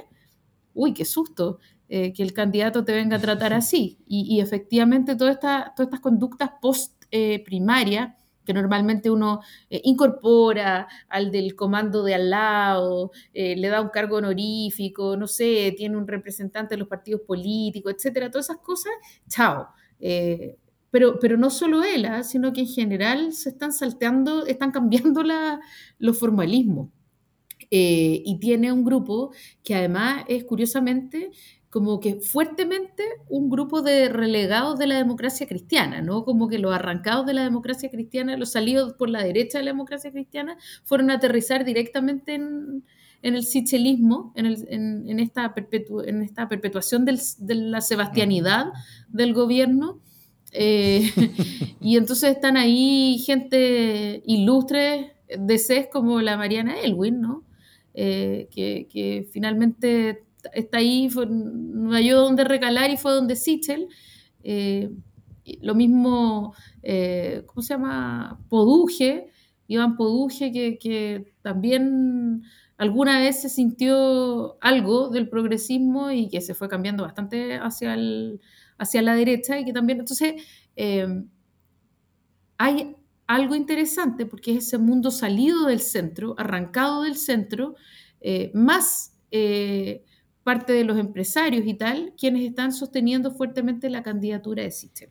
uy, 0.76 0.94
qué 0.94 1.04
susto, 1.04 1.58
eh, 1.88 2.12
que 2.12 2.22
el 2.22 2.32
candidato 2.32 2.84
te 2.84 2.92
venga 2.92 3.16
a 3.16 3.20
tratar 3.20 3.52
así. 3.54 3.98
Y, 4.06 4.36
y 4.36 4.40
efectivamente 4.40 5.16
toda 5.16 5.32
esta, 5.32 5.72
todas 5.76 5.88
estas 5.88 6.00
conductas 6.00 6.50
post 6.60 7.04
eh, 7.10 7.42
primaria, 7.44 8.16
que 8.44 8.54
normalmente 8.54 9.10
uno 9.10 9.40
eh, 9.68 9.80
incorpora 9.84 10.88
al 11.08 11.30
del 11.30 11.56
comando 11.56 12.02
de 12.04 12.14
al 12.14 12.30
lado, 12.30 13.10
eh, 13.34 13.56
le 13.56 13.68
da 13.68 13.80
un 13.82 13.90
cargo 13.90 14.16
honorífico, 14.18 15.16
no 15.16 15.26
sé, 15.26 15.74
tiene 15.76 15.96
un 15.96 16.06
representante 16.06 16.74
de 16.74 16.78
los 16.78 16.88
partidos 16.88 17.22
políticos, 17.22 17.94
etcétera, 17.96 18.30
todas 18.30 18.46
esas 18.46 18.58
cosas, 18.62 18.92
chao. 19.28 19.68
Eh, 19.98 20.56
pero, 20.90 21.18
pero 21.20 21.36
no 21.36 21.50
solo 21.50 21.82
él, 21.84 22.04
¿eh? 22.06 22.24
sino 22.24 22.52
que 22.52 22.60
en 22.62 22.68
general 22.68 23.32
se 23.32 23.50
están 23.50 23.72
salteando, 23.72 24.46
están 24.46 24.70
cambiando 24.70 25.22
la, 25.22 25.60
los 25.98 26.18
formalismos. 26.18 26.90
Eh, 27.70 28.22
y 28.24 28.38
tiene 28.38 28.72
un 28.72 28.84
grupo 28.84 29.32
que 29.64 29.74
además 29.74 30.24
es 30.28 30.44
curiosamente 30.44 31.30
como 31.76 32.00
que 32.00 32.14
fuertemente 32.14 33.02
un 33.28 33.50
grupo 33.50 33.82
de 33.82 34.08
relegados 34.08 34.78
de 34.78 34.86
la 34.86 34.96
democracia 34.96 35.46
cristiana, 35.46 36.00
¿no? 36.00 36.24
Como 36.24 36.48
que 36.48 36.58
los 36.58 36.72
arrancados 36.72 37.26
de 37.26 37.34
la 37.34 37.44
democracia 37.44 37.90
cristiana, 37.90 38.36
los 38.38 38.52
salidos 38.52 38.94
por 38.94 39.10
la 39.10 39.22
derecha 39.22 39.58
de 39.58 39.64
la 39.64 39.72
democracia 39.72 40.10
cristiana, 40.10 40.56
fueron 40.84 41.10
a 41.10 41.14
aterrizar 41.14 41.66
directamente 41.66 42.34
en, 42.34 42.84
el 43.20 43.44
sichelismo, 43.44 44.32
en, 44.36 44.46
el, 44.46 44.66
en, 44.70 45.20
esta, 45.20 45.52
perpetu 45.52 46.00
en 46.00 46.22
esta 46.22 46.48
perpetuación 46.48 47.04
del, 47.04 47.20
de 47.40 47.54
la 47.56 47.82
sebastianidad 47.82 48.66
del 49.08 49.34
gobierno. 49.34 50.00
Eh, 50.52 51.10
y 51.80 51.98
entonces 51.98 52.30
están 52.30 52.56
ahí 52.56 53.22
gente 53.26 54.22
ilustre 54.24 55.16
de 55.28 55.58
CES 55.58 55.88
como 55.92 56.22
la 56.22 56.36
Mariana 56.36 56.80
Elwin, 56.80 57.20
¿no? 57.20 57.45
Eh, 57.98 58.48
que, 58.50 59.26
finalmente 59.32 60.26
está 60.52 60.78
ahí, 60.78 61.08
fue, 61.08 61.26
no 61.26 61.92
halló 61.92 62.20
donde 62.20 62.44
recalar 62.44 62.90
y 62.90 62.98
fue 62.98 63.12
donde 63.12 63.36
Sichel. 63.36 63.88
Eh, 64.44 64.90
lo 65.62 65.74
mismo, 65.74 66.54
eh, 66.82 67.42
¿cómo 67.46 67.62
se 67.62 67.74
llama? 67.74 68.38
Poduje, 68.50 69.30
Iván 69.66 69.96
Poduje, 69.96 70.52
que, 70.52 70.78
que, 70.78 71.32
también 71.40 72.42
alguna 72.76 73.18
vez 73.18 73.40
se 73.40 73.48
sintió 73.48 74.58
algo 74.60 75.08
del 75.08 75.28
progresismo 75.30 76.10
y 76.10 76.28
que 76.28 76.42
se 76.42 76.54
fue 76.54 76.68
cambiando 76.68 77.04
bastante 77.04 77.56
hacia, 77.56 77.94
el, 77.94 78.40
hacia 78.76 79.00
la 79.02 79.14
derecha 79.14 79.58
y 79.58 79.64
que 79.64 79.72
también, 79.72 80.00
entonces, 80.00 80.34
eh, 80.76 81.24
hay 82.58 82.96
algo 83.26 83.54
interesante 83.54 84.26
porque 84.26 84.52
es 84.52 84.66
ese 84.66 84.78
mundo 84.78 85.10
salido 85.10 85.66
del 85.66 85.80
centro, 85.80 86.34
arrancado 86.38 87.02
del 87.02 87.16
centro, 87.16 87.74
eh, 88.20 88.50
más 88.54 89.12
eh, 89.30 90.04
parte 90.42 90.72
de 90.72 90.84
los 90.84 90.98
empresarios 90.98 91.66
y 91.66 91.74
tal, 91.74 92.14
quienes 92.18 92.48
están 92.48 92.72
sosteniendo 92.72 93.32
fuertemente 93.32 93.90
la 93.90 94.02
candidatura 94.02 94.62
de 94.62 94.70
Sichel. 94.70 95.10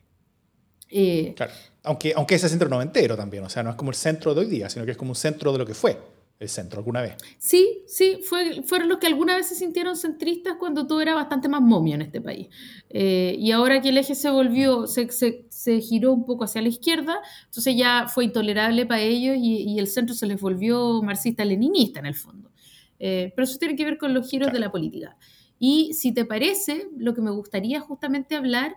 Eh, 0.89 1.33
claro, 1.35 1.51
aunque, 1.83 2.13
aunque 2.15 2.35
ese 2.35 2.47
centro 2.47 2.69
no 2.69 2.81
entero 2.81 3.17
también, 3.17 3.43
o 3.43 3.49
sea, 3.49 3.63
no 3.63 3.69
es 3.69 3.75
como 3.75 3.91
el 3.91 3.95
centro 3.95 4.33
de 4.33 4.41
hoy 4.41 4.47
día, 4.47 4.69
sino 4.69 4.85
que 4.85 4.91
es 4.91 4.97
como 4.97 5.11
un 5.11 5.15
centro 5.15 5.51
de 5.51 5.57
lo 5.57 5.65
que 5.65 5.73
fue 5.73 6.14
el 6.39 6.49
centro 6.49 6.79
alguna 6.79 7.01
vez. 7.01 7.15
Sí, 7.37 7.83
sí, 7.87 8.19
fue, 8.23 8.61
fueron 8.63 8.89
los 8.89 8.97
que 8.97 9.07
alguna 9.07 9.35
vez 9.35 9.47
se 9.47 9.55
sintieron 9.55 9.95
centristas 9.95 10.55
cuando 10.59 10.85
todo 10.85 11.01
era 11.01 11.15
bastante 11.15 11.47
más 11.47 11.61
momio 11.61 11.95
en 11.95 12.01
este 12.01 12.19
país. 12.19 12.47
Eh, 12.89 13.35
y 13.39 13.51
ahora 13.51 13.81
que 13.81 13.89
el 13.89 13.97
eje 13.97 14.15
se 14.15 14.29
volvió, 14.29 14.85
se, 14.87 15.09
se, 15.11 15.45
se, 15.49 15.79
giró 15.79 16.11
un 16.11 16.25
poco 16.25 16.43
hacia 16.43 16.61
la 16.61 16.67
izquierda, 16.67 17.21
entonces 17.45 17.75
ya 17.77 18.07
fue 18.07 18.25
intolerable 18.25 18.85
para 18.85 19.01
ellos 19.01 19.37
y, 19.37 19.63
y 19.63 19.79
el 19.79 19.87
centro 19.87 20.13
se 20.13 20.27
les 20.27 20.39
volvió 20.39 21.01
marxista-leninista 21.01 21.99
en 21.99 22.05
el 22.07 22.15
fondo. 22.15 22.51
Eh, 22.99 23.31
pero 23.35 23.45
eso 23.45 23.57
tiene 23.57 23.75
que 23.75 23.85
ver 23.85 23.97
con 23.97 24.13
los 24.13 24.29
giros 24.29 24.47
claro. 24.47 24.59
de 24.59 24.65
la 24.65 24.71
política. 24.71 25.17
Y 25.57 25.93
si 25.93 26.13
te 26.13 26.25
parece, 26.25 26.89
lo 26.97 27.13
que 27.13 27.21
me 27.21 27.31
gustaría 27.31 27.79
justamente 27.79 28.35
hablar 28.35 28.75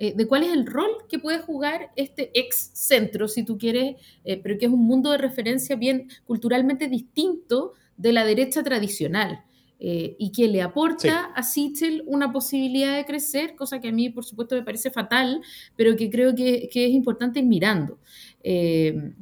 eh, 0.00 0.14
de 0.16 0.26
cuál 0.26 0.42
es 0.42 0.52
el 0.52 0.66
rol 0.66 0.90
que 1.08 1.18
puede 1.20 1.38
jugar 1.40 1.92
este 1.94 2.30
ex 2.34 2.70
centro, 2.74 3.28
si 3.28 3.44
tú 3.44 3.56
quieres, 3.58 3.96
eh, 4.24 4.40
pero 4.42 4.58
que 4.58 4.66
es 4.66 4.72
un 4.72 4.84
mundo 4.84 5.10
de 5.12 5.18
referencia 5.18 5.76
bien 5.76 6.08
culturalmente 6.24 6.88
distinto 6.88 7.74
de 7.96 8.12
la 8.12 8.24
derecha 8.24 8.62
tradicional. 8.64 9.44
eh, 9.82 10.14
y 10.18 10.30
que 10.30 10.46
le 10.46 10.60
aporta 10.60 10.98
Sí. 11.00 11.08
a 11.34 11.42
Sichel 11.42 12.02
una 12.06 12.30
posibilidad 12.30 12.96
de 12.98 13.06
crecer, 13.06 13.54
cosa 13.56 13.80
que 13.80 13.88
a 13.88 13.92
mí, 13.92 14.10
por 14.10 14.26
supuesto, 14.26 14.54
me 14.54 14.62
parece 14.62 14.90
fatal, 14.90 15.40
pero 15.74 15.96
que 15.96 16.10
creo 16.10 16.34
que, 16.34 16.68
que 16.70 16.84
es 16.84 16.90
importante 16.92 17.40
ir 17.40 17.46
mirando. 17.46 17.98
Eh, 18.42 19.14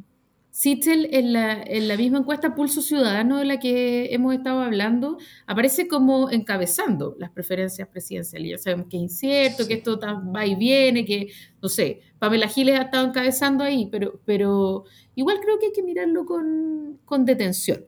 Sichel, 0.62 1.08
en 1.12 1.32
la, 1.32 1.62
en 1.62 1.86
la 1.86 1.96
misma 1.96 2.18
encuesta 2.18 2.52
Pulso 2.56 2.82
Ciudadano 2.82 3.38
de 3.38 3.44
la 3.44 3.60
que 3.60 4.12
hemos 4.12 4.34
estado 4.34 4.60
hablando, 4.60 5.16
aparece 5.46 5.86
como 5.86 6.32
encabezando 6.32 7.14
las 7.16 7.30
preferencias 7.30 7.86
presidenciales. 7.86 8.50
Ya 8.50 8.58
sabemos 8.58 8.88
que 8.90 8.96
es 8.96 9.02
incierto, 9.04 9.62
Sí. 9.62 9.68
que 9.68 9.74
esto 9.74 10.00
va 10.34 10.44
y 10.46 10.56
viene, 10.56 11.04
que, 11.04 11.28
no 11.62 11.68
sé, 11.68 12.00
Pamela 12.18 12.48
Giles 12.48 12.76
ha 12.76 12.82
estado 12.82 13.06
encabezando 13.06 13.62
ahí, 13.62 13.86
pero, 13.92 14.20
pero 14.24 14.82
igual 15.14 15.38
creo 15.40 15.60
que 15.60 15.66
hay 15.66 15.72
que 15.72 15.84
mirarlo 15.84 16.24
con, 16.26 16.98
con 17.04 17.24
detención. 17.24 17.84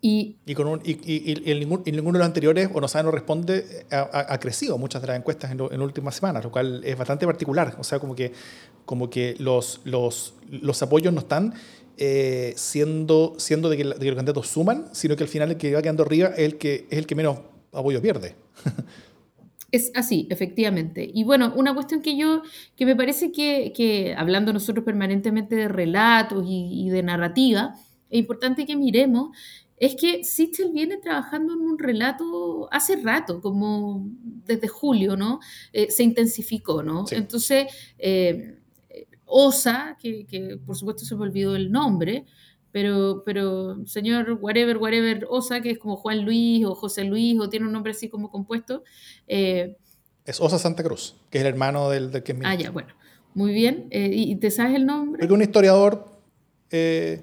Y 0.00 0.36
Y, 0.46 0.54
con 0.54 0.68
un, 0.68 0.80
y, 0.84 0.92
y- 0.92 1.32
y 1.32 1.50
en 1.50 1.58
ninguno 1.96 2.12
de 2.12 2.18
los 2.18 2.26
anteriores, 2.26 2.68
o 2.72 2.80
no 2.80 2.86
sabe, 2.88 3.04
no 3.04 3.10
responde, 3.10 3.64
ha, 3.90 4.34
ha- 4.34 4.38
crecido 4.38 4.76
muchas 4.76 5.00
de 5.00 5.08
las 5.08 5.16
encuestas 5.16 5.50
en, 5.50 5.56
lo- 5.58 5.72
en 5.72 5.80
últimas 5.80 6.14
semanas, 6.14 6.44
lo 6.44 6.52
cual 6.52 6.82
es 6.84 6.96
bastante 6.96 7.24
particular. 7.26 7.74
O 7.80 7.84
sea, 7.84 7.98
como 7.98 8.14
que, 8.14 8.30
como 8.84 9.10
que 9.10 9.34
los, 9.38 9.80
los, 9.84 10.34
los 10.50 10.82
apoyos 10.82 11.12
no 11.12 11.20
están 11.20 11.54
eh, 11.96 12.52
siendo, 12.56 13.34
siendo 13.38 13.68
de, 13.68 13.76
que, 13.76 13.84
la- 13.84 13.94
de 13.94 14.00
que 14.00 14.06
los 14.10 14.16
candidatos 14.16 14.48
suman, 14.48 14.86
sino 14.92 15.16
que 15.16 15.22
al 15.24 15.28
final 15.28 15.50
el 15.52 15.56
que 15.56 15.72
va 15.74 15.82
quedando 15.82 16.02
arriba 16.02 16.28
es 16.28 16.40
el 16.40 16.58
que, 16.58 16.86
es 16.90 16.98
el 16.98 17.06
que 17.06 17.14
menos 17.14 17.38
apoyo 17.72 18.00
pierde. 18.02 18.34
Es 19.70 19.90
así, 19.94 20.28
efectivamente. 20.30 21.10
Y 21.12 21.24
bueno, 21.24 21.52
una 21.56 21.74
cuestión 21.74 22.00
que 22.00 22.16
yo, 22.16 22.42
que 22.76 22.86
me 22.86 22.94
parece 22.94 23.32
que, 23.32 23.72
que 23.74 24.14
hablando 24.16 24.52
nosotros 24.52 24.84
permanentemente 24.84 25.56
de 25.56 25.66
relatos 25.68 26.44
y, 26.46 26.86
y 26.86 26.90
de 26.90 27.02
narrativa, 27.02 27.74
es 28.08 28.20
importante 28.20 28.66
que 28.66 28.76
miremos, 28.76 29.36
es 29.76 29.96
que 29.96 30.22
Sichel 30.22 30.70
viene 30.72 30.98
trabajando 30.98 31.54
en 31.54 31.60
un 31.60 31.78
relato 31.80 32.68
hace 32.70 32.94
rato, 32.96 33.40
como 33.40 34.06
desde 34.46 34.68
julio, 34.68 35.16
¿no? 35.16 35.40
Eh, 35.72 35.90
se 35.90 36.04
intensificó, 36.04 36.84
¿no? 36.84 37.08
Sí. 37.08 37.16
Entonces, 37.16 37.66
eh, 37.98 38.58
Osa, 39.26 39.96
que, 40.00 40.26
que 40.26 40.56
por 40.64 40.76
supuesto 40.76 41.04
se 41.04 41.14
me 41.16 41.22
olvidó 41.22 41.56
el 41.56 41.70
nombre, 41.72 42.24
pero, 42.72 43.22
pero 43.24 43.84
señor 43.86 44.38
whatever, 44.40 44.76
whatever 44.78 45.26
Osa, 45.30 45.60
que 45.60 45.70
es 45.70 45.78
como 45.78 45.96
Juan 45.96 46.24
Luis 46.24 46.64
o 46.66 46.74
José 46.74 47.04
Luis, 47.04 47.38
o 47.38 47.48
tiene 47.48 47.66
un 47.66 47.72
nombre 47.72 47.92
así 47.92 48.08
como 48.08 48.30
compuesto, 48.30 48.82
eh, 49.28 49.76
Es 50.24 50.40
Osa 50.40 50.58
Santa 50.58 50.82
Cruz, 50.82 51.14
que 51.30 51.38
es 51.38 51.42
el 51.44 51.48
hermano 51.48 51.88
del, 51.90 52.10
del 52.10 52.22
que 52.22 52.32
es 52.32 52.38
Ah, 52.44 52.54
ya, 52.54 52.70
bueno. 52.70 52.88
Muy 53.34 53.52
bien. 53.52 53.86
Eh, 53.90 54.10
¿Y 54.12 54.32
y 54.32 54.36
te 54.36 54.50
sabes 54.50 54.74
el 54.76 54.86
nombre? 54.86 55.18
Porque 55.20 55.34
un 55.34 55.42
historiador... 55.42 56.06
eh, 56.70 57.22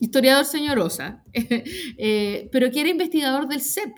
Historiador 0.00 0.44
señor 0.46 0.78
Osa. 0.78 1.22
Pero 1.96 2.70
que 2.70 2.80
era 2.80 2.88
investigador 2.88 3.48
del 3.48 3.60
CEP. 3.60 3.92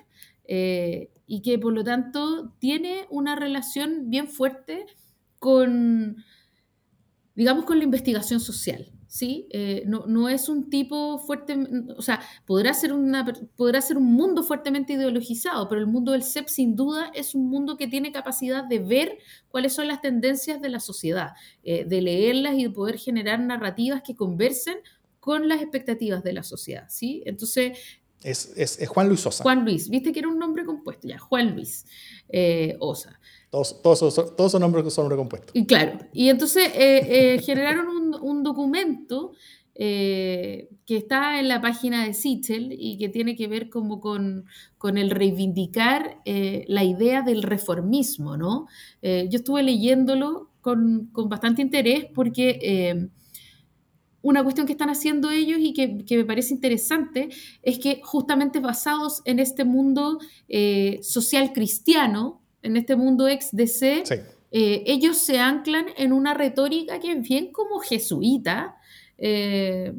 y 1.27 1.41
que 1.43 1.59
por 1.59 1.73
lo 1.73 1.83
tanto 1.83 2.53
tiene 2.59 3.07
una 3.09 3.35
relación 3.37 4.11
bien 4.11 4.29
fuerte 4.29 4.85
con, 5.39 6.23
digamos, 7.35 7.65
con 7.65 7.79
la 7.79 7.85
investigación 7.85 8.41
social. 8.41 8.91
¿sí? 9.15 9.47
Eh, 9.51 9.85
no, 9.87 10.07
no 10.07 10.29
es 10.29 10.49
un 10.49 10.69
tipo 10.69 11.19
fuerte, 11.21 11.57
o 11.97 12.03
sea, 12.03 12.21
podrá 12.47 12.75
ser, 12.75 12.93
una, 12.93 13.25
podrá 13.55 13.81
ser 13.81 13.97
un 13.97 14.13
mundo 14.13 14.43
fuertemente 14.43 14.95
ideologizado, 14.95 15.69
pero 15.69 15.81
el 15.81 15.87
mundo 15.87 16.11
del 16.11 16.25
CEP 16.25 16.49
sin 16.49 16.75
duda 16.75 17.13
es 17.15 17.37
un 17.37 17.49
mundo 17.49 17.77
que 17.77 17.87
tiene 17.87 18.11
capacidad 18.11 18.65
de 18.65 18.81
ver 18.81 19.19
cuáles 19.49 19.73
son 19.73 19.87
las 19.87 20.01
tendencias 20.01 20.61
de 20.61 20.69
la 20.69 20.81
sociedad, 20.81 21.35
eh, 21.63 21.85
de 21.85 22.03
leerlas 22.03 22.55
y 22.55 22.65
de 22.65 22.71
poder 22.71 22.99
generar 22.99 23.39
narrativas 23.39 24.03
que 24.03 24.17
conversen 24.17 24.79
con 25.21 25.49
las 25.49 25.63
expectativas 25.63 26.25
de 26.25 26.33
la 26.33 26.43
sociedad. 26.43 26.87
¿sí? 26.89 27.23
Entonces, 27.25 27.79
es, 28.25 28.53
es, 28.57 28.81
es 28.81 28.89
Juan 28.89 29.07
Luis 29.09 29.21
Sosa. 29.21 29.45
Juan 29.45 29.65
Luis, 29.65 29.89
viste 29.91 30.11
que 30.11 30.19
era 30.19 30.29
un 30.29 30.41
nombre 30.41 30.65
compuesto, 30.65 31.07
ya, 31.07 31.19
Juan 31.19 31.55
Luis 31.55 31.87
eh, 32.31 32.75
Osa. 32.81 33.21
Todos, 33.55 33.81
todos, 33.83 34.37
todos 34.37 34.51
son 34.51 34.63
nombres 34.63 34.93
son 34.93 35.05
nombres 35.05 35.19
compuestos. 35.19 35.53
Y 35.55 35.65
claro, 35.65 35.97
y 36.13 36.29
entonces 36.29 36.73
eh, 36.75 37.35
eh, 37.35 37.39
generaron 37.47 37.87
un, 38.21 38.43
documento 38.43 39.31
eh, 39.77 40.71
que 40.85 40.97
está 40.97 41.39
en 41.39 41.47
la 41.47 41.61
página 41.61 42.05
de 42.05 42.15
Sichel 42.15 42.75
y 42.77 42.99
que 42.99 43.09
tiene 43.09 43.37
que 43.37 43.47
ver 43.47 43.71
como 43.71 44.01
con, 44.01 44.47
el 44.83 45.11
reivindicar 45.11 46.19
la 46.25 46.83
idea 46.83 47.23
del 47.23 47.45
reformismo, 47.45 48.37
¿no? 48.37 48.67
Yo 49.03 49.39
estuve 49.39 49.63
leyéndolo 49.63 50.51
con, 50.61 51.13
bastante 51.13 51.63
interés 51.63 52.07
porque 52.13 53.09
una 54.21 54.43
cuestión 54.43 54.67
que 54.67 54.73
están 54.73 54.91
haciendo 54.91 55.31
ellos 55.31 55.59
y 55.61 55.73
que, 55.75 56.05
que, 56.05 56.17
me 56.17 56.25
parece 56.25 56.55
interesante 56.55 57.29
es 57.63 57.79
que 57.79 58.01
justamente 58.03 58.59
basados 58.59 59.23
en 59.25 59.39
este 59.39 59.65
mundo 59.65 60.19
social 61.03 61.53
cristiano, 61.53 62.41
en 62.65 62.77
este 62.77 62.97
mundo 62.97 63.29
ex 63.29 63.51
DC, 63.53 64.03
Sí. 64.05 64.15
eh, 64.51 64.83
ellos 64.87 65.19
se 65.19 65.39
anclan 65.39 65.87
en 65.97 66.13
una 66.13 66.35
retórica 66.35 66.99
que 67.01 67.13
es 67.13 67.23
bien 67.23 67.53
como 67.53 67.79
jesuita, 67.79 68.77
eh, 69.19 69.93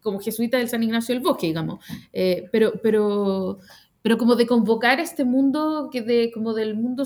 como 0.00 0.20
jesuita 0.20 0.58
del 0.58 0.68
San 0.68 0.82
Ignacio 0.82 1.14
del 1.14 1.22
Bosque, 1.24 1.46
digamos, 1.46 1.84
eh, 2.12 2.48
pero, 2.52 2.74
pero, 2.82 3.58
pero 4.02 4.18
como 4.18 4.36
de 4.36 4.46
convocar 4.46 4.98
a 5.00 5.02
este 5.02 5.24
mundo, 5.24 5.88
que 5.90 6.02
de, 6.02 6.30
como 6.32 6.52
del 6.52 6.74
mundo 6.76 7.04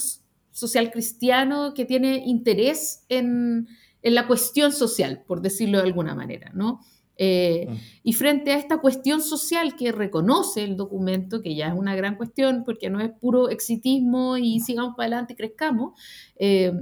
social 0.51 0.91
cristiano 0.91 1.75
que 1.75 1.85
tiene 1.85 2.25
interés 2.27 3.05
en, 3.09 3.69
en 4.03 4.15
la 4.15 4.27
cuestión 4.27 4.73
social, 4.73 5.23
por 5.27 5.41
decirlo 5.41 5.79
de 5.79 5.85
alguna 5.85 6.15
manera, 6.17 6.51
¿no? 6.55 6.81
Eh, 7.19 7.67
Mm. 7.69 7.75
y 8.05 8.13
frente 8.15 8.53
a 8.53 8.59
esta 8.59 8.79
cuestión 8.81 9.21
social 9.23 9.75
que 9.77 9.93
reconoce 9.93 10.63
el 10.65 10.77
documento, 10.77 11.43
que 11.43 11.55
ya 11.57 11.69
es 11.69 11.75
una 11.77 11.95
gran 11.97 12.17
cuestión, 12.17 12.63
porque 12.65 12.91
no 12.91 13.01
es 13.01 13.11
puro 13.11 13.49
exitismo 13.51 14.37
y 14.39 14.61
sigamos 14.61 14.95
para 14.97 15.07
adelante 15.09 15.33
y 15.35 15.37
crezcamos, 15.37 16.01
eh, 16.39 16.73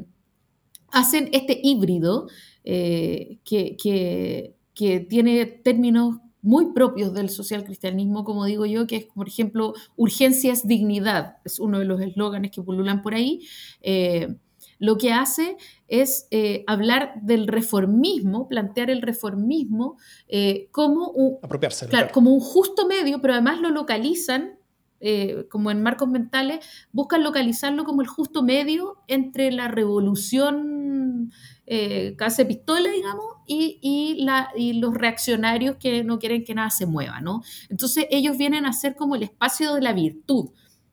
hacen 0.90 1.28
este 1.32 1.58
híbrido 1.62 2.28
eh, 2.64 3.38
que, 3.44 3.76
que, 3.76 4.54
que 4.74 5.00
tiene 5.00 5.46
términos 5.46 6.16
muy 6.42 6.72
propios 6.72 7.12
del 7.12 7.28
social 7.28 7.64
cristianismo, 7.64 8.24
como 8.24 8.44
digo 8.44 8.66
yo, 8.66 8.86
que 8.86 8.96
es, 8.96 9.04
por 9.06 9.26
ejemplo, 9.28 9.74
urgencia 9.96 10.52
es 10.52 10.66
dignidad, 10.66 11.38
es 11.44 11.58
uno 11.58 11.78
de 11.80 11.84
los 11.86 12.00
eslóganes 12.00 12.52
que 12.52 12.62
pululan 12.62 13.02
por 13.02 13.14
ahí. 13.14 13.42
Eh, 13.80 14.36
lo 14.78 14.98
que 14.98 15.12
hace 15.12 15.56
es 15.88 16.28
eh, 16.30 16.64
hablar 16.66 17.14
del 17.22 17.46
reformismo, 17.46 18.48
plantear 18.48 18.90
el 18.90 19.02
reformismo 19.02 19.96
eh, 20.28 20.68
como, 20.70 21.08
un, 21.10 21.38
Apropiarse. 21.42 21.88
claro, 21.88 22.10
como 22.12 22.32
un 22.32 22.40
justo 22.40 22.86
medio, 22.86 23.20
pero 23.20 23.34
además 23.34 23.60
lo 23.60 23.70
localizan, 23.70 24.58
eh, 25.00 25.46
como 25.50 25.70
en 25.70 25.82
marcos 25.82 26.08
mentales, 26.08 26.64
buscan 26.92 27.22
localizarlo 27.22 27.84
como 27.84 28.02
el 28.02 28.08
justo 28.08 28.42
medio 28.42 28.96
entre 29.08 29.52
la 29.52 29.68
revolución 29.68 31.32
eh, 31.66 32.14
casi 32.16 32.44
pistola, 32.44 32.90
digamos, 32.90 33.24
y, 33.46 33.78
y, 33.82 34.24
la, 34.24 34.50
y, 34.56 34.74
los 34.74 34.94
reaccionarios 34.94 35.76
que 35.76 36.04
no 36.04 36.18
quieren 36.20 36.44
que 36.44 36.54
nada 36.54 36.70
se 36.70 36.86
mueva, 36.86 37.20
¿no? 37.20 37.42
Entonces 37.68 38.06
ellos 38.10 38.38
vienen 38.38 38.66
a 38.66 38.72
ser 38.72 38.94
como 38.94 39.16
el 39.16 39.24
espacio 39.24 39.74
de 39.74 39.80
la 39.80 39.92
virtud, 39.92 40.50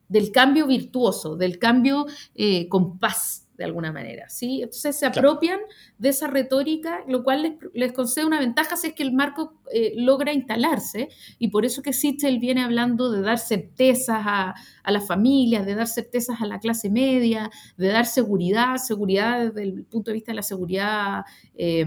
del 0.07 0.31
cambio 0.31 0.65
virtuoso, 0.65 1.35
del 1.35 1.59
cambio 1.59 2.07
eh, 2.35 2.67
con 2.69 2.97
paz, 2.97 3.42
de 3.57 3.65
alguna 3.65 3.91
manera, 3.91 4.29
¿sí? 4.29 4.61
Entonces 4.63 4.97
se 4.97 5.05
apropian 5.05 5.59
claro. 5.59 5.73
de 5.97 6.09
esa 6.09 6.27
retórica, 6.27 7.03
lo 7.07 7.23
cual 7.23 7.43
les, 7.43 7.53
les, 7.73 7.91
concede 7.91 8.25
una 8.25 8.39
ventaja 8.39 8.75
si 8.77 8.87
es 8.87 8.93
que 8.93 9.03
el 9.03 9.13
marco 9.13 9.61
eh, 9.71 9.93
logra 9.95 10.33
instalarse, 10.33 11.09
y 11.37 11.49
por 11.49 11.65
eso 11.65 11.81
que 11.81 11.93
Sichel 11.93 12.39
viene 12.39 12.63
hablando 12.63 13.11
de 13.11 13.21
dar 13.21 13.37
certezas 13.37 14.21
a, 14.25 14.55
a, 14.83 14.91
las 14.91 15.05
familias, 15.05 15.65
de 15.65 15.75
dar 15.75 15.87
certezas 15.87 16.41
a 16.41 16.47
la 16.47 16.59
clase 16.59 16.89
media, 16.89 17.51
de 17.77 17.87
dar 17.87 18.05
seguridad, 18.05 18.77
seguridad 18.77 19.45
desde 19.47 19.63
el 19.63 19.85
punto 19.85 20.11
de 20.11 20.15
vista 20.15 20.31
de 20.31 20.35
la 20.37 20.43
seguridad 20.43 21.23
eh, 21.55 21.85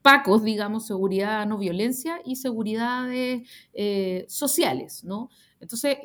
pacos, 0.00 0.42
digamos, 0.42 0.86
seguridad 0.86 1.46
no 1.46 1.58
violencia 1.58 2.20
y 2.24 2.36
seguridades 2.36 3.48
eh, 3.72 4.24
sociales, 4.28 5.04
¿no? 5.04 5.28
Entonces, 5.60 5.96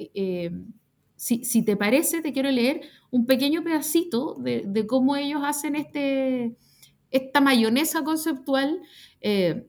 si, 1.17 1.43
si, 1.43 1.63
te 1.63 1.75
parece, 1.75 2.21
te 2.21 2.31
quiero 2.31 2.49
leer 2.51 2.81
un 3.11 3.25
pequeño 3.25 3.63
pedacito 3.63 4.35
de, 4.35 4.63
de 4.65 4.87
cómo 4.87 5.15
ellos 5.15 5.41
hacen 5.43 5.75
este, 5.75 6.55
esta 7.11 7.41
mayonesa 7.41 8.03
conceptual. 8.03 8.81
Eh, 9.21 9.67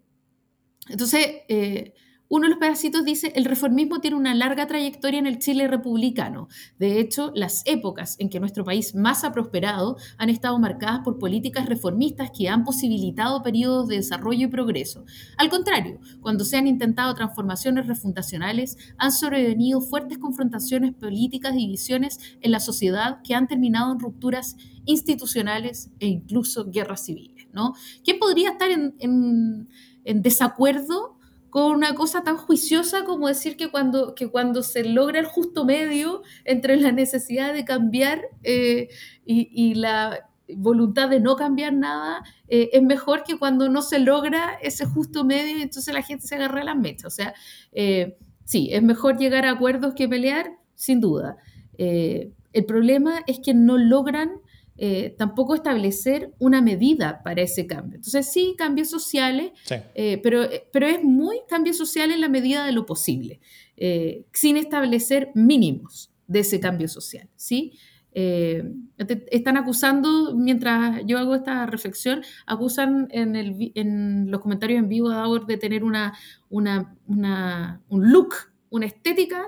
entonces, 0.88 1.26
eh, 1.48 1.94
uno 2.28 2.44
de 2.44 2.50
los 2.50 2.58
pedacitos 2.58 3.04
dice, 3.04 3.32
el 3.36 3.46
reformismo 3.46 4.00
tiene 4.00 4.16
una 4.16 4.34
larga 4.34 4.66
trayectoria 4.66 5.18
en 5.18 5.26
el 5.26 5.38
Chile 5.38 5.66
republicano. 5.66 6.48
De 6.78 7.00
hecho, 7.00 7.32
las 7.34 7.62
épocas 7.64 8.16
en 8.18 8.28
que 8.28 8.38
nuestro 8.38 8.64
país 8.64 8.94
más 8.94 9.24
ha 9.24 9.32
prosperado 9.32 9.96
han 10.18 10.28
estado 10.28 10.58
marcadas 10.58 11.00
por 11.00 11.18
políticas 11.18 11.66
reformistas 11.66 12.30
que 12.36 12.48
han 12.48 12.64
posibilitado 12.64 13.42
periodos 13.42 13.88
de 13.88 13.96
desarrollo 13.96 14.46
y 14.46 14.50
progreso. 14.50 15.04
Al 15.38 15.48
contrario, 15.48 16.00
cuando 16.20 16.44
se 16.44 16.58
han 16.58 16.66
intentado 16.66 17.14
transformaciones 17.14 17.86
refundacionales, 17.86 18.76
han 18.98 19.12
sobrevenido 19.12 19.80
fuertes 19.80 20.18
confrontaciones 20.18 20.94
políticas 20.94 21.54
y 21.54 21.58
divisiones 21.58 22.18
en 22.40 22.50
la 22.50 22.60
sociedad 22.60 23.22
que 23.22 23.34
han 23.34 23.48
terminado 23.48 23.92
en 23.92 24.00
rupturas 24.00 24.56
institucionales 24.84 25.90
e 26.00 26.06
incluso 26.06 26.70
guerras 26.70 27.04
civiles. 27.04 27.48
¿no? 27.52 27.74
¿Quién 28.04 28.18
podría 28.18 28.50
estar 28.50 28.68
en, 28.70 29.68
desacuerdo 30.04 31.17
con 31.50 31.72
una 31.72 31.94
cosa 31.94 32.22
tan 32.22 32.36
juiciosa 32.36 33.04
como 33.04 33.28
decir 33.28 33.56
que 33.56 33.70
cuando, 33.70 34.14
que 34.14 34.28
cuando 34.28 34.62
se 34.62 34.84
logra 34.84 35.20
el 35.20 35.26
justo 35.26 35.64
medio 35.64 36.22
entre 36.44 36.76
la 36.76 36.92
necesidad 36.92 37.54
de 37.54 37.64
cambiar 37.64 38.22
eh, 38.42 38.88
y, 39.24 39.74
la 39.74 40.28
voluntad 40.56 41.10
de 41.10 41.20
no 41.20 41.36
cambiar 41.36 41.74
nada, 41.74 42.22
eh, 42.48 42.70
es 42.72 42.82
mejor 42.82 43.22
que 43.22 43.38
cuando 43.38 43.68
no 43.68 43.82
se 43.82 43.98
logra 43.98 44.54
ese 44.62 44.86
justo 44.86 45.24
medio 45.24 45.58
y 45.58 45.62
entonces 45.62 45.92
la 45.92 46.02
gente 46.02 46.26
se 46.26 46.36
agarra 46.36 46.64
las 46.64 46.76
mechas. 46.76 47.06
O 47.06 47.10
sea, 47.10 47.34
eh, 47.72 48.16
sí, 48.44 48.70
es 48.72 48.82
mejor 48.82 49.18
llegar 49.18 49.44
a 49.44 49.50
acuerdos 49.50 49.94
que 49.94 50.08
pelear, 50.08 50.52
sin 50.74 51.00
duda. 51.00 51.36
El 51.76 52.64
problema 52.66 53.20
es 53.26 53.40
que 53.40 53.54
no 53.54 53.76
logran 53.78 54.40
eh, 54.78 55.14
tampoco 55.18 55.54
establecer 55.54 56.32
una 56.38 56.62
medida 56.62 57.20
para 57.24 57.42
ese 57.42 57.66
cambio. 57.66 57.96
Entonces, 57.96 58.26
sí, 58.32 58.54
cambios 58.56 58.88
sociales, 58.88 59.50
Sí. 59.64 59.74
eh, 59.94 60.20
pero, 60.22 60.48
pero 60.72 60.86
es 60.86 61.02
muy 61.02 61.40
cambio 61.48 61.74
social 61.74 62.10
en 62.12 62.20
la 62.20 62.28
medida 62.28 62.64
de 62.64 62.72
lo 62.72 62.86
posible, 62.86 63.40
eh, 63.76 64.24
sin 64.32 64.56
establecer 64.56 65.30
mínimos 65.34 66.10
de 66.28 66.40
ese 66.40 66.60
cambio 66.60 66.88
social, 66.88 67.28
¿sí? 67.36 67.72
Te- 68.12 69.26
están 69.30 69.56
acusando, 69.56 70.34
mientras 70.34 71.02
yo 71.06 71.18
hago 71.18 71.34
esta 71.36 71.66
reflexión, 71.66 72.22
acusan 72.46 73.06
en, 73.12 73.36
el 73.36 73.70
en 73.76 74.30
los 74.30 74.40
comentarios 74.40 74.78
en 74.80 74.88
vivo 74.88 75.08
de 75.10 75.16
Auer 75.16 75.46
de 75.46 75.56
tener 75.56 75.84
una, 75.84 76.14
una, 76.50 76.96
una- 77.06 77.80
un 77.88 78.10
look, 78.10 78.34
una 78.70 78.86
estética 78.86 79.44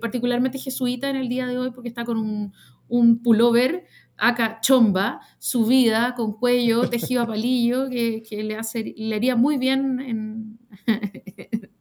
particularmente 0.00 0.58
jesuita 0.58 1.08
en 1.10 1.16
el 1.16 1.28
día 1.28 1.46
de 1.46 1.58
hoy 1.58 1.70
porque 1.70 1.88
está 1.90 2.04
con 2.04 2.16
un, 2.18 2.52
un 2.88 3.22
pullover 3.22 3.84
acá 4.16 4.58
chomba, 4.60 5.20
subida, 5.38 6.14
con 6.14 6.34
cuello, 6.34 6.88
tejido 6.88 7.22
a 7.22 7.26
palillo, 7.26 7.88
que, 7.90 8.22
le, 8.30 8.58
le 8.96 9.14
haría 9.14 9.36
muy 9.36 9.58
bien 9.58 10.00
en, 10.06 10.58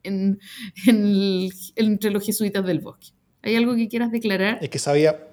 en- 0.03 0.39
el- 0.87 1.51
entre 1.75 2.11
los 2.11 2.25
jesuitas 2.25 2.65
del 2.65 2.79
bosque. 2.79 3.09
¿Hay 3.41 3.55
algo 3.55 3.75
que 3.75 3.87
quieras 3.87 4.11
declarar? 4.11 4.57
Es 4.61 4.69
que 4.69 4.79
sabía, 4.79 5.27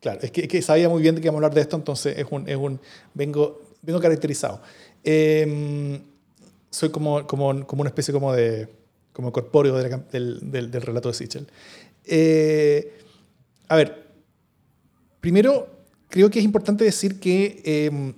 claro, 0.00 0.20
es 0.22 0.30
que, 0.30 0.62
sabía 0.62 0.88
muy 0.88 1.02
bien 1.02 1.14
de 1.14 1.20
que 1.20 1.26
íbamos 1.26 1.38
a 1.38 1.46
hablar 1.46 1.54
de 1.54 1.60
esto, 1.62 1.76
entonces 1.76 2.16
es 2.18 2.26
un, 2.30 2.48
es 2.48 2.56
un 2.56 2.80
vengo, 3.14 3.60
vengo 3.82 4.00
caracterizado. 4.00 4.62
Eh, 5.04 6.00
soy 6.70 6.90
como, 6.90 7.26
como, 7.26 7.66
como 7.66 7.80
una 7.82 7.88
especie 7.90 8.12
como 8.14 8.32
de 8.32 8.68
como 9.12 9.32
corpóreo 9.32 9.76
de 9.76 9.88
la 9.88 9.98
del, 9.98 10.70
del 10.70 10.82
relato 10.82 11.08
de 11.08 11.14
Sichel. 11.14 11.46
Eh, 12.04 12.96
a 13.68 13.76
ver, 13.76 14.06
primero 15.20 15.79
creo 16.10 16.28
que 16.30 16.38
es 16.40 16.44
importante 16.44 16.84
decir 16.84 17.18
que, 17.20 17.62
eh, 17.64 18.12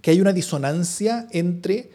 que 0.00 0.10
hay 0.12 0.20
una 0.20 0.32
disonancia 0.32 1.26
entre 1.32 1.90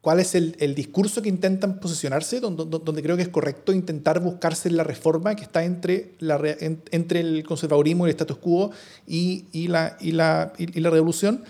cuál 0.00 0.20
es 0.20 0.34
el, 0.34 0.54
el 0.60 0.74
discurso 0.74 1.20
que 1.22 1.28
intentan 1.28 1.80
posicionarse, 1.80 2.40
donde, 2.40 2.64
donde- 2.66 3.02
creo 3.02 3.16
que 3.16 3.22
es 3.22 3.28
correcto 3.28 3.72
intentar 3.72 4.20
buscarse 4.20 4.70
la 4.70 4.84
reforma 4.84 5.34
que 5.34 5.42
está 5.42 5.64
entre, 5.64 6.14
la, 6.20 6.38
en- 6.60 6.82
entre 6.92 7.20
el 7.20 7.42
conservadurismo 7.44 8.06
el 8.06 8.10
status 8.10 8.38
quo 8.38 8.70
y, 9.06 9.46
y 9.52 9.68
la, 9.68 9.96
y, 10.00 10.12
la, 10.12 10.52
y- 10.56 10.78
la 10.80 10.90
revolución, 10.90 11.42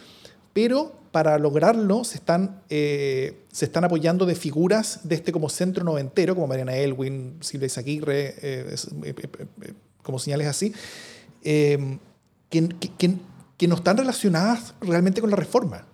pero 0.55 0.97
para 1.13 1.39
lograrlo 1.39 2.05
se 2.05 2.17
están, 2.17 2.63
eh, 2.69 3.39
se 3.53 3.65
están 3.65 3.85
apoyando 3.85 4.25
de 4.27 4.35
figuras 4.35 5.01
de 5.05 5.15
este 5.17 5.33
como 5.33 5.49
centro 5.49 5.85
noventero, 5.85 6.35
como 6.35 6.47
Mariana 6.47 6.77
Elwin, 6.77 7.37
Silvia 7.41 7.67
Izaguirre, 7.67 8.29
eh, 8.29 8.35
eh, 8.43 8.75
eh, 9.05 9.15
eh, 9.63 9.73
como 10.03 10.19
señales 10.19 10.47
así, 10.47 10.73
eh, 11.45 11.99
que, 12.49 12.69
que- 12.69 13.17
que- 13.57 13.69
no 13.69 13.75
están 13.75 13.97
relacionadas 13.97 14.75
realmente 14.81 15.21
con 15.21 15.31
la 15.31 15.37
reforma. 15.37 15.87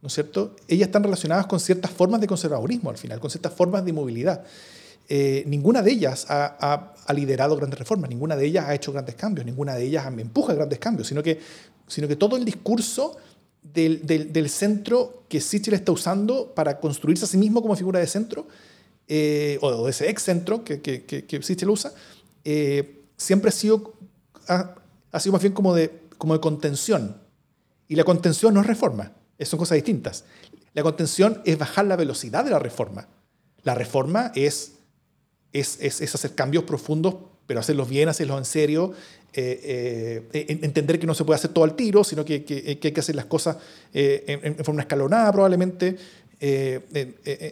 ¿no 0.00 0.08
es 0.08 0.14
cierto? 0.14 0.56
Ellas 0.66 0.88
están 0.88 1.04
relacionadas 1.04 1.46
con 1.46 1.60
ciertas 1.60 1.92
formas 1.92 2.20
de 2.20 2.26
conservadurismo 2.26 2.90
al 2.90 2.98
final, 2.98 3.20
con 3.20 3.30
ciertas 3.30 3.52
formas 3.52 3.84
de 3.84 3.92
movilidad. 3.92 4.42
Eh, 5.08 5.44
ninguna 5.46 5.80
de 5.82 5.92
ellas 5.92 6.26
ha, 6.28 6.56
ha- 6.60 6.94
ha 7.06 7.12
liderado 7.12 7.54
grandes 7.56 7.78
reformas, 7.78 8.10
ninguna 8.10 8.34
de 8.34 8.46
ellas 8.46 8.64
ha 8.66 8.74
hecho 8.74 8.92
grandes 8.92 9.14
cambios, 9.14 9.46
ninguna 9.46 9.76
de 9.76 9.84
ellas 9.84 10.04
empuja 10.18 10.54
grandes 10.54 10.80
cambios, 10.80 11.06
sino 11.06 11.22
que, 11.22 11.38
sino 11.86 12.08
que 12.08 12.16
todo 12.16 12.36
el 12.36 12.44
discurso 12.44 13.16
del, 13.62 14.04
del- 14.04 14.32
del 14.32 14.48
centro 14.50 15.22
que 15.28 15.40
Sichel 15.40 15.74
está 15.74 15.92
usando 15.92 16.52
para 16.52 16.80
construirse 16.80 17.24
a 17.24 17.28
sí 17.28 17.38
mismo 17.38 17.62
como 17.62 17.76
figura 17.76 18.00
de 18.00 18.08
centro, 18.08 18.48
eh, 19.06 19.56
o 19.60 19.84
de 19.84 19.90
ese 19.90 20.10
ex 20.10 20.22
centro 20.22 20.64
que, 20.64 20.80
que, 20.80 21.04
que, 21.04 21.26
que 21.26 21.42
Sichel 21.44 21.70
usa, 21.70 21.92
eh, 22.44 23.02
siempre 23.16 23.50
ha 23.50 23.52
sido, 23.52 23.92
ha, 24.48 24.74
ha 25.12 25.20
sido 25.20 25.32
más 25.34 25.42
bien 25.42 25.52
como 25.52 25.74
de, 25.74 26.01
como 26.22 26.34
de 26.34 26.40
contención. 26.40 27.16
Y 27.88 27.96
la 27.96 28.04
contención 28.04 28.54
no 28.54 28.60
es 28.60 28.66
reforma, 28.68 29.10
son 29.40 29.58
cosas 29.58 29.74
distintas. 29.74 30.24
La 30.72 30.84
contención 30.84 31.42
es 31.44 31.58
bajar 31.58 31.84
la 31.86 31.96
velocidad 31.96 32.44
de 32.44 32.52
la 32.52 32.60
reforma. 32.60 33.08
La 33.64 33.74
reforma 33.74 34.30
es, 34.36 34.74
es, 35.52 35.78
es, 35.80 36.00
es 36.00 36.14
hacer 36.14 36.36
cambios 36.36 36.62
profundos, 36.62 37.16
pero 37.48 37.58
hacerlos 37.58 37.88
bien, 37.88 38.08
hacerlos 38.08 38.38
en 38.38 38.44
serio, 38.44 38.92
eh, 39.32 40.28
eh, 40.32 40.46
en- 40.48 40.64
entender 40.64 41.00
que 41.00 41.08
no 41.08 41.14
se 41.14 41.24
puede 41.24 41.38
hacer 41.38 41.50
todo 41.52 41.64
al 41.64 41.74
tiro, 41.74 42.04
sino 42.04 42.24
que, 42.24 42.44
que- 42.44 42.62
hay 42.84 42.92
que 42.92 43.00
hacer 43.00 43.16
las 43.16 43.24
cosas 43.26 43.56
eh, 43.92 44.24
en, 44.44 44.64
forma 44.64 44.82
escalonada 44.82 45.32
probablemente, 45.32 45.96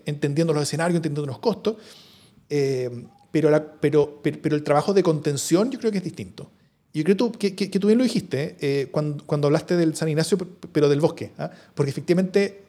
entendiendo 0.07 0.53
los 0.53 0.63
escenarios, 0.63 0.97
entendiendo 0.97 1.27
los 1.27 1.41
costos. 1.41 1.75
Pero, 3.33 3.51
pero, 3.81 4.21
pero 4.23 4.55
el 4.57 4.63
trabajo 4.63 4.93
de 4.95 5.03
contención 5.03 5.71
yo 5.73 5.79
creo 5.81 5.91
que 5.91 5.99
es 5.99 6.05
distinto. 6.05 6.51
Yo 6.93 7.05
creo 7.05 7.31
que, 7.33 7.55
que, 7.55 7.71
que 7.71 7.79
tú 7.79 7.87
bien 7.87 7.99
lo 7.99 8.05
dijiste 8.05 8.57
eh, 8.61 8.89
cuando, 8.91 9.25
cuando 9.25 9.47
hablaste 9.47 9.77
del 9.77 9.95
San 9.95 10.09
Ignacio, 10.09 10.37
pero 10.73 10.89
del 10.89 11.01
bosque, 11.01 11.31
¿ah? 11.39 11.51
porque 11.75 11.91
efectivamente 11.91 12.63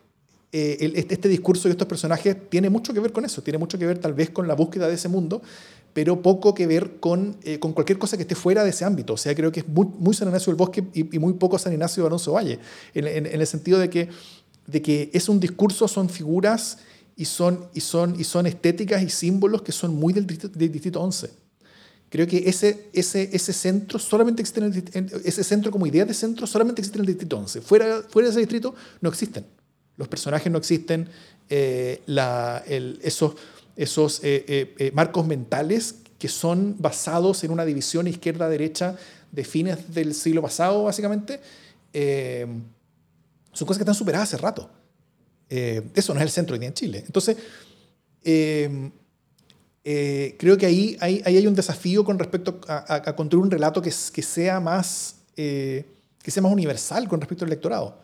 eh, 0.52 0.78
el- 0.82 0.96
este, 0.96 1.16
este 1.16 1.28
discurso 1.30 1.68
y 1.68 1.72
estos 1.72 1.88
personajes 1.88 2.38
tiene 2.50 2.70
mucho 2.70 2.94
que 2.94 3.00
ver 3.00 3.12
con 3.14 3.26
eso, 3.26 3.42
tiene 3.42 3.58
mucho 3.58 3.80
que 3.80 3.86
ver 3.88 3.98
tal 3.98 4.14
vez 4.14 4.30
con 4.30 4.48
la 4.48 4.54
búsqueda 4.54 4.88
de 4.88 4.94
ese 4.96 5.08
mundo, 5.08 5.42
pero 5.94 6.22
poco 6.22 6.54
que 6.54 6.68
ver 6.68 7.00
con, 7.00 7.36
eh, 7.44 7.58
con 7.60 7.74
cualquier 7.74 7.98
cosa 7.98 8.16
que 8.16 8.22
esté 8.24 8.36
fuera 8.36 8.64
de 8.64 8.70
ese 8.70 8.86
ámbito. 8.86 9.14
O 9.14 9.18
sea, 9.18 9.34
creo 9.34 9.52
que 9.52 9.62
es 9.62 9.68
muy, 9.68 9.88
muy 9.98 10.14
San 10.14 10.28
Ignacio 10.28 10.52
del 10.52 10.58
Bosque 10.58 10.84
y, 10.94 11.16
y 11.16 11.20
muy 11.20 11.34
poco 11.34 11.58
San 11.58 11.74
Ignacio 11.74 12.04
de 12.04 12.08
Alonso 12.08 12.34
Valle, 12.34 12.60
en, 12.94 13.08
en- 13.08 13.26
en 13.26 13.42
el 13.42 13.48
sentido 13.48 13.80
de 13.80 13.90
que, 13.90 14.10
de 14.68 14.82
que 14.84 15.10
es 15.14 15.30
un 15.30 15.40
discurso, 15.40 15.88
son 15.88 16.10
figuras 16.10 16.78
y 17.16 17.26
son, 17.26 17.66
y, 17.74 17.82
son, 17.82 18.20
y 18.20 18.24
son 18.24 18.46
estéticas 18.46 19.02
y 19.02 19.10
símbolos 19.10 19.64
que 19.64 19.72
son 19.72 19.96
muy 19.96 20.14
del 20.14 20.28
del 20.28 20.72
distrito 20.72 21.02
11. 21.02 21.32
Creo 22.12 22.28
que 22.28 22.50
ese, 22.50 22.90
ese, 22.92 23.30
ese 23.32 23.54
centro 23.54 23.98
solamente 23.98 24.42
existe 24.42 24.84
ese 25.24 25.46
centro 25.46 25.72
como 25.72 25.88
idea 25.88 26.04
de 26.04 26.14
centro 26.14 26.46
solamente 26.46 26.82
existe 26.82 26.98
en 26.98 27.04
el 27.04 27.08
distrito 27.08 27.38
11. 27.38 27.62
Fuera, 27.62 28.04
fuera 28.10 28.28
de 28.28 28.32
ese 28.32 28.42
distrito 28.42 28.76
no 29.00 29.08
existen. 29.08 29.46
Los 29.96 30.10
personajes 30.10 30.52
no 30.52 30.58
existen, 30.58 31.08
eh, 31.50 32.02
esos, 33.02 33.36
esos 33.78 34.20
eh, 34.24 34.74
eh, 34.78 34.92
marcos 34.94 35.26
mentales 35.26 35.96
que 36.20 36.28
son 36.28 36.76
basados 36.80 37.46
en 37.46 37.52
una 37.52 37.64
división 37.64 38.08
izquierda-derecha 38.08 38.98
de 39.32 39.44
fines 39.46 39.94
del 39.94 40.14
siglo 40.14 40.42
pasado, 40.42 40.84
básicamente, 40.84 41.40
son 41.94 43.68
cosas 43.68 43.78
que 43.78 43.84
están 43.84 43.96
superadas 43.96 44.34
hace 44.34 44.42
rato. 44.42 44.70
Eso 45.50 46.14
no 46.14 46.20
es 46.20 46.26
el 46.26 46.30
centro 46.30 46.58
día 46.58 46.68
en 46.68 46.74
Chile. 46.74 47.04
Entonces, 47.06 47.38
eh, 49.84 50.36
creo 50.40 50.58
que 50.58 50.66
ahí, 50.66 50.96
ahí, 51.00 51.22
ahí 51.26 51.38
hay 51.38 51.48
un 51.48 51.56
desafío 51.56 52.04
con 52.06 52.20
respecto 52.20 52.60
a, 52.68 52.78
a- 52.96 53.10
a 53.10 53.16
construir 53.16 53.44
un 53.44 53.52
relato 53.52 53.82
que, 53.82 53.92
que 54.14 54.22
sea 54.22 54.60
más, 54.60 55.16
eh, 55.38 55.86
que 56.22 56.30
sea 56.32 56.44
más 56.44 56.52
universal 56.52 57.08
con 57.08 57.20
respecto 57.20 57.46
al 57.46 57.50
electorado. 57.52 57.98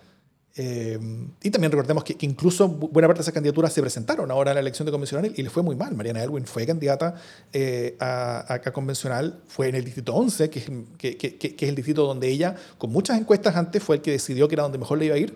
Eh, 0.59 0.97
y 1.43 1.51
también 1.51 1.71
recordemos 1.71 2.03
que, 2.03 2.15
que 2.15 2.25
incluso 2.25 2.67
bu- 2.67 2.89
buena 2.91 3.07
parte 3.07 3.19
de 3.19 3.21
esas 3.21 3.33
candidaturas 3.35 3.71
se 3.71 3.79
presentaron 3.79 4.31
ahora 4.31 4.49
en 4.51 4.55
la 4.55 4.61
elección 4.61 4.87
de 4.87 4.91
convencional 4.91 5.31
y 5.35 5.43
le 5.43 5.51
fue 5.51 5.61
muy 5.61 5.75
mal. 5.75 5.93
Mariana 5.95 6.23
Elwin 6.23 6.45
fue 6.47 6.65
candidata 6.65 7.13
eh, 7.53 7.95
a, 7.99 8.55
a- 8.55 8.59
convencional, 8.73 9.39
fue 9.47 9.67
en 9.69 9.75
el 9.75 9.83
distrito 9.85 10.15
11, 10.15 10.49
que 10.49 10.57
es, 10.59 10.65
que, 10.97 11.15
que- 11.17 11.37
que- 11.37 11.55
que 11.55 11.65
es 11.65 11.69
el 11.69 11.75
distrito 11.75 12.07
donde 12.07 12.27
ella, 12.27 12.55
con 12.79 12.91
muchas 12.91 13.19
encuestas 13.19 13.55
antes, 13.55 13.83
fue 13.83 13.97
el 13.97 14.01
que 14.01 14.09
decidió 14.09 14.47
que 14.47 14.55
era 14.55 14.63
donde 14.63 14.79
mejor 14.79 14.97
le 14.97 15.05
iba 15.05 15.13
a 15.15 15.19
ir, 15.19 15.35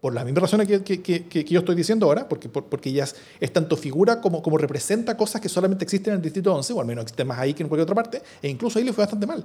por 0.00 0.14
las 0.14 0.24
mismas 0.24 0.42
razones 0.42 0.66
que, 0.66 0.82
que- 0.82 1.02
que- 1.02 1.24
que 1.24 1.44
yo 1.44 1.60
estoy 1.60 1.74
diciendo 1.74 2.06
ahora, 2.06 2.28
porque, 2.28 2.48
por- 2.48 2.64
porque 2.64 2.88
ella 2.90 3.04
es, 3.04 3.16
es 3.38 3.52
tanto 3.52 3.76
figura 3.76 4.20
como, 4.20 4.42
como 4.42 4.56
representa 4.58 5.16
cosas 5.16 5.40
que 5.40 5.48
solamente 5.48 5.84
existen 5.84 6.12
en 6.14 6.16
el 6.18 6.22
distrito 6.22 6.54
11, 6.54 6.72
o 6.72 6.80
al 6.80 6.86
menos 6.86 7.02
existen 7.02 7.26
más 7.26 7.38
ahí 7.38 7.52
que 7.54 7.62
en 7.62 7.68
cualquier 7.68 7.84
otra 7.84 7.94
parte, 7.94 8.22
e 8.42 8.48
incluso 8.48 8.78
ahí 8.78 8.84
le 8.84 8.92
fue 8.92 9.02
bastante 9.04 9.26
mal. 9.26 9.44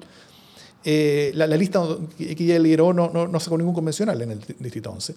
Eh, 0.87 1.31
la, 1.33 1.47
la 1.47 1.57
lista 1.57 1.83
que 2.17 2.31
ella 2.39 2.59
lideró 2.59 2.93
no, 2.93 3.09
no, 3.11 3.27
no 3.27 3.39
sacó 3.39 3.57
ningún 3.57 3.73
convencional 3.73 4.21
en 4.21 4.31
el 4.31 4.39
di- 4.39 4.55
distrito 4.59 4.91
11. 4.91 5.15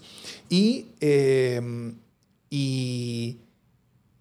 Y, 0.48 0.86
eh, 1.00 1.60
y, 2.50 3.36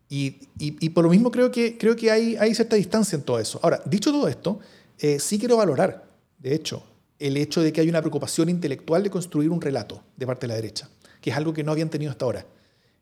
y- 0.10 0.36
y 0.60 0.90
por 0.90 1.04
lo 1.04 1.10
mismo 1.10 1.32
creo 1.32 1.52
que, 1.52 1.78
creo 1.78 1.96
que 1.96 2.12
hay, 2.12 2.36
hay 2.38 2.54
cierta 2.56 2.76
distancia 2.76 3.16
en 3.16 3.24
todo 3.24 3.40
eso. 3.40 3.60
Ahora, 3.64 3.82
dicho 3.86 4.12
todo 4.12 4.28
esto, 4.28 4.60
eh, 5.00 5.20
sí 5.20 5.38
quiero 5.40 5.58
valorar, 5.58 6.06
de 6.40 6.54
hecho, 6.54 6.84
el 7.20 7.36
hecho 7.38 7.62
de 7.62 7.74
que 7.74 7.82
hay 7.82 7.90
una 7.90 8.02
preocupación 8.02 8.48
intelectual 8.50 9.04
de 9.04 9.10
construir 9.10 9.50
un 9.50 9.60
relato 9.60 10.04
de 10.16 10.28
parte 10.28 10.42
de 10.46 10.50
la 10.50 10.56
derecha, 10.56 10.88
que 11.22 11.30
es 11.32 11.36
algo 11.36 11.54
que 11.54 11.64
no 11.64 11.72
habían 11.72 11.90
tenido 11.90 12.12
hasta 12.12 12.26
ahora. 12.26 12.46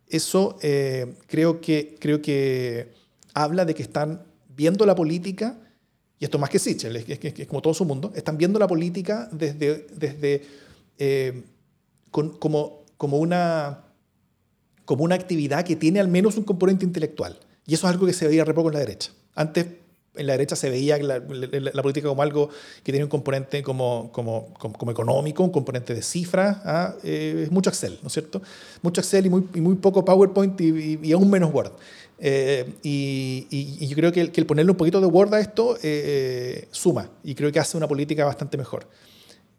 Eso 0.08 0.58
eh, 0.62 1.16
creo, 1.28 1.60
que, 1.62 1.96
creo 2.00 2.22
que 2.22 2.92
habla 3.34 3.66
de 3.66 3.74
que 3.74 3.82
están 3.84 4.24
viendo 4.56 4.86
la 4.86 4.96
política, 4.96 5.58
y 6.20 6.26
esto 6.26 6.38
más 6.40 6.50
que 6.50 6.60
Sichel, 6.60 6.96
es, 6.96 7.06
es- 7.10 7.48
como 7.48 7.62
todo 7.62 7.74
su 7.74 7.86
mundo, 7.86 8.12
están 8.16 8.38
viendo 8.38 8.60
la 8.60 8.68
política 8.68 9.28
desde, 9.32 9.88
desde 9.96 10.44
eh, 10.98 11.44
como, 12.12 12.84
como, 12.98 13.18
una, 13.18 13.84
como 14.86 15.04
una 15.04 15.16
actividad 15.16 15.66
que 15.66 15.76
tiene 15.76 16.00
al 16.00 16.08
menos 16.08 16.38
un 16.38 16.44
componente 16.44 16.86
intelectual, 16.86 17.38
Y 17.68 17.74
eso 17.74 17.88
es 17.88 17.94
algo 17.94 18.06
que 18.06 18.14
se 18.14 18.28
veía 18.28 18.46
re 18.46 18.54
poco 18.54 18.70
en 18.70 18.76
la 18.76 18.80
derecha. 18.80 19.12
Antes, 19.34 19.66
en 20.18 20.28
la 20.28 20.34
derecha 20.34 20.56
se 20.56 20.70
veía 20.70 20.98
la, 20.98 21.22
política 21.82 22.08
como 22.08 22.22
algo 22.22 22.50
que 22.84 22.92
tenía 22.92 23.06
un 23.06 23.10
componente 23.10 23.64
como, 23.64 24.10
como, 24.12 24.54
como, 24.54 24.92
económico, 24.92 25.44
un 25.44 25.52
componente 25.52 25.94
de 25.94 26.02
cifras, 26.02 26.58
¿ah? 26.66 26.96
eh, 27.04 27.48
mucho 27.52 27.70
Excel, 27.70 28.00
¿no 28.02 28.08
es 28.08 28.14
cierto? 28.14 28.42
Mucho 28.82 29.02
Excel 29.02 29.26
y 29.26 29.30
muy, 29.30 29.42
muy 29.56 29.76
poco 29.76 30.04
PowerPoint 30.04 30.60
y, 30.62 31.12
aún 31.12 31.30
menos 31.30 31.54
Word. 31.54 31.74
Eh, 32.18 32.66
y, 32.84 33.88
yo 33.88 33.96
creo 33.96 34.12
que 34.12 34.22
el, 34.22 34.32
que 34.32 34.46
ponerle 34.46 34.72
un 34.72 34.78
poquito 34.78 35.02
de 35.02 35.08
Word 35.08 35.34
a 35.34 35.40
esto 35.40 35.78
eh, 35.84 36.68
suma 36.72 37.10
y 37.24 37.36
creo 37.36 37.52
que 37.52 37.60
hace 37.60 37.78
una 37.78 37.88
política 37.88 38.26
bastante 38.26 38.58
mejor. 38.58 38.88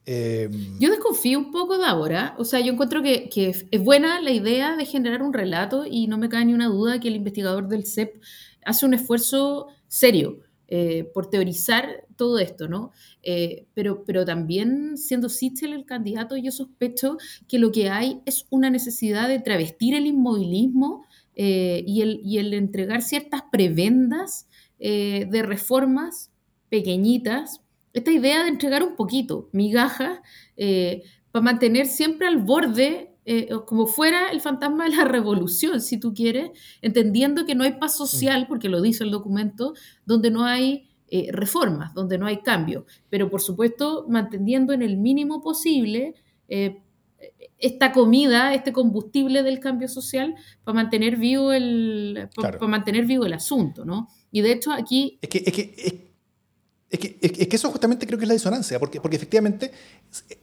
Yo 0.07 0.91
desconfío 0.91 1.37
un 1.37 1.51
poco 1.51 1.79
de 1.79 1.85
ahora, 1.85 2.37
o 2.39 2.45
sea, 2.45 2.61
yo 2.61 2.73
encuentro 2.73 3.03
que, 3.03 3.29
que, 3.29 3.49
es 3.49 3.83
buena 3.83 4.21
la 4.21 4.31
idea 4.31 4.77
de 4.77 4.87
generar 4.87 5.21
un 5.21 5.33
relato 5.33 5.85
y 5.85 6.07
no 6.07 6.17
me 6.17 6.29
cae 6.29 6.45
ni 6.45 6.55
una 6.55 6.69
duda 6.69 7.01
que 7.01 7.09
el 7.09 7.17
investigador 7.17 7.67
del 7.67 7.87
CEP 7.87 8.23
hace 8.65 8.87
un 8.87 8.95
esfuerzo 8.95 9.67
serio 9.89 10.46
eh, 10.69 11.05
por 11.15 11.31
teorizar 11.31 12.07
todo 12.17 12.41
esto, 12.41 12.67
¿no? 12.67 12.91
Eh, 13.23 13.67
pero, 13.73 14.05
pero 14.05 14.25
también 14.25 14.97
siendo 14.97 15.29
Sichel 15.29 15.73
el 15.73 15.87
candidato, 15.87 16.37
yo 16.37 16.51
sospecho 16.51 17.19
que 17.47 17.61
lo 17.61 17.71
que 17.71 17.89
hay 17.89 18.21
es 18.27 18.47
una 18.51 18.69
necesidad 18.69 19.29
de 19.29 19.39
travestir 19.39 19.95
el 19.95 20.07
inmovilismo 20.07 21.05
eh, 21.37 21.85
y, 21.87 22.03
el, 22.03 22.21
y, 22.25 22.39
el, 22.39 22.53
entregar 22.53 23.03
ciertas 23.03 23.43
prebendas 23.53 24.49
de 24.79 25.43
reformas 25.43 26.31
pequeñitas, 26.69 27.63
esta 27.95 28.11
idea 28.11 28.43
de 28.43 28.51
entregar 28.51 28.83
un 28.83 28.95
poquito, 28.95 29.49
migajas, 29.53 30.19
para 31.33 31.43
mantener 31.43 31.87
siempre 31.87 32.27
al 32.27 32.37
borde, 32.37 33.16
eh, 33.27 33.49
como 33.67 33.87
fuera 33.87 34.31
el 34.31 34.41
fantasma 34.41 34.85
de 34.85 34.97
la 34.97 35.05
revolución, 35.09 35.83
si 35.83 35.99
tú 35.99 36.15
quieres, 36.15 36.51
entendiendo 36.81 37.45
que 37.45 37.55
no 37.55 37.65
hay 37.65 37.73
paz 37.73 37.97
social, 37.97 38.47
porque 38.49 38.71
lo 38.71 38.81
dice 38.81 39.05
el 39.05 39.11
documento, 39.11 39.75
donde 40.05 40.31
no 40.31 40.45
hay 40.45 40.89
reformas, 41.31 41.95
donde 41.95 42.19
no 42.19 42.27
hay 42.27 42.39
cambio, 42.39 42.85
pero 43.09 43.31
por 43.31 43.41
supuesto 43.41 44.07
manteniendo 44.09 44.73
en 44.73 44.83
el 44.83 44.97
mínimo 44.97 45.41
posible 45.41 46.17
esta 47.59 47.93
comida, 47.93 48.55
este 48.55 48.73
combustible 48.73 49.43
del 49.43 49.61
cambio 49.61 49.89
social 49.89 50.35
para 50.65 50.75
mantener 50.75 51.17
vivo 51.17 51.53
el, 51.53 52.29
claro. 52.35 52.59
para 52.59 52.71
mantener 52.71 53.07
vivo 53.07 53.25
el 53.25 53.33
asunto, 53.33 53.85
¿no? 53.85 54.09
Y 54.31 54.43
de 54.43 54.53
hecho 54.53 54.73
aquí... 54.73 55.19
Es 55.23 55.29
que, 55.29 55.39
es 55.47 55.53
que, 55.53 55.75
es, 55.77 55.95
es 56.91 56.99
que, 56.99 57.19
es 57.21 57.49
que 57.49 57.57
eso 57.57 57.71
justamente 57.71 58.07
creo 58.07 58.19
que 58.19 58.25
es 58.25 58.29
la 58.29 58.35
disonancia, 58.35 58.79
porque, 58.79 59.01
porque 59.01 59.17
efectivamente 59.17 59.73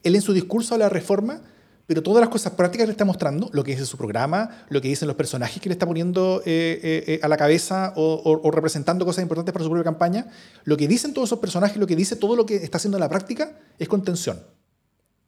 él 0.01 0.15
en 0.15 0.21
su 0.21 0.33
discurso 0.33 0.73
habla 0.73 0.85
de 0.85 0.89
reforma, 0.89 1.41
pero 1.85 2.01
todas 2.01 2.21
las 2.21 2.29
cosas 2.29 2.53
prácticas 2.53 2.87
le 2.87 2.91
está 2.91 3.05
mostrando, 3.05 3.49
lo 3.53 3.63
que 3.63 3.71
dice 3.71 3.85
su 3.85 3.97
programa, 3.97 4.65
lo 4.69 4.81
que 4.81 4.87
dicen 4.87 5.07
los 5.07 5.17
personajes 5.17 5.61
que 5.61 5.69
le 5.69 5.73
está 5.73 5.85
poniendo 5.85 6.41
eh, 6.45 7.03
eh, 7.07 7.19
a 7.21 7.27
la 7.27 7.37
cabeza 7.37 7.93
o, 7.95 8.51
representando 8.51 9.05
cosas 9.05 9.23
importantes 9.23 9.53
para 9.53 9.63
su 9.63 9.69
propia 9.69 9.83
campaña, 9.83 10.27
lo 10.63 10.77
que 10.77 10.87
dicen 10.87 11.13
todos 11.13 11.29
esos 11.29 11.39
personajes, 11.39 11.77
lo 11.77 11.87
que 11.87 11.95
dice 11.95 12.15
todo 12.15 12.35
lo 12.35 12.45
que 12.45 12.55
está 12.55 12.77
haciendo 12.77 12.97
en 12.97 13.01
la 13.01 13.09
práctica 13.09 13.57
es 13.79 13.87
contención 13.87 14.39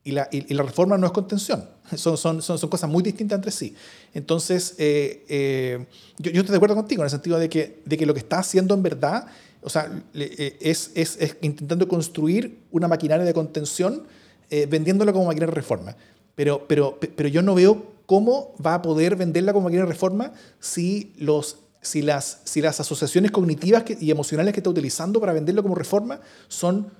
y 0.06 0.12
la, 0.12 0.64
reforma 0.64 1.00
no 1.00 1.08
es 1.08 1.12
contención. 1.12 1.68
Son, 1.96 2.40
cosas 2.70 2.90
muy 2.90 3.02
distintas 3.02 3.38
entre 3.38 3.52
sí. 3.52 3.76
Entonces, 4.14 4.76
eh, 4.78 5.26
eh, 5.28 5.86
yo, 6.20 6.30
estoy 6.32 6.52
de 6.52 6.58
acuerdo 6.58 6.76
contigo 6.76 7.02
en 7.02 7.06
el 7.06 7.10
sentido 7.10 7.40
de 7.40 7.50
que, 7.50 7.82
que 7.90 8.06
lo 8.06 8.14
que 8.14 8.20
está 8.20 8.38
haciendo 8.38 8.76
en 8.76 8.84
verdad, 8.84 9.26
o 9.64 9.70
sea, 9.70 9.92
eh, 10.14 10.58
es, 10.62 10.92
es, 10.94 11.38
intentando 11.42 11.88
construir 11.88 12.60
una 12.72 12.88
maquinaria 12.88 13.26
de 13.26 13.34
contención, 13.34 14.04
eh, 14.52 14.68
vendiéndola 14.70 15.12
como 15.12 15.26
maquinaria 15.26 15.52
de 15.52 15.56
reforma. 15.56 15.96
Pero, 16.36 16.66
pero, 16.68 17.00
pero 17.00 17.30
yo 17.30 17.42
no 17.42 17.56
veo 17.56 17.96
cómo 18.06 18.54
va 18.64 18.76
a 18.76 18.82
poder 18.82 19.16
venderla 19.16 19.54
como 19.54 19.66
maquinaria 19.66 19.88
de 19.88 19.94
reforma 19.94 20.34
si 20.60 21.14
los 21.18 21.58
si 21.86 22.02
las, 22.02 22.42
si 22.46 22.62
las 22.62 22.80
asociaciones 22.80 23.32
cognitivas 23.32 23.84
que, 23.84 23.98
y 24.00 24.12
emocionales 24.12 24.54
que 24.54 24.60
está 24.60 24.70
utilizando 24.70 25.20
para 25.20 25.34
venderlo 25.34 25.62
como 25.62 25.76
reforma 25.76 26.20
son 26.48 26.92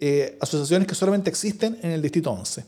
eh, 0.00 0.36
asociaciones 0.40 0.86
que 0.86 0.94
solamente 0.94 1.30
existen 1.30 1.78
en 1.82 1.92
el 1.92 2.02
Distrito 2.02 2.30
11. 2.30 2.64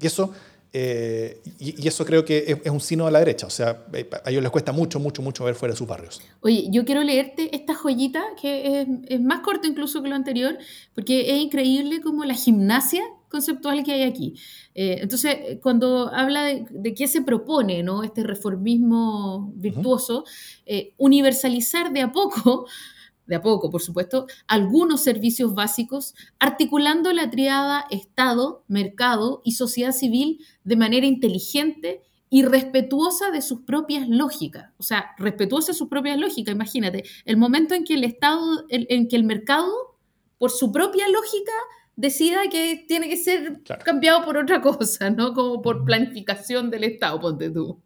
Y 0.00 0.06
eso, 0.06 0.32
eh, 0.72 1.42
y, 1.58 1.82
y, 1.84 1.88
eso 1.88 2.04
creo 2.06 2.24
que 2.24 2.38
es, 2.38 2.58
es, 2.64 2.70
un 2.70 2.80
signo 2.80 3.04
de 3.04 3.12
la 3.12 3.18
derecha. 3.18 3.46
O 3.46 3.50
sea, 3.50 3.84
a 4.24 4.30
ellos 4.30 4.42
les 4.42 4.50
cuesta 4.50 4.72
mucho, 4.72 4.98
mucho, 4.98 5.20
mucho 5.20 5.44
ver 5.44 5.54
fuera 5.54 5.74
de 5.74 5.78
sus 5.78 5.86
barrios. 5.86 6.22
Oye, 6.40 6.68
yo 6.70 6.84
quiero 6.84 7.02
leerte 7.02 7.54
esta 7.54 7.74
joyita 7.74 8.22
que 8.40 8.80
es, 8.80 8.88
es 9.08 9.20
más 9.20 9.40
corto 9.40 9.68
incluso 9.68 10.02
que 10.02 10.08
lo 10.08 10.14
anterior, 10.14 10.56
porque 10.94 11.34
es 11.34 11.42
increíble 11.42 12.00
como 12.00 12.24
la 12.24 12.34
gimnasia 12.34 13.02
conceptual 13.34 13.82
que 13.82 13.92
hay 13.92 14.02
aquí. 14.02 14.34
Eh, 14.76 14.98
entonces, 15.02 15.58
cuando 15.60 16.08
habla 16.14 16.44
de, 16.44 16.66
de, 16.70 16.94
qué 16.94 17.08
se 17.08 17.22
propone, 17.22 17.82
¿no? 17.82 18.04
Este 18.04 18.22
reformismo 18.22 19.52
virtuoso, 19.56 20.20
uh 20.20 20.24
-huh. 20.24 20.62
eh, 20.66 20.94
universalizar 20.98 21.92
de 21.92 22.02
a 22.02 22.12
poco 22.12 22.66
de 23.26 23.36
a 23.36 23.40
poco, 23.40 23.70
por 23.70 23.80
supuesto, 23.80 24.26
algunos 24.46 25.00
servicios 25.00 25.54
básicos, 25.54 26.14
articulando 26.38 27.12
la 27.12 27.28
triada 27.30 27.86
Estado, 27.90 28.64
mercado 28.68 29.40
y 29.44 29.52
sociedad 29.52 29.92
civil 29.92 30.38
de 30.62 30.76
manera 30.76 31.06
inteligente 31.06 32.02
y 32.30 32.42
respetuosa 32.42 33.30
de 33.30 33.40
sus 33.40 33.60
propias 33.60 34.08
lógicas. 34.08 34.72
O 34.78 34.82
sea, 34.82 35.14
respetuosa 35.18 35.72
de 35.72 35.78
sus 35.78 35.88
propias 35.88 36.18
lógicas, 36.18 36.54
imagínate, 36.54 37.04
el 37.24 37.36
momento 37.36 37.74
en 37.74 37.84
que 37.84 37.94
el 37.94 38.04
Estado, 38.04 38.64
en 38.68 39.08
que 39.08 39.16
el 39.16 39.24
mercado, 39.24 39.72
por 40.38 40.50
su 40.50 40.70
propia 40.70 41.08
lógica, 41.08 41.52
decida 41.96 42.48
que 42.50 42.84
tiene 42.88 43.08
que 43.08 43.16
ser 43.16 43.60
claro. 43.64 43.82
cambiado 43.84 44.24
por 44.24 44.36
otra 44.36 44.60
cosa, 44.62 45.10
¿no? 45.10 45.32
Como 45.32 45.62
por 45.62 45.84
planificación 45.84 46.70
del 46.70 46.84
Estado, 46.84 47.20
ponte 47.20 47.50
tú 47.50 47.80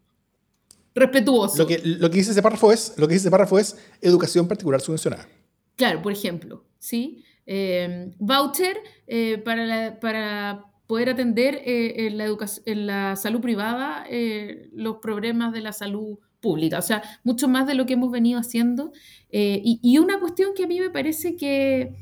respetuoso. 0.99 1.57
Lo 1.57 1.67
que, 1.67 1.81
lo 1.83 2.09
que 2.09 2.17
dice 2.17 2.31
ese 2.31 2.41
párrafo 2.41 2.71
es, 2.71 2.93
lo 2.97 3.07
que 3.07 3.13
dice 3.13 3.23
ese 3.23 3.31
párrafo 3.31 3.57
es 3.57 3.77
educación 4.01 4.47
particular 4.47 4.81
subvencionada. 4.81 5.27
Claro, 5.75 6.01
por 6.01 6.11
ejemplo, 6.11 6.65
¿sí? 6.77 7.23
Eh, 7.45 8.11
voucher 8.19 8.77
eh, 9.07 9.39
para, 9.39 9.65
la, 9.65 9.99
para 9.99 10.65
poder 10.87 11.09
atender 11.09 11.55
eh, 11.65 12.07
en, 12.07 12.17
la 12.17 12.35
en 12.65 12.87
la 12.87 13.15
salud 13.15 13.39
privada 13.39 14.05
eh, 14.09 14.69
los 14.73 14.97
problemas 14.97 15.53
de 15.53 15.61
la 15.61 15.73
salud 15.73 16.19
pública. 16.41 16.79
O 16.79 16.81
sea, 16.81 17.01
mucho 17.23 17.47
más 17.47 17.65
de 17.67 17.73
lo 17.73 17.85
que 17.85 17.93
hemos 17.93 18.11
venido 18.11 18.39
haciendo. 18.39 18.91
Y, 19.31 19.79
y, 19.81 19.97
una 19.97 20.19
cuestión 20.19 20.53
que 20.55 20.63
a 20.63 20.67
mí 20.67 20.79
me 20.79 20.89
parece 20.89 21.35
que 21.35 21.93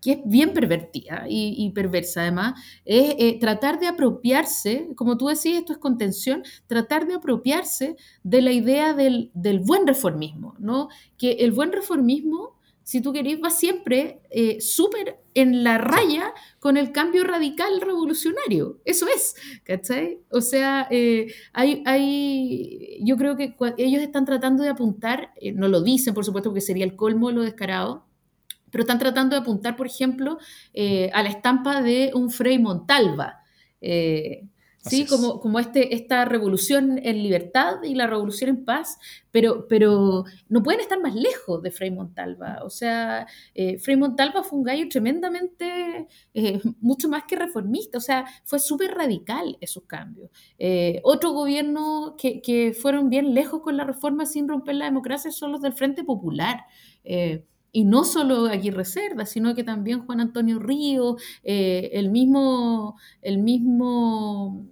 que 0.00 0.12
es 0.12 0.18
bien 0.24 0.52
pervertida 0.52 1.24
y, 1.28 1.54
y 1.56 1.70
perversa 1.70 2.22
además, 2.22 2.60
es 2.84 3.14
eh, 3.18 3.38
tratar 3.40 3.80
de 3.80 3.88
apropiarse, 3.88 4.88
como 4.94 5.16
tú 5.18 5.26
decís, 5.26 5.56
esto 5.56 5.72
es 5.72 5.78
contención, 5.78 6.42
tratar 6.66 7.06
de 7.06 7.14
apropiarse 7.14 7.96
de 8.22 8.42
la 8.42 8.52
idea 8.52 8.94
del, 8.94 9.30
del 9.34 9.60
buen 9.60 9.86
reformismo, 9.86 10.54
¿no? 10.58 10.88
Que 11.16 11.32
el 11.32 11.52
buen 11.52 11.72
reformismo, 11.72 12.56
si 12.82 13.00
tú 13.02 13.12
querés, 13.12 13.38
va 13.42 13.50
siempre 13.50 14.20
eh, 14.30 14.60
súper 14.60 15.18
en 15.34 15.62
la 15.62 15.78
raya 15.78 16.32
con 16.58 16.76
el 16.76 16.90
cambio 16.90 17.22
radical 17.22 17.80
revolucionario. 17.80 18.80
Eso 18.84 19.06
es, 19.14 19.34
¿cachai? 19.62 20.20
O 20.30 20.40
sea, 20.40 20.88
eh, 20.90 21.32
hay, 21.52 21.82
hay, 21.86 22.98
yo 23.04 23.16
creo 23.16 23.36
que 23.36 23.54
ellos 23.76 24.02
están 24.02 24.24
tratando 24.24 24.62
de 24.62 24.70
apuntar, 24.70 25.32
eh, 25.40 25.52
no 25.52 25.68
lo 25.68 25.82
dicen, 25.82 26.14
por 26.14 26.24
supuesto, 26.24 26.50
porque 26.50 26.60
sería 26.60 26.84
el 26.84 26.96
colmo 26.96 27.30
lo 27.30 27.42
descarado, 27.42 28.07
pero 28.70 28.82
están 28.82 28.98
tratando 28.98 29.36
de 29.36 29.42
apuntar, 29.42 29.76
por 29.76 29.86
ejemplo, 29.86 30.38
eh, 30.74 31.10
a 31.12 31.22
la 31.22 31.28
estampa 31.28 31.82
de 31.82 32.10
un 32.14 32.30
Frei 32.30 32.58
Montalva, 32.58 33.42
eh, 33.80 34.48
¿sí? 34.88 35.06
como, 35.06 35.40
como 35.40 35.58
este, 35.58 35.94
esta 35.94 36.24
revolución 36.24 36.98
en 37.02 37.22
libertad 37.22 37.82
y 37.82 37.94
la 37.94 38.06
revolución 38.06 38.50
en 38.50 38.64
paz, 38.64 38.98
pero, 39.30 39.66
pero 39.68 40.24
no 40.48 40.62
pueden 40.62 40.80
estar 40.80 41.00
más 41.00 41.14
lejos 41.14 41.62
de 41.62 41.70
Frei 41.70 41.90
Montalva. 41.90 42.60
O 42.62 42.70
sea, 42.70 43.26
eh, 43.54 43.78
Frei 43.78 43.96
Montalva 43.96 44.42
fue 44.42 44.58
un 44.58 44.64
gallo 44.64 44.88
tremendamente, 44.88 46.08
eh, 46.34 46.60
mucho 46.80 47.08
más 47.08 47.24
que 47.24 47.36
reformista, 47.36 47.98
o 47.98 48.00
sea, 48.00 48.24
fue 48.44 48.58
súper 48.58 48.92
radical 48.92 49.56
esos 49.60 49.84
cambios. 49.84 50.30
Eh, 50.58 51.00
otro 51.04 51.32
gobierno 51.32 52.16
que, 52.18 52.40
que, 52.40 52.72
fueron 52.72 53.10
bien 53.10 53.34
lejos 53.34 53.60
con 53.62 53.76
la 53.76 53.84
reforma 53.84 54.26
sin 54.26 54.48
romper 54.48 54.76
la 54.76 54.86
democracia 54.86 55.30
son 55.30 55.52
los 55.52 55.62
del 55.62 55.72
Frente 55.72 56.04
Popular. 56.04 56.64
Y 57.70 57.84
no 57.84 58.04
solo 58.04 58.46
Aguirre 58.46 58.84
Cerda, 58.84 59.26
sino 59.26 59.54
que 59.54 59.64
también 59.64 60.06
Juan 60.06 60.20
Antonio 60.20 60.58
Río, 60.58 61.16
eh, 61.44 61.90
el 61.92 62.10
mismo, 62.10 62.96
el 63.20 63.38
mismo 63.38 64.66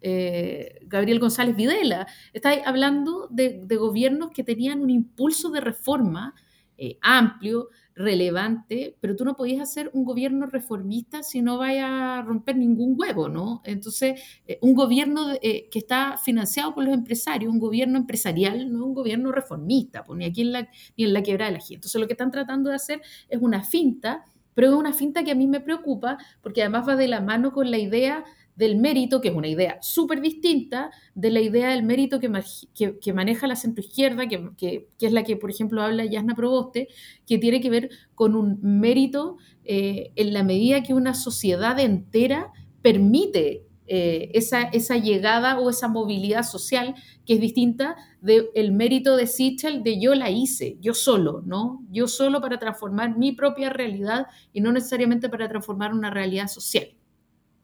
eh, 0.00 0.78
Gabriel 0.86 1.20
González 1.20 1.56
Videla. 1.56 2.06
Está 2.32 2.52
hablando 2.64 3.28
de, 3.30 3.60
de, 3.64 3.76
gobiernos 3.76 4.30
que 4.30 4.44
tenían 4.44 4.80
un 4.80 4.90
impulso 4.90 5.50
de 5.50 5.60
reforma 5.60 6.34
eh, 6.80 6.96
amplio, 7.02 7.70
relevante, 7.98 8.96
pero 9.00 9.16
tú 9.16 9.24
no 9.24 9.34
podías 9.34 9.60
hacer 9.60 9.90
un 9.92 10.04
gobierno 10.04 10.46
reformista 10.46 11.22
si 11.24 11.42
no 11.42 11.58
vaya 11.58 12.18
a 12.18 12.22
romper 12.22 12.56
ningún 12.56 12.94
huevo, 12.96 13.28
¿no? 13.28 13.60
Entonces, 13.64 14.20
eh, 14.46 14.58
un 14.62 14.74
gobierno 14.74 15.32
eh, 15.42 15.68
que 15.68 15.80
está 15.80 16.16
financiado 16.16 16.74
por 16.74 16.84
los 16.84 16.94
empresarios, 16.94 17.52
un 17.52 17.58
gobierno 17.58 17.98
empresarial, 17.98 18.72
no 18.72 18.86
un 18.86 18.94
gobierno 18.94 19.32
reformista, 19.32 20.04
pues, 20.04 20.16
ni 20.18 20.24
aquí 20.26 20.42
en 20.42 20.52
la, 20.52 20.68
ni 20.96 21.04
en 21.04 21.12
la 21.12 21.22
quebrada 21.22 21.50
de 21.50 21.58
la 21.58 21.60
gente. 21.60 21.74
Entonces, 21.74 22.00
lo 22.00 22.06
que 22.06 22.12
están 22.12 22.30
tratando 22.30 22.70
de 22.70 22.76
hacer 22.76 23.02
es 23.28 23.40
una 23.42 23.64
finta, 23.64 24.24
pero 24.54 24.68
es 24.68 24.74
una 24.74 24.92
finta 24.92 25.24
que 25.24 25.32
a 25.32 25.34
mí 25.34 25.46
me 25.46 25.60
preocupa 25.60 26.18
porque 26.40 26.62
además 26.62 26.88
va 26.88 26.96
de 26.96 27.08
la 27.08 27.20
mano 27.20 27.52
con 27.52 27.70
la 27.70 27.78
idea 27.78 28.24
del 28.58 28.76
mérito, 28.76 29.20
que 29.20 29.28
es 29.28 29.34
una 29.36 29.46
idea 29.46 29.78
súper 29.80 30.20
distinta 30.20 30.90
de 31.14 31.30
la 31.30 31.40
idea 31.40 31.70
del 31.70 31.84
mérito 31.84 32.18
que, 32.18 33.12
maneja 33.12 33.46
la 33.46 33.54
centroizquierda, 33.54 34.26
que, 34.26 34.50
que, 34.58 34.88
es 35.00 35.12
la 35.12 35.22
que, 35.22 35.36
por 35.36 35.48
ejemplo, 35.48 35.80
habla 35.80 36.04
Yasna 36.04 36.34
Proboste, 36.34 36.88
que 37.24 37.38
tiene 37.38 37.60
que 37.60 37.70
ver 37.70 37.90
con 38.16 38.34
un 38.34 38.58
mérito 38.60 39.36
eh, 39.64 40.10
en 40.16 40.32
la 40.32 40.42
medida 40.42 40.82
que 40.82 40.92
una 40.92 41.14
sociedad 41.14 41.78
entera 41.78 42.52
permite 42.82 43.64
eh, 43.86 44.32
esa, 44.34 44.62
esa, 44.62 44.96
llegada 44.96 45.60
o 45.60 45.70
esa 45.70 45.86
movilidad 45.86 46.42
social 46.42 46.96
que 47.24 47.34
es 47.34 47.40
distinta 47.40 47.96
del 48.20 48.72
mérito 48.72 49.16
de 49.16 49.28
Sichel 49.28 49.84
de 49.84 50.00
yo 50.00 50.16
la 50.16 50.30
hice, 50.30 50.78
yo 50.80 50.94
solo, 50.94 51.42
¿no? 51.46 51.86
Yo 51.90 52.08
solo 52.08 52.40
para 52.40 52.58
transformar 52.58 53.16
mi 53.16 53.32
propia 53.32 53.70
realidad 53.70 54.26
y 54.52 54.60
no 54.60 54.72
necesariamente 54.72 55.28
para 55.28 55.48
transformar 55.48 55.94
una 55.94 56.10
realidad 56.10 56.48
social. 56.48 56.97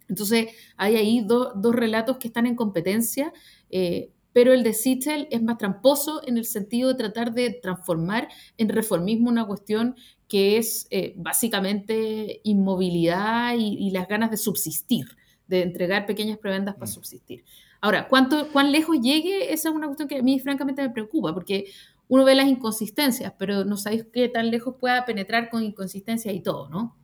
Entonces, 0.08 0.48
hay 0.76 0.96
ahí 0.96 1.24
dos 1.26 1.74
relatos 1.74 2.18
que 2.18 2.28
están 2.28 2.46
en 2.46 2.56
competencia, 2.56 3.32
eh, 3.70 4.10
pero 4.32 4.52
el 4.52 4.62
de 4.62 4.74
Sichel 4.74 5.28
es 5.30 5.42
más 5.42 5.58
tramposo 5.58 6.26
en 6.26 6.36
el 6.36 6.44
sentido 6.44 6.88
de 6.88 6.96
tratar 6.96 7.32
de 7.34 7.50
transformar 7.50 8.28
en 8.58 8.68
reformismo 8.68 9.30
una 9.30 9.46
cuestión 9.46 9.94
que 10.28 10.56
es 10.56 10.88
eh, 10.90 11.14
básicamente 11.16 12.40
inmovilidad 12.42 13.54
y, 13.56 13.76
y 13.78 13.90
las 13.90 14.08
ganas 14.08 14.30
de 14.30 14.36
subsistir 14.36 15.16
de 15.46 15.62
entregar 15.62 16.06
pequeñas 16.06 16.38
prebendas 16.38 16.74
para 16.74 16.90
mm. 16.90 16.94
subsistir. 16.94 17.44
Ahora, 17.80 18.08
¿cuánto, 18.08 18.48
¿cuán 18.50 18.72
lejos 18.72 18.98
llegue? 19.00 19.52
Esa 19.52 19.68
es 19.68 19.74
una 19.74 19.86
cuestión 19.86 20.08
que 20.08 20.18
a 20.18 20.22
mí 20.22 20.38
francamente 20.40 20.82
me 20.82 20.90
preocupa, 20.90 21.34
porque 21.34 21.66
uno 22.08 22.24
ve 22.24 22.34
las 22.34 22.48
inconsistencias, 22.48 23.34
pero 23.38 23.64
no 23.64 23.76
sabéis 23.76 24.06
qué 24.12 24.28
tan 24.28 24.50
lejos 24.50 24.76
pueda 24.80 25.04
penetrar 25.04 25.50
con 25.50 25.62
inconsistencias 25.62 26.34
y 26.34 26.40
todo, 26.40 26.68
¿no? 26.68 26.96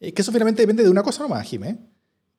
Es 0.00 0.12
que 0.12 0.22
eso 0.22 0.32
finalmente 0.32 0.62
depende 0.62 0.82
de 0.82 0.90
una 0.90 1.02
cosa 1.02 1.22
nomás, 1.22 1.46
Jimé, 1.46 1.78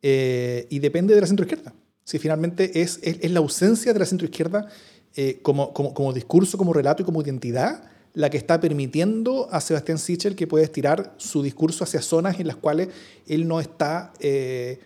eh, 0.01 0.67
y 0.69 0.79
depende 0.79 1.15
de 1.15 1.21
la 1.21 1.27
centroizquierda. 1.27 1.73
Si 2.03 2.19
finalmente 2.19 2.81
es, 2.81 2.99
es, 3.01 3.29
la 3.31 3.39
ausencia 3.39 3.93
de 3.93 3.99
la 3.99 4.05
centroizquierda 4.05 4.67
eh, 5.15 5.39
como, 5.41 5.73
como, 5.73 5.93
como, 5.93 6.13
discurso, 6.13 6.57
como 6.57 6.73
relato 6.73 7.03
y 7.03 7.05
como 7.05 7.21
identidad 7.21 7.89
la 8.13 8.29
que 8.29 8.37
está 8.37 8.59
permitiendo 8.59 9.47
a 9.51 9.61
Sebastián 9.61 9.99
Sichel 9.99 10.35
que 10.35 10.47
pueda 10.47 10.63
estirar 10.63 11.13
su 11.17 11.43
discurso 11.43 11.83
hacia 11.83 12.01
zonas 12.01 12.39
en 12.39 12.47
las 12.47 12.55
cuales 12.55 12.89
él 13.27 13.47
no 13.47 13.59
está... 13.59 14.13
Eh, 14.19 14.79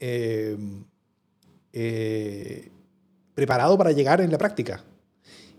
Em, 0.00 0.84
eh, 1.72 2.70
preparado 3.34 3.76
para 3.76 3.92
llegar 3.92 4.20
en 4.20 4.30
la 4.32 4.38
práctica. 4.38 4.82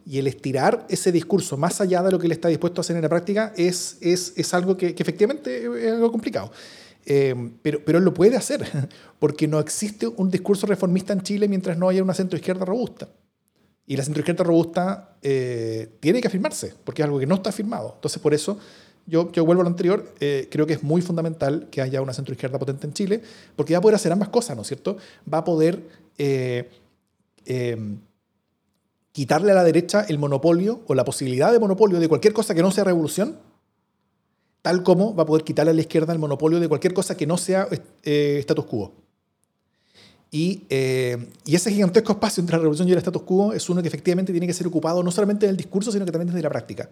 Y 0.05 0.17
el 0.17 0.27
estirar 0.27 0.85
ese 0.89 1.11
discurso 1.11 1.55
más 1.55 1.79
allá 1.81 2.01
de 2.03 2.11
lo 2.11 2.19
que 2.19 2.25
él 2.25 2.31
está 2.31 2.47
dispuesto 2.47 2.79
a 2.79 2.81
hacer 2.81 2.95
en 2.95 3.01
la 3.01 3.09
práctica 3.09 3.53
es, 3.55 3.97
es, 4.01 4.33
es 4.35 4.53
algo 4.53 4.75
que, 4.75 4.95
efectivamente 4.97 5.65
es 5.85 5.91
algo 5.93 6.11
complicado. 6.11 6.51
Em, 7.05 7.53
pero, 7.61 7.83
pero 7.83 7.97
él 7.97 8.05
lo 8.05 8.13
puede 8.13 8.35
hacer, 8.35 8.65
porque 9.19 9.47
no 9.47 9.59
existe 9.59 10.07
un 10.07 10.29
discurso 10.29 10.67
reformista 10.67 11.13
en 11.13 11.21
Chile 11.21 11.47
mientras 11.47 11.77
no 11.77 11.89
haya 11.89 12.03
una 12.03 12.13
centroizquierda 12.13 12.65
robusta. 12.65 13.09
Y 13.85 13.97
la 13.97 14.03
centroizquierda 14.03 14.43
robusta 14.43 15.17
eh, 15.21 15.95
tiene 15.99 16.21
que 16.21 16.27
afirmarse, 16.27 16.75
porque 16.83 17.01
es 17.01 17.05
algo 17.05 17.19
que 17.19 17.25
no 17.25 17.35
está 17.35 17.49
afirmado. 17.49 17.93
Entonces, 17.95 18.21
por 18.21 18.35
eso 18.35 18.59
yo, 19.07 19.31
yo 19.31 19.43
vuelvo 19.43 19.61
a 19.61 19.63
lo 19.63 19.69
anterior, 19.69 20.13
eh, 20.19 20.47
creo 20.51 20.67
que 20.67 20.73
es 20.73 20.83
muy 20.83 21.01
fundamental 21.01 21.67
que 21.71 21.81
haya 21.81 22.01
una 22.01 22.13
centroizquierda 22.13 22.59
potente 22.59 22.85
en 22.85 22.93
Chile, 22.93 23.21
porque 23.55 23.73
va 23.73 23.79
a 23.79 23.81
poder 23.81 23.95
hacer 23.95 24.11
ambas 24.11 24.29
cosas, 24.29 24.55
¿no 24.55 24.61
es 24.61 24.67
cierto? 24.67 24.97
Va 25.31 25.39
a 25.39 25.43
poder 25.43 25.81
eh, 26.19 26.69
em, 27.45 27.97
quitarle 29.11 29.51
a 29.51 29.55
la 29.55 29.63
derecha 29.63 30.05
el 30.07 30.19
monopolio 30.19 30.81
o 30.85 30.93
la 30.93 31.03
posibilidad 31.03 31.51
de 31.51 31.57
monopolio 31.57 31.99
de 31.99 32.07
cualquier 32.07 32.33
cosa 32.33 32.53
que 32.53 32.61
no 32.61 32.69
sea 32.69 32.83
revolución, 32.83 33.39
tal 34.61 34.83
como 34.83 35.15
va 35.15 35.23
a 35.23 35.25
poder 35.25 35.43
quitarle 35.43 35.71
a 35.71 35.73
la 35.73 35.81
izquierda 35.81 36.13
el 36.13 36.19
monopolio 36.19 36.59
de 36.59 36.67
cualquier 36.67 36.93
cosa 36.93 37.15
que 37.15 37.25
no 37.25 37.37
sea 37.37 37.67
eh, 38.03 38.37
status 38.39 38.65
quo. 38.65 38.93
Y, 40.31 40.61
y, 40.69 41.55
ese 41.55 41.71
gigantesco 41.71 42.11
espacio 42.11 42.41
entre 42.41 42.55
la 42.55 42.59
revolución 42.59 42.87
y 42.87 42.91
el 42.91 42.99
status 42.99 43.23
quo 43.23 43.51
es 43.51 43.67
uno 43.67 43.81
que 43.81 43.87
efectivamente 43.87 44.31
tiene 44.31 44.45
que 44.45 44.53
ser 44.53 44.67
ocupado 44.67 45.01
no 45.01 45.09
solamente 45.09 45.47
en 45.47 45.51
el 45.51 45.57
discurso, 45.57 45.91
sino 45.91 46.05
que 46.05 46.11
también 46.11 46.27
desde 46.27 46.43
la 46.43 46.49
práctica. 46.49 46.87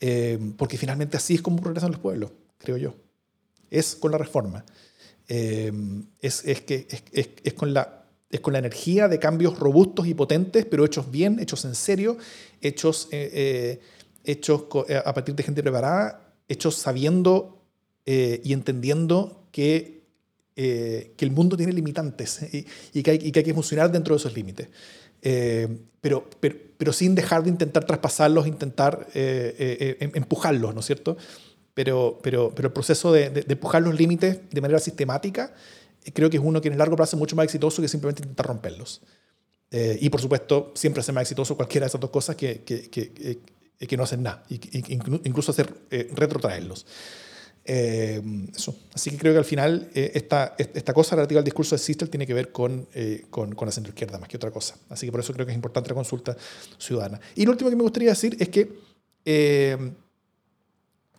Eh, 0.00 0.38
porque 0.56 0.76
finalmente 0.76 1.16
así 1.16 1.34
es 1.34 1.42
como 1.42 1.56
progresan 1.60 1.90
los 1.92 2.00
pueblos, 2.00 2.30
creo 2.58 2.76
yo. 2.76 2.94
Es 3.70 3.96
con 3.96 4.12
la 4.12 4.18
reforma. 4.18 4.64
Eh, 5.28 5.72
es, 6.20 6.44
es, 6.44 6.60
que, 6.62 6.86
es, 7.12 7.28
es, 7.42 7.54
con 7.54 7.72
la, 7.72 8.04
es 8.30 8.40
con 8.40 8.52
la 8.52 8.58
energía 8.58 9.08
de 9.08 9.18
cambios 9.18 9.58
robustos 9.58 10.06
y 10.06 10.14
potentes, 10.14 10.66
pero 10.66 10.84
hechos 10.84 11.10
bien, 11.10 11.40
hechos 11.40 11.64
en 11.64 11.74
serio, 11.74 12.16
hechos, 12.60 13.08
eh, 13.10 13.80
hechos 14.24 14.64
a 15.04 15.14
partir 15.14 15.34
de 15.34 15.42
gente 15.42 15.62
preparada, 15.62 16.25
hechos 16.48 16.76
sabiendo 16.76 17.62
y 18.04 18.52
entendiendo 18.52 19.48
que, 19.50 20.02
que 20.54 21.14
el 21.18 21.30
mundo 21.32 21.56
tiene 21.56 21.72
limitantes 21.72 22.42
y, 22.54 22.66
y, 22.92 23.02
que 23.02 23.10
hay, 23.10 23.32
que 23.32 23.54
funcionar 23.54 23.90
dentro 23.90 24.14
de 24.14 24.18
esos 24.18 24.34
límites. 24.34 24.68
Eh, 25.22 25.68
pero, 26.00 26.28
pero, 26.38 26.54
pero, 26.78 26.92
sin 26.92 27.14
dejar 27.14 27.42
de 27.42 27.50
intentar 27.50 27.84
traspasarlos, 27.84 28.46
intentar 28.46 29.08
eh, 29.14 29.56
eh, 29.58 29.96
em, 29.98 30.12
empujarlos, 30.14 30.72
¿no 30.72 30.80
es 30.80 30.86
cierto? 30.86 31.16
Pero, 31.74 32.20
pero, 32.22 32.52
pero 32.54 32.68
el 32.68 32.72
proceso 32.72 33.12
de, 33.12 33.44
empujar 33.48 33.82
los 33.82 33.98
límites 33.98 34.38
de 34.48 34.60
manera 34.60 34.78
sistemática 34.78 35.52
creo 36.14 36.30
que 36.30 36.36
es 36.36 36.42
uno 36.44 36.60
que 36.60 36.68
en 36.68 36.74
el 36.74 36.78
largo 36.78 36.94
plazo 36.94 37.16
es 37.16 37.18
mucho 37.18 37.34
más 37.34 37.44
exitoso 37.44 37.82
que 37.82 37.88
simplemente 37.88 38.22
intentar 38.22 38.46
romperlos. 38.46 39.02
y 39.72 40.08
por 40.08 40.20
supuesto, 40.20 40.72
siempre 40.76 41.00
hace 41.00 41.10
más 41.10 41.22
exitoso 41.22 41.56
cualquiera 41.56 41.86
de 41.86 41.88
esas 41.88 42.00
dos 42.00 42.10
cosas 42.10 42.36
que, 42.36 42.62
que 43.78 43.96
no 43.96 44.04
hacen 44.04 44.22
nada, 44.22 44.44
y, 44.48 44.60
incluso 45.24 45.50
hacer 45.52 45.72
retrotraerlos. 46.14 46.86
Eh, 47.68 48.22
eso. 48.54 48.76
Así 48.94 49.10
que 49.10 49.18
creo 49.18 49.32
que 49.32 49.38
al 49.38 49.44
final 49.44 49.90
eh, 49.92 50.12
esta, 50.14 50.54
esta 50.56 50.94
cosa 50.94 51.16
relativa 51.16 51.40
al 51.40 51.44
discurso 51.44 51.74
de 51.74 51.80
Sistel 51.80 52.08
tiene 52.08 52.24
que 52.24 52.32
ver 52.32 52.52
con, 52.52 52.86
eh, 52.94 53.24
con, 53.28 53.56
con, 53.56 53.66
la 53.66 53.72
centroizquierda 53.72 54.18
más 54.20 54.28
que 54.28 54.36
otra 54.36 54.52
cosa. 54.52 54.76
Así 54.88 55.06
que 55.06 55.10
por 55.10 55.20
eso 55.20 55.32
creo 55.32 55.44
que 55.44 55.50
es 55.50 55.56
importante 55.56 55.88
la 55.88 55.96
consulta 55.96 56.36
ciudadana. 56.78 57.20
Y 57.34 57.44
lo 57.44 57.50
último 57.50 57.68
que 57.68 57.74
me 57.74 57.82
gustaría 57.82 58.10
decir 58.10 58.36
es 58.38 58.48
que 58.48 58.86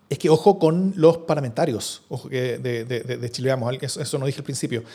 es 0.09 0.17
que 0.17 0.29
ojo 0.29 0.57
con 0.57 0.93
los 0.95 1.17
parlamentarios, 1.17 2.03
ojo 2.07 2.29
que 2.29 2.57
de, 2.59 2.85
de, 2.85 3.01
de 3.01 3.29
Chile, 3.31 3.49
vamos, 3.49 3.75
eso, 3.81 4.01
eso 4.01 4.17
no 4.17 4.25
dije 4.25 4.39
al 4.39 4.45
principio. 4.45 4.85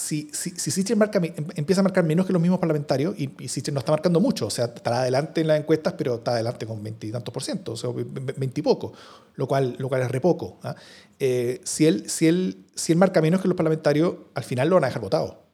Si, 0.00 0.30
si, 0.32 0.50
si 0.56 0.94
marca, 0.94 1.18
em, 1.18 1.34
empieza 1.56 1.80
a 1.80 1.84
marcar 1.84 2.04
menos 2.04 2.26
que 2.26 2.32
los 2.32 2.40
mismos 2.40 2.58
parlamentarios, 2.58 3.14
y, 3.18 3.24
y 3.24 3.72
no 3.72 3.80
está 3.80 3.92
marcando 3.92 4.18
mucho, 4.18 4.46
o 4.46 4.50
sea, 4.50 4.66
estará 4.66 5.02
adelante 5.02 5.42
en 5.42 5.48
las 5.48 5.60
encuestas, 5.60 5.92
pero 5.92 6.14
está 6.16 6.32
adelante 6.32 6.66
con 6.66 6.82
veintitantos 6.82 7.32
por 7.32 7.42
ciento, 7.42 7.72
o 7.72 7.76
sea, 7.76 7.90
veintipoco, 7.90 8.94
lo 9.34 9.46
cual, 9.46 9.76
lo 9.78 9.88
cual 9.88 10.02
es 10.02 10.10
re 10.10 10.20
poco. 10.20 10.58
¿ah? 10.62 10.74
Eh, 11.18 11.60
si, 11.64 11.86
él, 11.86 12.08
si, 12.08 12.28
él, 12.28 12.64
si 12.74 12.92
él 12.92 12.98
marca 12.98 13.20
menos 13.20 13.42
que 13.42 13.48
los 13.48 13.56
parlamentarios, 13.56 14.14
al 14.34 14.44
final 14.44 14.68
lo 14.70 14.76
van 14.76 14.84
a 14.84 14.86
dejar 14.86 15.02
votado. 15.02 15.50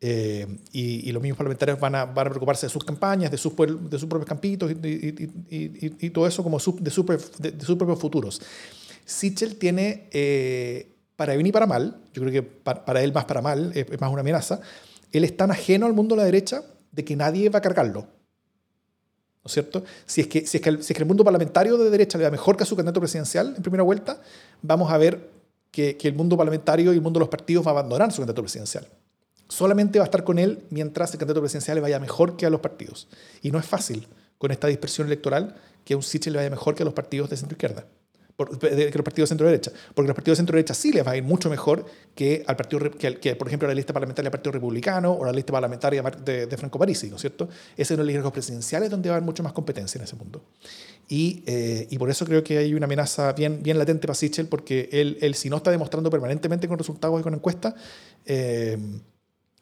Eh, 0.00 0.46
y, 0.72 1.10
los 1.12 1.22
mismos 1.22 1.38
parlamentarios 1.38 1.80
van 1.80 1.94
a, 1.94 2.04
van 2.04 2.26
a 2.26 2.30
preocuparse 2.30 2.66
de 2.66 2.70
sus 2.70 2.84
campañas, 2.84 3.30
de 3.30 3.38
sus, 3.38 3.54
de 3.56 3.98
sus 3.98 4.08
propios 4.08 4.28
campitos 4.28 4.70
y, 4.70 5.28
y, 5.50 6.10
todo 6.10 6.26
eso 6.26 6.42
como 6.42 6.58
de, 6.58 6.62
sus, 6.62 6.76
de, 7.38 7.60
sus 7.60 7.76
propios 7.76 7.98
futuros. 7.98 8.40
Sichel 9.04 9.56
tiene, 9.56 10.08
eh, 10.12 10.93
para 11.16 11.34
bien 11.34 11.46
y 11.46 11.52
para 11.52 11.66
mal, 11.66 12.00
yo 12.12 12.22
creo 12.22 12.32
que 12.32 12.42
para, 12.42 13.02
él 13.02 13.12
más 13.12 13.24
para 13.24 13.42
mal, 13.42 13.72
es, 13.74 14.00
más 14.00 14.10
una 14.10 14.20
amenaza, 14.20 14.60
él 15.12 15.24
es 15.24 15.36
tan 15.36 15.50
ajeno 15.50 15.86
al 15.86 15.92
mundo 15.92 16.14
de 16.14 16.20
la 16.20 16.24
derecha 16.24 16.62
de 16.92 17.04
que 17.04 17.16
nadie 17.16 17.48
va 17.48 17.58
a 17.58 17.62
cargarlo. 17.62 18.00
¿No 18.00 19.46
es 19.48 19.52
cierto? 19.52 19.84
Si 20.06 20.22
es, 20.22 20.26
que, 20.26 20.46
si, 20.46 20.56
es 20.56 20.62
que 20.62 20.70
el, 20.70 20.82
si 20.82 20.92
es 20.92 20.98
que 20.98 21.04
mundo 21.04 21.22
parlamentario 21.22 21.76
de 21.76 21.90
derecha 21.90 22.16
le 22.18 22.24
da 22.24 22.30
mejor 22.30 22.56
que 22.56 22.62
a 22.62 22.66
su 22.66 22.76
candidato 22.76 23.00
presidencial 23.00 23.54
en 23.56 23.62
primera 23.62 23.82
vuelta, 23.82 24.20
vamos 24.62 24.90
a 24.90 24.96
ver 24.98 25.30
que, 25.70 25.96
que 25.96 26.08
el 26.08 26.14
mundo 26.14 26.36
parlamentario 26.36 26.92
y 26.92 26.96
el 26.96 27.02
mundo 27.02 27.18
de 27.18 27.24
los 27.24 27.28
partidos 27.28 27.64
va 27.66 27.70
a 27.70 27.72
abandonar 27.72 28.10
su 28.10 28.18
candidato 28.18 28.42
presidencial 28.42 28.86
solamente 29.48 29.98
va 29.98 30.04
a 30.04 30.06
estar 30.06 30.24
con 30.24 30.38
él 30.38 30.64
mientras 30.70 31.12
el 31.12 31.18
candidato 31.18 31.40
presidencial 31.40 31.76
le 31.76 31.80
vaya 31.80 32.00
mejor 32.00 32.36
que 32.36 32.46
a 32.46 32.50
los 32.50 32.60
partidos. 32.60 33.08
Y 33.42 33.50
no 33.50 33.58
es 33.58 33.66
fácil 33.66 34.08
con 34.38 34.50
esta 34.50 34.66
dispersión 34.66 35.06
electoral 35.06 35.54
que 35.84 35.94
a 35.94 35.96
un 35.96 36.02
Sichel 36.02 36.32
le 36.32 36.38
vaya 36.38 36.50
mejor 36.50 36.74
que 36.74 36.82
a 36.82 36.86
los 36.86 36.94
partidos 36.94 37.30
de 37.30 37.36
centro 37.36 37.54
izquierda, 37.54 37.86
que 38.36 38.92
los 38.94 39.04
partidos 39.04 39.28
de 39.28 39.32
centro 39.32 39.46
derecha. 39.46 39.70
Porque 39.94 40.08
los 40.08 40.14
partidos 40.14 40.36
de 40.36 40.40
centro 40.40 40.56
derecha 40.56 40.74
sí 40.74 40.92
les 40.92 41.06
va 41.06 41.12
a 41.12 41.16
ir 41.16 41.22
mucho 41.22 41.48
mejor 41.48 41.86
que 42.14 42.44
al 42.46 42.56
partido, 42.56 42.90
que, 42.90 43.36
por 43.36 43.46
ejemplo, 43.46 43.68
la 43.68 43.74
lista 43.74 43.92
parlamentaria 43.92 44.28
del 44.28 44.32
Partido 44.32 44.52
Republicano 44.52 45.12
o 45.12 45.24
la 45.24 45.32
lista 45.32 45.52
parlamentaria 45.52 46.02
de, 46.02 46.56
Franco 46.56 46.78
Parisi, 46.78 47.08
¿no 47.08 47.16
es 47.16 47.20
cierto? 47.20 47.48
Es 47.76 47.88
de 47.88 47.96
los 47.96 48.06
liderazgos 48.06 48.32
presidenciales 48.32 48.90
donde 48.90 49.08
va 49.08 49.14
a 49.14 49.18
haber 49.18 49.26
mucho 49.26 49.42
más 49.42 49.52
competencia 49.52 49.98
en 49.98 50.04
ese 50.04 50.16
mundo. 50.16 50.42
Y, 51.08 51.42
eh, 51.46 51.86
y, 51.90 51.98
por 51.98 52.10
eso 52.10 52.24
creo 52.24 52.42
que 52.42 52.58
hay 52.58 52.74
una 52.74 52.86
amenaza 52.86 53.32
bien, 53.32 53.62
bien 53.62 53.78
latente 53.78 54.06
para 54.06 54.14
Sichel, 54.14 54.48
porque 54.48 54.88
él, 54.90 55.18
él, 55.20 55.34
si 55.34 55.50
no 55.50 55.58
está 55.58 55.70
demostrando 55.70 56.10
permanentemente 56.10 56.66
con 56.66 56.78
resultados 56.78 57.20
y 57.20 57.22
con 57.22 57.34
encuestas, 57.34 57.74
eh, 58.24 58.78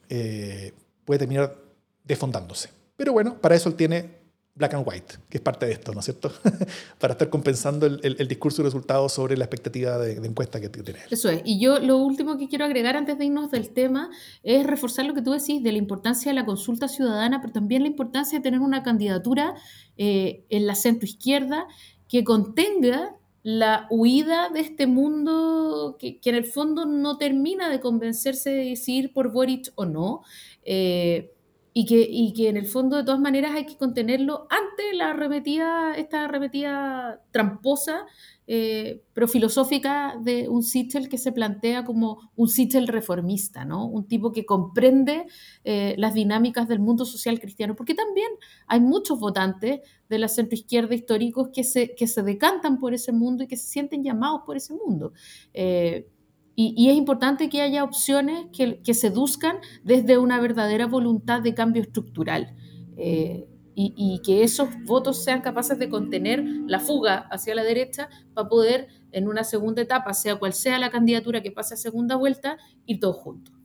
eh, 0.09 0.71
puede 1.05 1.19
terminar 1.19 1.55
desfondándose. 2.03 2.69
Pero 2.95 3.13
bueno, 3.13 3.39
para 3.39 3.55
eso 3.55 3.69
él 3.69 3.75
tiene 3.75 4.22
black 4.55 4.75
and 4.75 4.87
white, 4.87 5.15
que 5.29 5.37
es 5.37 5.41
parte 5.41 5.65
de 5.65 5.71
esto, 5.71 5.93
¿no 5.93 5.99
es 5.99 6.05
cierto? 6.05 6.31
para 6.99 7.13
estar 7.13 7.29
compensando 7.29 7.87
el, 7.87 7.99
el, 8.03 8.27
discurso 8.27 8.61
y 8.61 8.65
resultados 8.65 9.11
sobre 9.11 9.35
la 9.35 9.45
expectativa 9.45 9.97
de, 9.97 10.13
encuesta 10.25 10.61
que 10.61 10.69
tiene. 10.69 10.99
Eso 11.09 11.29
es. 11.29 11.41
Y 11.43 11.59
yo 11.59 11.79
lo 11.79 11.97
último 11.97 12.37
que 12.37 12.47
quiero 12.47 12.65
agregar 12.65 12.95
antes 12.95 13.17
de 13.17 13.25
irnos 13.25 13.49
del 13.49 13.69
tema 13.71 14.11
es 14.43 14.65
reforzar 14.65 15.05
lo 15.05 15.15
que 15.15 15.23
tú 15.23 15.31
decís 15.31 15.63
de 15.63 15.71
la 15.71 15.79
importancia 15.79 16.31
de 16.31 16.35
la 16.35 16.45
consulta 16.45 16.87
ciudadana, 16.87 17.41
pero 17.41 17.53
también 17.53 17.81
la 17.81 17.87
importancia 17.87 18.37
de 18.37 18.43
tener 18.43 18.59
una 18.59 18.83
candidatura 18.83 19.55
eh, 19.97 20.45
en 20.49 20.67
la 20.67 20.75
centro 20.75 21.05
izquierda 21.05 21.67
que 22.07 22.23
contenga 22.23 23.15
la 23.41 23.87
huida 23.89 24.49
de 24.49 24.61
este 24.61 24.87
mundo 24.87 25.97
que, 25.99 26.19
que 26.19 26.29
en 26.29 26.35
el 26.35 26.45
fondo 26.45 26.85
no 26.85 27.17
termina 27.17 27.69
de 27.69 27.79
convencerse 27.79 28.51
de 28.51 28.65
decidir 28.69 29.11
por 29.13 29.31
Boric 29.31 29.71
o 29.75 29.85
no. 29.85 30.21
eh, 30.63 31.32
y 31.73 31.85
que, 31.85 32.07
y 32.07 32.33
que 32.33 32.49
en 32.49 32.57
el 32.57 32.67
fondo 32.67 32.97
de 32.97 33.03
todas 33.03 33.19
maneras 33.19 33.53
hay 33.55 33.65
que 33.65 33.77
contenerlo 33.77 34.47
ante 34.49 34.95
la 34.95 35.09
arremetida, 35.09 35.95
esta 35.95 36.25
arremetida 36.25 37.21
tramposa, 37.31 38.05
eh, 38.45 39.01
pero 39.13 39.27
filosófica 39.27 40.15
de 40.21 40.49
un 40.49 40.61
Sichel 40.61 41.09
que 41.09 41.17
se 41.17 41.31
plantea 41.31 41.83
como 41.83 42.31
un 42.35 42.47
Sichel 42.47 42.87
reformista, 42.87 43.65
¿no? 43.65 43.87
Un 43.87 44.07
tipo 44.07 44.31
que 44.31 44.45
comprende 44.45 45.25
eh, 45.63 45.95
las 45.97 46.13
dinámicas 46.13 46.67
del 46.67 46.79
mundo 46.79 47.05
social 47.05 47.39
cristiano, 47.39 47.75
porque 47.75 47.95
también 47.95 48.29
hay 48.67 48.79
muchos 48.79 49.19
votantes 49.19 49.79
de 50.09 50.19
la 50.19 50.27
centroizquierda 50.27 50.93
históricos 50.93 51.49
que 51.53 51.63
se, 51.63 51.95
que 51.95 52.05
se 52.05 52.21
decantan 52.21 52.79
por 52.79 52.93
ese 52.93 53.11
mundo 53.11 53.43
y 53.43 53.47
que 53.47 53.57
se 53.57 53.67
sienten 53.67 54.03
llamados 54.03 54.41
por 54.45 54.57
ese 54.57 54.73
mundo. 54.75 55.13
Eh, 55.53 56.07
y, 56.55 56.75
y, 56.77 56.89
es 56.89 56.95
importante 56.95 57.49
que 57.49 57.61
haya 57.61 57.83
opciones 57.83 58.45
que, 58.55 58.79
que, 58.81 58.93
seduzcan 58.93 59.57
desde 59.83 60.19
una 60.19 60.39
verdadera 60.39 60.85
voluntad 60.85 61.41
de 61.41 61.55
cambio 61.55 61.81
estructural. 61.81 62.55
Eh, 62.95 63.47
y, 63.75 63.93
y, 63.97 64.21
que 64.21 64.43
esos 64.43 64.69
votos 64.85 65.23
sean 65.23 65.41
capaces 65.41 65.79
de 65.79 65.89
contener 65.89 66.43
la 66.67 66.79
fuga 66.79 67.27
hacia 67.31 67.55
la 67.55 67.63
derecha 67.63 68.07
para 68.35 68.47
poder, 68.47 68.87
en 69.11 69.27
una 69.27 69.43
segunda 69.43 69.81
etapa, 69.81 70.13
sea 70.13 70.35
cual 70.35 70.53
sea 70.53 70.77
la 70.77 70.91
candidatura 70.91 71.41
que 71.41 71.51
pase 71.51 71.73
a 71.73 71.77
segunda 71.77 72.15
vuelta, 72.17 72.57
ir 72.85 72.99
todos 72.99 73.15
juntos. 73.15 73.55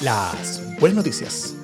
Las 0.00 0.62
buenas 0.78 0.96
noticias. 0.96 1.56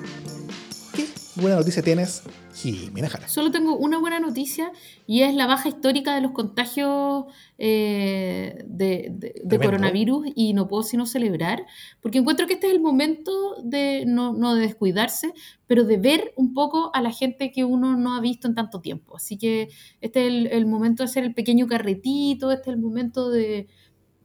¿Qué 0.93 1.07
buena 1.35 1.55
noticia 1.55 1.81
tienes 1.81 2.23
Jimena 2.53 3.09
Jara. 3.09 3.27
Solo 3.27 3.51
tengo 3.51 3.75
una 3.75 3.99
buena 3.99 4.19
noticia 4.19 4.71
y 5.07 5.21
es 5.21 5.33
la 5.35 5.47
baja 5.47 5.69
histórica 5.69 6.15
de 6.15 6.21
los 6.21 6.31
contagios 6.31 7.25
eh, 7.57 8.63
de, 8.67 9.09
de, 9.11 9.41
de 9.43 9.59
coronavirus 9.59 10.27
y 10.35 10.53
no 10.53 10.67
puedo 10.67 10.83
sino 10.83 11.05
celebrar, 11.05 11.65
porque 12.01 12.19
encuentro 12.19 12.47
que 12.47 12.53
este 12.53 12.67
es 12.67 12.73
el 12.73 12.81
momento 12.81 13.31
de 13.63 14.05
no, 14.05 14.33
no, 14.33 14.55
de 14.55 14.61
descuidarse, 14.61 15.33
pero 15.67 15.83
de 15.83 15.97
ver 15.97 16.33
un 16.35 16.53
poco 16.53 16.91
a 16.93 17.01
la 17.01 17.11
gente 17.11 17.51
que 17.51 17.63
uno 17.63 17.95
no 17.97 18.15
ha 18.15 18.21
visto 18.21 18.47
en 18.47 18.55
tanto 18.55 18.81
tiempo. 18.81 19.17
Así 19.17 19.37
que 19.37 19.69
este 20.01 20.21
es 20.21 20.27
el, 20.27 20.47
el 20.47 20.65
momento 20.65 21.03
de 21.03 21.09
hacer 21.09 21.23
el 21.23 21.33
pequeño 21.33 21.67
carretito, 21.67 22.51
este 22.51 22.69
es 22.69 22.75
el 22.75 22.81
momento 22.81 23.29
de, 23.29 23.67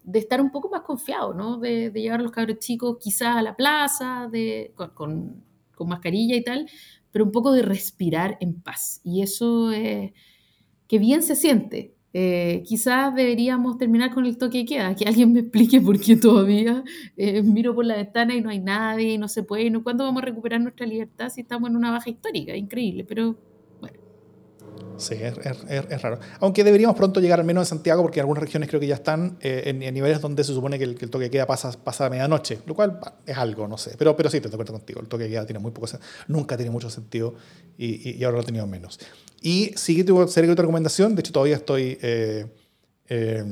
de 0.07 0.19
estar 0.19 0.41
un 0.41 0.51
poco 0.51 0.71
más 0.71 0.83
confiado, 0.83 1.35
¿no? 1.35 1.59
De, 1.59 1.91
de, 1.91 2.01
llevar 2.01 2.21
a 2.21 2.23
los 2.23 2.33
cabros 2.33 2.59
chicos 2.61 2.97
quizás 3.01 3.37
a 3.37 3.43
la 3.43 3.57
plaza, 3.57 4.29
de, 4.31 4.73
con, 4.77 4.91
con, 4.91 5.45
con 5.75 5.89
mascarilla 5.89 6.37
y 6.37 6.43
tal, 6.45 6.71
pero 7.17 7.25
un 7.25 7.33
poco 7.33 7.53
de 7.53 7.63
respirar 7.63 8.37
en 8.41 8.61
paz. 8.61 9.01
Y 9.03 9.23
eso, 9.23 9.73
eh, 9.73 10.13
que 10.87 10.99
bien 10.99 11.23
se 11.23 11.35
siente. 11.35 11.95
Eh, 12.13 12.63
quizás 12.67 13.15
deberíamos 13.15 13.79
terminar 13.79 14.13
con 14.13 14.27
el 14.27 14.37
toque 14.37 14.59
de 14.59 14.65
queda, 14.67 14.95
que 14.95 15.07
alguien 15.07 15.33
me 15.33 15.41
explique 15.41 15.81
por 15.81 15.99
qué 15.99 16.17
todavía 16.17 16.85
eh, 17.17 17.43
miro 17.43 17.75
por 17.75 17.87
la 17.87 17.97
ventana 17.97 18.35
y 18.35 18.43
no 18.43 18.51
hay 18.51 18.59
nadie, 18.61 19.15
y 19.15 19.19
no 19.19 19.29
se 19.29 19.43
puede, 19.45 19.71
¿no? 19.71 19.83
¿cuándo 19.83 20.05
vamos 20.05 20.23
a 20.23 20.27
recuperar 20.27 20.61
nuestra 20.61 20.85
libertad 20.85 21.31
si 21.31 21.41
estamos 21.41 21.71
en 21.71 21.77
una 21.77 21.91
baja 21.91 22.11
histórica? 22.11 22.55
Increíble, 22.55 23.05
pero. 23.05 23.39
Sí, 24.99 25.15
es, 25.15 25.35
es, 25.45 25.85
es, 25.91 26.03
raro. 26.03 26.19
Aunque 26.41 26.65
deberíamos 26.65 26.97
pronto 26.97 27.21
llegar 27.21 27.39
al 27.39 27.47
menos 27.47 27.63
a 27.63 27.65
Santiago, 27.67 28.03
porque 28.03 28.21
algunas 28.21 28.43
regiones 28.43 28.69
creo 28.69 28.81
que 28.81 28.87
ya 28.87 28.95
están 28.95 29.37
eh, 29.41 29.65
en, 29.67 29.83
en, 29.83 29.93
niveles 29.93 30.21
donde 30.21 30.43
se 30.43 30.55
supone 30.55 30.79
que 30.79 30.85
el, 30.85 30.95
que 30.97 31.05
el, 31.05 31.11
toque 31.11 31.25
de 31.25 31.31
queda 31.31 31.47
pasa, 31.47 31.73
pasa 31.73 32.07
a 32.07 32.11
medianoche, 32.11 32.61
lo 32.67 32.75
cual 32.75 32.99
es 33.27 33.37
algo, 33.37 33.69
no 33.69 33.77
sé. 33.77 33.95
Pero, 33.99 34.17
pero 34.17 34.31
sí, 34.31 34.41
te 34.41 34.49
acuerdo 34.49 34.73
contigo. 34.73 35.01
El 35.01 35.09
toque 35.09 35.25
de 35.25 35.31
queda 35.31 35.45
tiene 35.45 35.59
muy 35.59 35.71
poco 35.71 35.87
nunca 36.29 36.57
tiene 36.57 36.71
mucho 36.71 36.89
sentido 36.89 37.35
y, 37.77 38.11
y, 38.11 38.17
y 38.17 38.25
ahora 38.25 38.37
lo 38.39 38.43
ha 38.43 38.47
tenido 38.47 38.67
menos. 38.67 38.99
Y 39.43 39.73
sigue 39.77 40.05
tu, 40.05 40.27
serie 40.29 40.55
tu 40.55 40.63
recomendación. 40.63 41.15
De 41.15 41.21
hecho, 41.21 41.33
todavía 41.33 41.57
estoy 41.57 41.99
eh, 42.03 42.47
eh, 43.09 43.45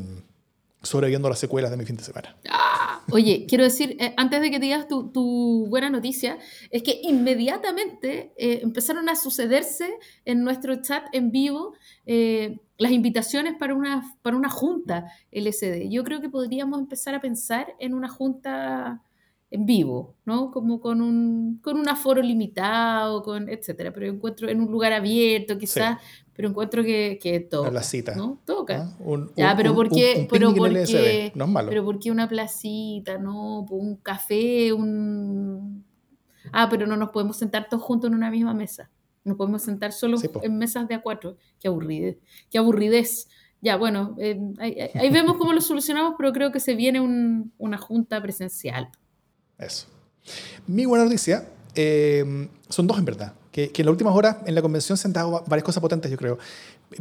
sobreviviendo 0.85 1.29
las 1.29 1.39
secuelas 1.39 1.71
de 1.71 1.77
mi 1.77 1.85
fin 1.85 1.97
de 1.97 2.05
semana. 2.05 2.37
¡Ah! 2.49 2.85
Oye, 3.11 3.47
quiero 3.49 3.65
decir, 3.65 3.97
eh, 4.01 4.15
antes 4.17 4.41
de 4.41 4.51
que 4.51 4.59
digas 4.59 4.89
tu, 4.89 5.11
tu, 5.11 5.67
buena 5.69 5.91
noticia, 5.91 6.39
es 6.71 6.83
que 6.83 7.01
inmediatamente 7.03 8.33
eh, 8.37 8.61
empezaron 8.63 9.09
a 9.09 9.17
sucederse 9.17 9.99
en 10.25 10.43
nuestro 10.43 10.81
chat 10.81 11.05
en 11.13 11.31
vivo 11.31 11.75
eh, 12.07 12.61
las 12.79 12.93
invitaciones 12.93 13.55
para 13.59 13.75
una, 13.75 14.17
para 14.23 14.37
una 14.37 14.49
junta 14.49 15.07
LSD. 15.33 15.89
Yo 15.91 16.03
creo 16.05 16.21
que 16.21 16.31
podríamos 16.31 16.79
empezar 16.81 17.15
a 17.15 17.21
pensar 17.21 17.75
en 17.79 17.95
una 17.95 18.09
junta 18.09 19.03
en 19.51 19.67
vivo, 19.67 20.17
¿no? 20.25 20.51
Como 20.51 20.81
con 20.81 21.01
un, 21.01 21.61
con 21.63 21.79
un 21.79 21.89
aforo 21.89 22.21
limitado, 22.21 23.23
con 23.23 23.49
etcétera. 23.49 23.93
Pero 23.93 24.07
encuentro 24.07 24.49
en 24.49 24.61
un 24.61 24.71
lugar 24.71 24.93
abierto, 24.93 25.57
quizás, 25.59 26.01
sí. 26.01 26.24
Pero 26.35 26.49
encuentro 26.49 26.83
que, 26.83 27.19
que 27.23 27.41
toca. 27.41 27.71
La 27.71 27.83
cita. 27.83 28.15
¿no? 28.15 28.41
Toca. 28.45 28.89
¿Ah? 28.91 28.97
Un, 28.99 29.31
ya, 29.37 29.53
un, 29.53 29.57
pero 29.57 29.71
un, 29.71 29.77
¿por 29.77 29.89
qué? 29.89 30.27
pero 30.31 30.55
porque, 30.55 31.33
no 31.35 31.45
es 31.45 31.51
malo. 31.51 31.69
Pero 31.69 31.85
¿por 31.85 31.99
qué 31.99 32.11
una 32.11 32.29
placita, 32.29 33.19
no? 33.19 33.61
Un 33.71 33.97
café, 33.97 34.73
un... 34.73 35.85
Ah, 36.53 36.69
pero 36.69 36.87
no 36.87 36.97
nos 36.97 37.11
podemos 37.11 37.37
sentar 37.37 37.69
todos 37.69 37.83
juntos 37.83 38.09
en 38.09 38.15
una 38.15 38.31
misma 38.31 38.53
mesa. 38.53 38.91
Nos 39.23 39.37
podemos 39.37 39.63
sentar 39.63 39.93
solo 39.93 40.19
sí, 40.19 40.29
en 40.43 40.59
mesas 40.59 40.87
de 40.89 40.97
a 40.97 41.03
cuatro. 41.03 41.37
Qué 41.61 41.69
aburridez. 41.69 42.19
Qué 42.51 42.59
aburridez. 42.59 43.29
Ya, 43.63 43.77
bueno, 43.77 44.15
eh, 44.19 44.39
ahí, 44.59 44.77
ahí, 44.95 45.11
vemos 45.11 45.39
cómo 45.39 45.55
lo 45.55 45.63
solucionamos, 45.63 46.15
pero 46.19 46.33
creo 46.35 46.53
que 46.53 46.61
se 46.61 46.75
viene 46.75 47.01
un, 47.01 47.53
una 47.57 47.79
junta 47.79 48.21
presencial. 48.21 48.91
Eso. 49.57 49.87
Mi 50.67 50.85
buena 50.85 51.05
noticia 51.05 51.49
eh, 51.75 52.49
son 52.69 52.87
dos 52.87 52.99
en 52.99 53.05
verdad. 53.05 53.35
Que, 53.55 53.71
en 53.73 53.87
las 53.87 53.93
últimas 53.93 54.17
horas 54.17 54.39
en 54.47 54.53
la 54.57 54.61
convención 54.63 54.99
se 54.99 55.07
han 55.07 55.13
dado 55.13 55.45
varias 55.47 55.63
cosas 55.63 55.81
potentes, 55.81 56.11
yo 56.11 56.17
creo. 56.17 56.37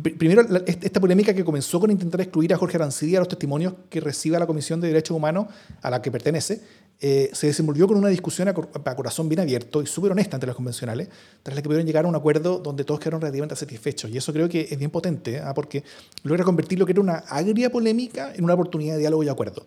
Primero, 0.03 0.43
esta 0.67 0.99
polémica 0.99 1.33
que 1.33 1.43
comenzó 1.43 1.79
con 1.79 1.89
intentar 1.89 2.21
excluir 2.21 2.53
a 2.53 2.57
Jorge 2.57 2.77
Arancibia 2.77 3.17
a 3.17 3.21
los 3.21 3.27
testimonios 3.27 3.73
que 3.89 3.99
recibe 3.99 4.37
la 4.37 4.45
Comisión 4.45 4.79
de 4.79 4.89
Derechos 4.89 5.17
Humanos 5.17 5.47
a 5.81 5.89
la 5.89 5.99
que 5.99 6.11
pertenece, 6.11 6.61
eh, 6.99 7.31
se 7.33 7.47
desenvolvió 7.47 7.87
con 7.87 7.97
una 7.97 8.09
discusión 8.09 8.49
a, 8.49 8.53
corazón 8.53 9.29
bien 9.29 9.39
abierto 9.41 9.81
y 9.81 9.87
súper 9.87 10.11
honesta 10.11 10.35
entre 10.35 10.45
los 10.45 10.55
convencionales, 10.55 11.09
tras 11.41 11.55
la 11.55 11.63
que 11.63 11.67
pudieron 11.67 11.87
llegar 11.87 12.05
a 12.05 12.07
un 12.07 12.15
acuerdo 12.15 12.59
donde 12.59 12.83
todos 12.83 12.99
quedaron 12.99 13.21
relativamente 13.21 13.55
satisfechos. 13.55 14.11
Y 14.11 14.17
eso 14.17 14.31
creo 14.31 14.47
que 14.47 14.67
es 14.69 14.77
bien 14.77 14.91
potente, 14.91 15.37
¿eh? 15.37 15.43
porque 15.55 15.83
logra 16.21 16.43
convertir 16.43 16.77
lo 16.77 16.85
que 16.85 16.91
era 16.91 17.01
una 17.01 17.15
agria 17.15 17.71
polémica 17.71 18.31
en 18.35 18.43
una 18.43 18.53
oportunidad 18.53 18.93
de 18.93 18.99
diálogo 18.99 19.23
y 19.23 19.29
acuerdo. 19.29 19.65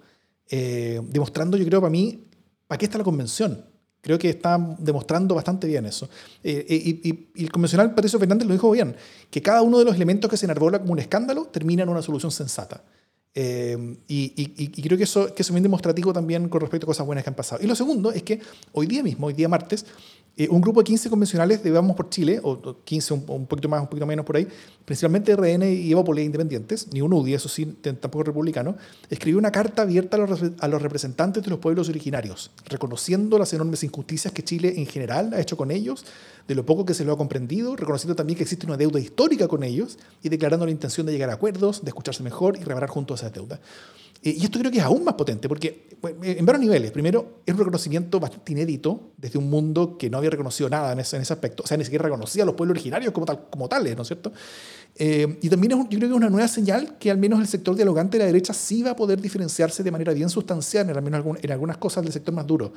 Eh, 0.48 1.00
demostrando, 1.10 1.56
yo 1.56 1.66
creo, 1.66 1.80
para 1.80 1.90
mí, 1.90 2.28
¿para 2.68 2.78
qué 2.78 2.84
está 2.84 2.96
la 2.96 3.02
convención? 3.02 3.64
Creo 4.06 4.20
que 4.20 4.28
está 4.30 4.56
demostrando 4.78 5.34
bastante 5.34 5.66
bien 5.66 5.84
eso. 5.84 6.08
Eh, 6.44 6.64
y, 6.68 7.08
y, 7.08 7.28
y, 7.34 7.42
el 7.42 7.50
convencional 7.50 7.92
Patricio 7.92 8.20
Fernández 8.20 8.46
lo 8.46 8.54
dijo 8.54 8.70
bien, 8.70 8.94
que 9.28 9.42
cada 9.42 9.62
uno 9.62 9.80
de 9.80 9.84
los 9.84 9.96
elementos 9.96 10.30
que 10.30 10.36
se 10.36 10.46
enarbola 10.46 10.78
como 10.78 10.92
un 10.92 11.00
escándalo 11.00 11.46
termina 11.46 11.82
en 11.82 11.88
una 11.88 12.02
solución 12.02 12.30
sensata. 12.30 12.84
Eh, 13.34 13.96
y, 14.06 14.32
y, 14.36 14.82
creo 14.82 14.96
que 14.96 15.02
eso, 15.02 15.34
que 15.34 15.42
eso 15.42 15.50
es 15.50 15.54
bien 15.54 15.64
demostrativo 15.64 16.12
también 16.12 16.48
con 16.48 16.60
respecto 16.60 16.86
a 16.86 16.88
cosas 16.88 17.04
buenas 17.04 17.24
que 17.24 17.30
han 17.30 17.34
pasado. 17.34 17.60
Y 17.60 17.66
lo 17.66 17.74
segundo 17.74 18.12
es 18.12 18.22
que 18.22 18.40
hoy 18.74 18.86
día 18.86 19.02
mismo, 19.02 19.26
hoy 19.26 19.34
día 19.34 19.48
martes, 19.48 19.86
eh, 20.38 20.48
un 20.50 20.60
grupo 20.60 20.80
de 20.80 20.84
15 20.84 21.08
convencionales 21.08 21.62
de 21.62 21.70
Vamos 21.70 21.96
por 21.96 22.10
Chile, 22.10 22.40
o 22.42 22.76
15, 22.84 23.14
un, 23.14 23.24
un, 23.28 23.46
poquito 23.46 23.70
más, 23.70 23.80
un 23.80 23.88
poquito 23.88 24.04
menos 24.04 24.26
por 24.26 24.36
ahí, 24.36 24.46
principalmente 24.84 25.34
RN 25.34 25.62
y 25.62 25.90
Evópolis 25.90 26.26
independientes, 26.26 26.88
ni 26.92 27.00
un 27.00 27.14
UDI, 27.14 27.32
eso 27.34 27.48
sí, 27.48 27.64
tampoco 27.64 28.24
republicano, 28.24 28.76
escribió 29.08 29.38
una 29.38 29.50
carta 29.50 29.82
abierta 29.82 30.18
a 30.18 30.20
los, 30.20 30.42
a 30.60 30.68
los 30.68 30.82
representantes 30.82 31.42
de 31.42 31.48
los 31.48 31.58
pueblos 31.58 31.88
originarios, 31.88 32.50
reconociendo 32.66 33.38
las 33.38 33.54
enormes 33.54 33.82
injusticias 33.82 34.30
que 34.34 34.44
Chile 34.44 34.74
en 34.76 34.84
general 34.84 35.32
ha 35.32 35.40
hecho 35.40 35.56
con 35.56 35.70
ellos, 35.70 36.04
de 36.46 36.54
lo 36.54 36.66
poco 36.66 36.84
que 36.84 36.92
se 36.92 37.06
lo 37.06 37.14
ha 37.14 37.16
comprendido, 37.16 37.74
reconociendo 37.74 38.14
también 38.14 38.36
que 38.36 38.42
existe 38.42 38.66
una 38.66 38.76
deuda 38.76 39.00
histórica 39.00 39.48
con 39.48 39.64
ellos 39.64 39.98
y 40.22 40.28
declarando 40.28 40.66
la 40.66 40.72
intención 40.72 41.06
de 41.06 41.12
llegar 41.12 41.30
a 41.30 41.34
acuerdos, 41.34 41.82
de 41.82 41.88
escucharse 41.88 42.22
mejor 42.22 42.58
y 42.58 42.62
reparar 42.62 42.90
juntos 42.90 43.20
esa 43.20 43.30
deuda. 43.30 43.58
Y 44.30 44.44
esto 44.44 44.58
creo 44.58 44.72
que 44.72 44.78
es 44.78 44.84
aún 44.84 45.04
más 45.04 45.14
potente, 45.14 45.48
porque 45.48 45.88
en 46.22 46.44
varios 46.44 46.64
niveles. 46.64 46.90
Primero, 46.90 47.40
es 47.44 47.52
un 47.52 47.58
reconocimiento 47.58 48.18
bastante 48.18 48.52
inédito 48.52 49.12
desde 49.16 49.38
un 49.38 49.48
mundo 49.48 49.96
que 49.98 50.10
no 50.10 50.18
había 50.18 50.30
reconocido 50.30 50.68
nada 50.68 50.92
en 50.92 51.00
ese, 51.00 51.16
en 51.16 51.22
ese 51.22 51.32
aspecto. 51.32 51.62
O 51.62 51.66
sea, 51.66 51.76
ni 51.76 51.84
siquiera 51.84 52.04
reconocía 52.04 52.42
a 52.42 52.46
los 52.46 52.54
pueblos 52.54 52.74
originarios 52.74 53.12
como, 53.12 53.26
tal, 53.26 53.48
como 53.50 53.68
tales, 53.68 53.94
¿no 53.96 54.02
es 54.02 54.08
cierto? 54.08 54.32
Eh, 54.98 55.38
y 55.42 55.48
también 55.48 55.72
es, 55.72 55.78
yo 55.78 55.98
creo 55.98 56.00
que 56.00 56.06
es 56.06 56.12
una 56.12 56.30
nueva 56.30 56.48
señal 56.48 56.96
que 56.98 57.10
al 57.10 57.18
menos 57.18 57.38
el 57.40 57.46
sector 57.46 57.76
dialogante 57.76 58.16
de 58.16 58.24
la 58.24 58.26
derecha 58.26 58.52
sí 58.54 58.82
va 58.82 58.92
a 58.92 58.96
poder 58.96 59.20
diferenciarse 59.20 59.82
de 59.82 59.90
manera 59.90 60.12
bien 60.12 60.30
sustancial, 60.30 60.88
en, 60.88 60.96
al 60.96 61.02
menos 61.02 61.24
en 61.42 61.52
algunas 61.52 61.76
cosas 61.76 62.02
del 62.02 62.12
sector 62.12 62.34
más 62.34 62.46
duro, 62.46 62.72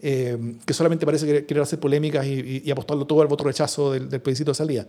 eh, 0.00 0.56
que 0.64 0.72
solamente 0.72 1.04
parece 1.04 1.44
querer 1.44 1.62
hacer 1.62 1.80
polémicas 1.80 2.24
y, 2.24 2.32
y, 2.32 2.62
y 2.64 2.70
apostarlo 2.70 3.06
todo 3.06 3.20
al 3.22 3.28
voto 3.28 3.44
rechazo 3.44 3.92
del, 3.92 4.08
del 4.08 4.20
plebiscito 4.20 4.52
de 4.52 4.54
salida. 4.54 4.86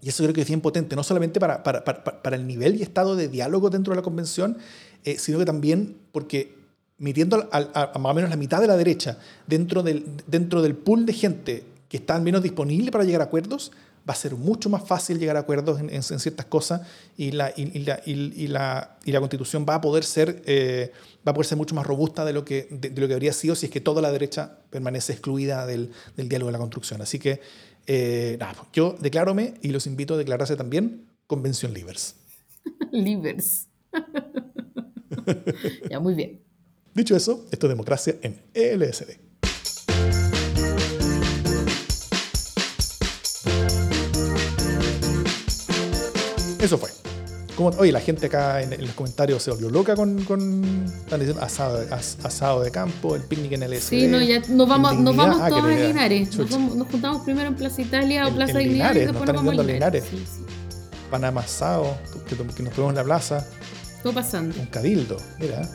Y 0.00 0.10
eso 0.10 0.22
creo 0.22 0.32
que 0.32 0.42
es 0.42 0.46
bien 0.46 0.60
potente, 0.60 0.94
no 0.94 1.02
solamente 1.02 1.40
para, 1.40 1.62
para, 1.64 1.82
para, 1.84 2.22
para 2.22 2.36
el 2.36 2.46
nivel 2.46 2.76
y 2.76 2.82
estado 2.82 3.16
de 3.16 3.26
diálogo 3.26 3.68
dentro 3.68 3.92
de 3.92 3.96
la 3.96 4.02
convención, 4.02 4.56
eh, 5.04 5.18
sino 5.18 5.38
que 5.38 5.44
también 5.44 5.96
porque 6.12 6.54
metiendo 6.98 7.48
a, 7.52 7.92
más 7.98 8.10
o 8.10 8.14
menos 8.14 8.30
la 8.30 8.36
mitad 8.36 8.60
de 8.60 8.66
la 8.66 8.76
derecha 8.76 9.18
dentro 9.46 9.82
del, 9.82 10.04
dentro 10.26 10.62
del 10.62 10.74
pool 10.74 11.06
de 11.06 11.12
gente 11.12 11.64
que 11.88 11.96
está 11.98 12.16
al 12.16 12.22
menos 12.22 12.42
disponible 12.42 12.90
para 12.90 13.04
llegar 13.04 13.20
a 13.20 13.24
acuerdos, 13.24 13.70
va 14.08 14.12
a 14.14 14.16
ser 14.16 14.34
mucho 14.36 14.68
más 14.70 14.84
fácil 14.86 15.18
llegar 15.18 15.36
a 15.36 15.40
acuerdos 15.40 15.80
en, 15.80 15.90
en- 15.90 15.96
en 15.96 16.18
ciertas 16.18 16.46
cosas 16.46 16.80
y 17.16 17.30
la, 17.32 17.52
y, 17.56 17.66
la, 17.80 18.00
y, 18.04 18.46
la, 18.48 18.96
y 19.04 19.12
la 19.12 19.20
constitución 19.20 19.64
va 19.68 19.76
a 19.76 19.80
poder 19.80 20.02
ser, 20.04 20.42
eh, 20.46 20.92
va 21.26 21.30
a 21.32 21.34
poder 21.34 21.46
ser 21.46 21.58
mucho 21.58 21.74
más 21.74 21.86
robusta 21.86 22.24
de 22.24 22.32
lo, 22.32 22.44
que, 22.44 22.68
de, 22.70 22.90
lo 23.00 23.06
que 23.06 23.14
habría 23.14 23.32
sido 23.32 23.54
si 23.54 23.66
es 23.66 23.72
que 23.72 23.80
toda 23.80 24.00
la 24.02 24.10
derecha 24.10 24.58
permanece 24.70 25.12
excluida 25.12 25.66
del, 25.66 25.92
del 26.16 26.28
diálogo 26.28 26.48
de 26.48 26.52
la 26.52 26.58
construcción. 26.58 27.00
Así 27.02 27.18
que, 27.18 27.40
eh, 27.86 28.36
nada, 28.40 28.54
pues, 28.54 28.68
yo 28.72 28.96
declárome 28.98 29.54
y 29.62 29.68
los 29.68 29.86
invito 29.86 30.14
a 30.14 30.16
declararse 30.16 30.56
también 30.56 31.06
Convención 31.26 31.72
Libres. 31.74 32.16
Livers. 32.90 33.66
ya, 35.90 36.00
muy 36.00 36.14
bien. 36.14 36.40
Dicho 36.94 37.14
eso, 37.16 37.46
esto 37.50 37.66
es 37.66 37.70
democracia 37.70 38.16
en 38.22 38.40
LSD. 38.54 39.18
Eso 46.60 46.76
fue. 46.78 46.90
Como, 47.56 47.70
oye, 47.70 47.90
la 47.90 48.00
gente 48.00 48.26
acá 48.26 48.62
en, 48.62 48.72
en 48.72 48.82
los 48.82 48.92
comentarios 48.94 49.42
se 49.42 49.50
volvió 49.50 49.68
loca 49.68 49.96
con, 49.96 50.22
con 50.24 50.84
están 50.96 51.18
diciendo 51.18 51.42
asado, 51.42 51.84
as- 51.90 52.18
asado 52.22 52.62
de 52.62 52.70
campo, 52.70 53.16
el 53.16 53.22
picnic 53.22 53.52
en 53.52 53.62
LSD. 53.68 53.88
Sí, 53.88 54.06
no, 54.06 54.20
ya 54.20 54.40
nos 54.48 54.68
vamos, 54.68 54.96
nos 54.98 55.16
vamos 55.16 55.38
Ah, 55.40 55.48
todos 55.48 55.64
a. 55.64 55.68
Linares. 55.68 56.28
Nos, 56.28 56.36
Chucha. 56.36 56.56
vamos- 56.56 56.76
nos 56.76 56.88
juntamos 56.88 57.22
primero 57.22 57.48
en 57.48 57.56
Plaza 57.56 57.82
Italia 57.82 58.26
o 58.26 58.28
En- 58.28 58.34
Plaza 58.34 58.60
en 58.60 58.68
y 58.68 58.72
Linares, 58.74 59.06
nos 59.12 59.16
están 59.16 59.34
nos 59.34 59.44
vamos 59.44 59.58
a 59.58 59.62
Linares. 59.66 60.04
Linares. 60.04 60.04
Sí, 60.10 60.38
sí. 60.38 60.44
Pan 61.10 61.24
amasado, 61.24 61.96
que, 62.28 62.36
que 62.36 62.62
nos 62.62 62.72
ponemos 62.74 62.90
en 62.90 62.96
la 62.96 63.04
plaza, 63.04 63.44
Todo 64.02 64.12
pasando. 64.14 64.58
un 64.60 64.66
cabildo, 64.66 65.16
mira, 65.38 65.68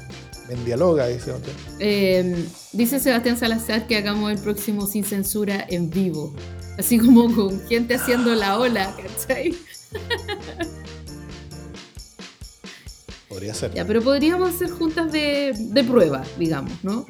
en 0.50 0.66
dialoga, 0.66 1.08
dice 1.08 1.32
otro. 1.32 1.52
Eh, 1.80 2.46
dice 2.72 3.00
Sebastián 3.00 3.38
Salazar 3.38 3.88
que 3.88 3.98
hagamos 3.98 4.32
el 4.32 4.40
próximo 4.40 4.88
sin 4.88 5.04
censura 5.04 5.66
en 5.70 5.90
vivo. 5.90 6.34
Así 6.78 6.98
como 7.00 7.34
con 7.34 7.66
gente 7.68 7.96
haciendo 7.96 8.34
la 8.36 8.58
ola, 8.58 8.96
¿cachai? 8.96 9.56
Podría 13.30 13.54
ser. 13.54 13.74
Ya, 13.74 13.86
pero 13.86 14.02
podríamos 14.02 14.54
hacer 14.54 14.70
juntas 14.70 15.12
de, 15.12 15.54
de 15.58 15.84
prueba, 15.84 16.24
digamos, 16.38 16.84
¿no? 16.84 17.06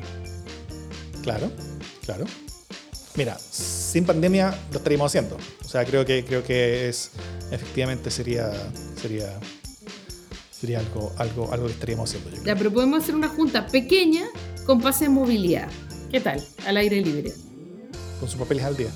Claro, 1.21 1.51
claro. 2.05 2.25
Mira, 3.15 3.37
sin 3.37 4.05
pandemia 4.05 4.57
lo 4.71 4.77
estaríamos 4.77 5.11
haciendo. 5.11 5.37
O 5.63 5.67
sea, 5.67 5.85
creo 5.85 6.05
que 6.05 6.23
creo 6.25 6.43
que 6.43 6.89
es 6.89 7.11
efectivamente 7.51 8.09
sería 8.09 8.51
sería 8.99 9.39
sería 10.63 10.79
algo 10.79 11.11
algo 11.17 11.51
algo 11.51 11.65
que 11.65 11.73
estaríamos 11.73 12.09
haciendo. 12.09 12.29
Yo 12.29 12.41
creo. 12.41 12.45
Ya, 12.45 12.57
pero 12.57 12.71
podemos 12.71 13.03
hacer 13.03 13.15
una 13.15 13.27
junta 13.27 13.67
pequeña 13.67 14.23
con 14.65 14.79
pase 14.79 15.05
de 15.05 15.09
movilidad. 15.09 15.67
¿Qué 16.09 16.21
tal? 16.21 16.41
Al 16.65 16.77
aire 16.77 17.01
libre. 17.01 17.33
Con 18.21 18.29
sus 18.29 18.39
papeles 18.39 18.63
al 18.63 18.77
día. 18.77 18.87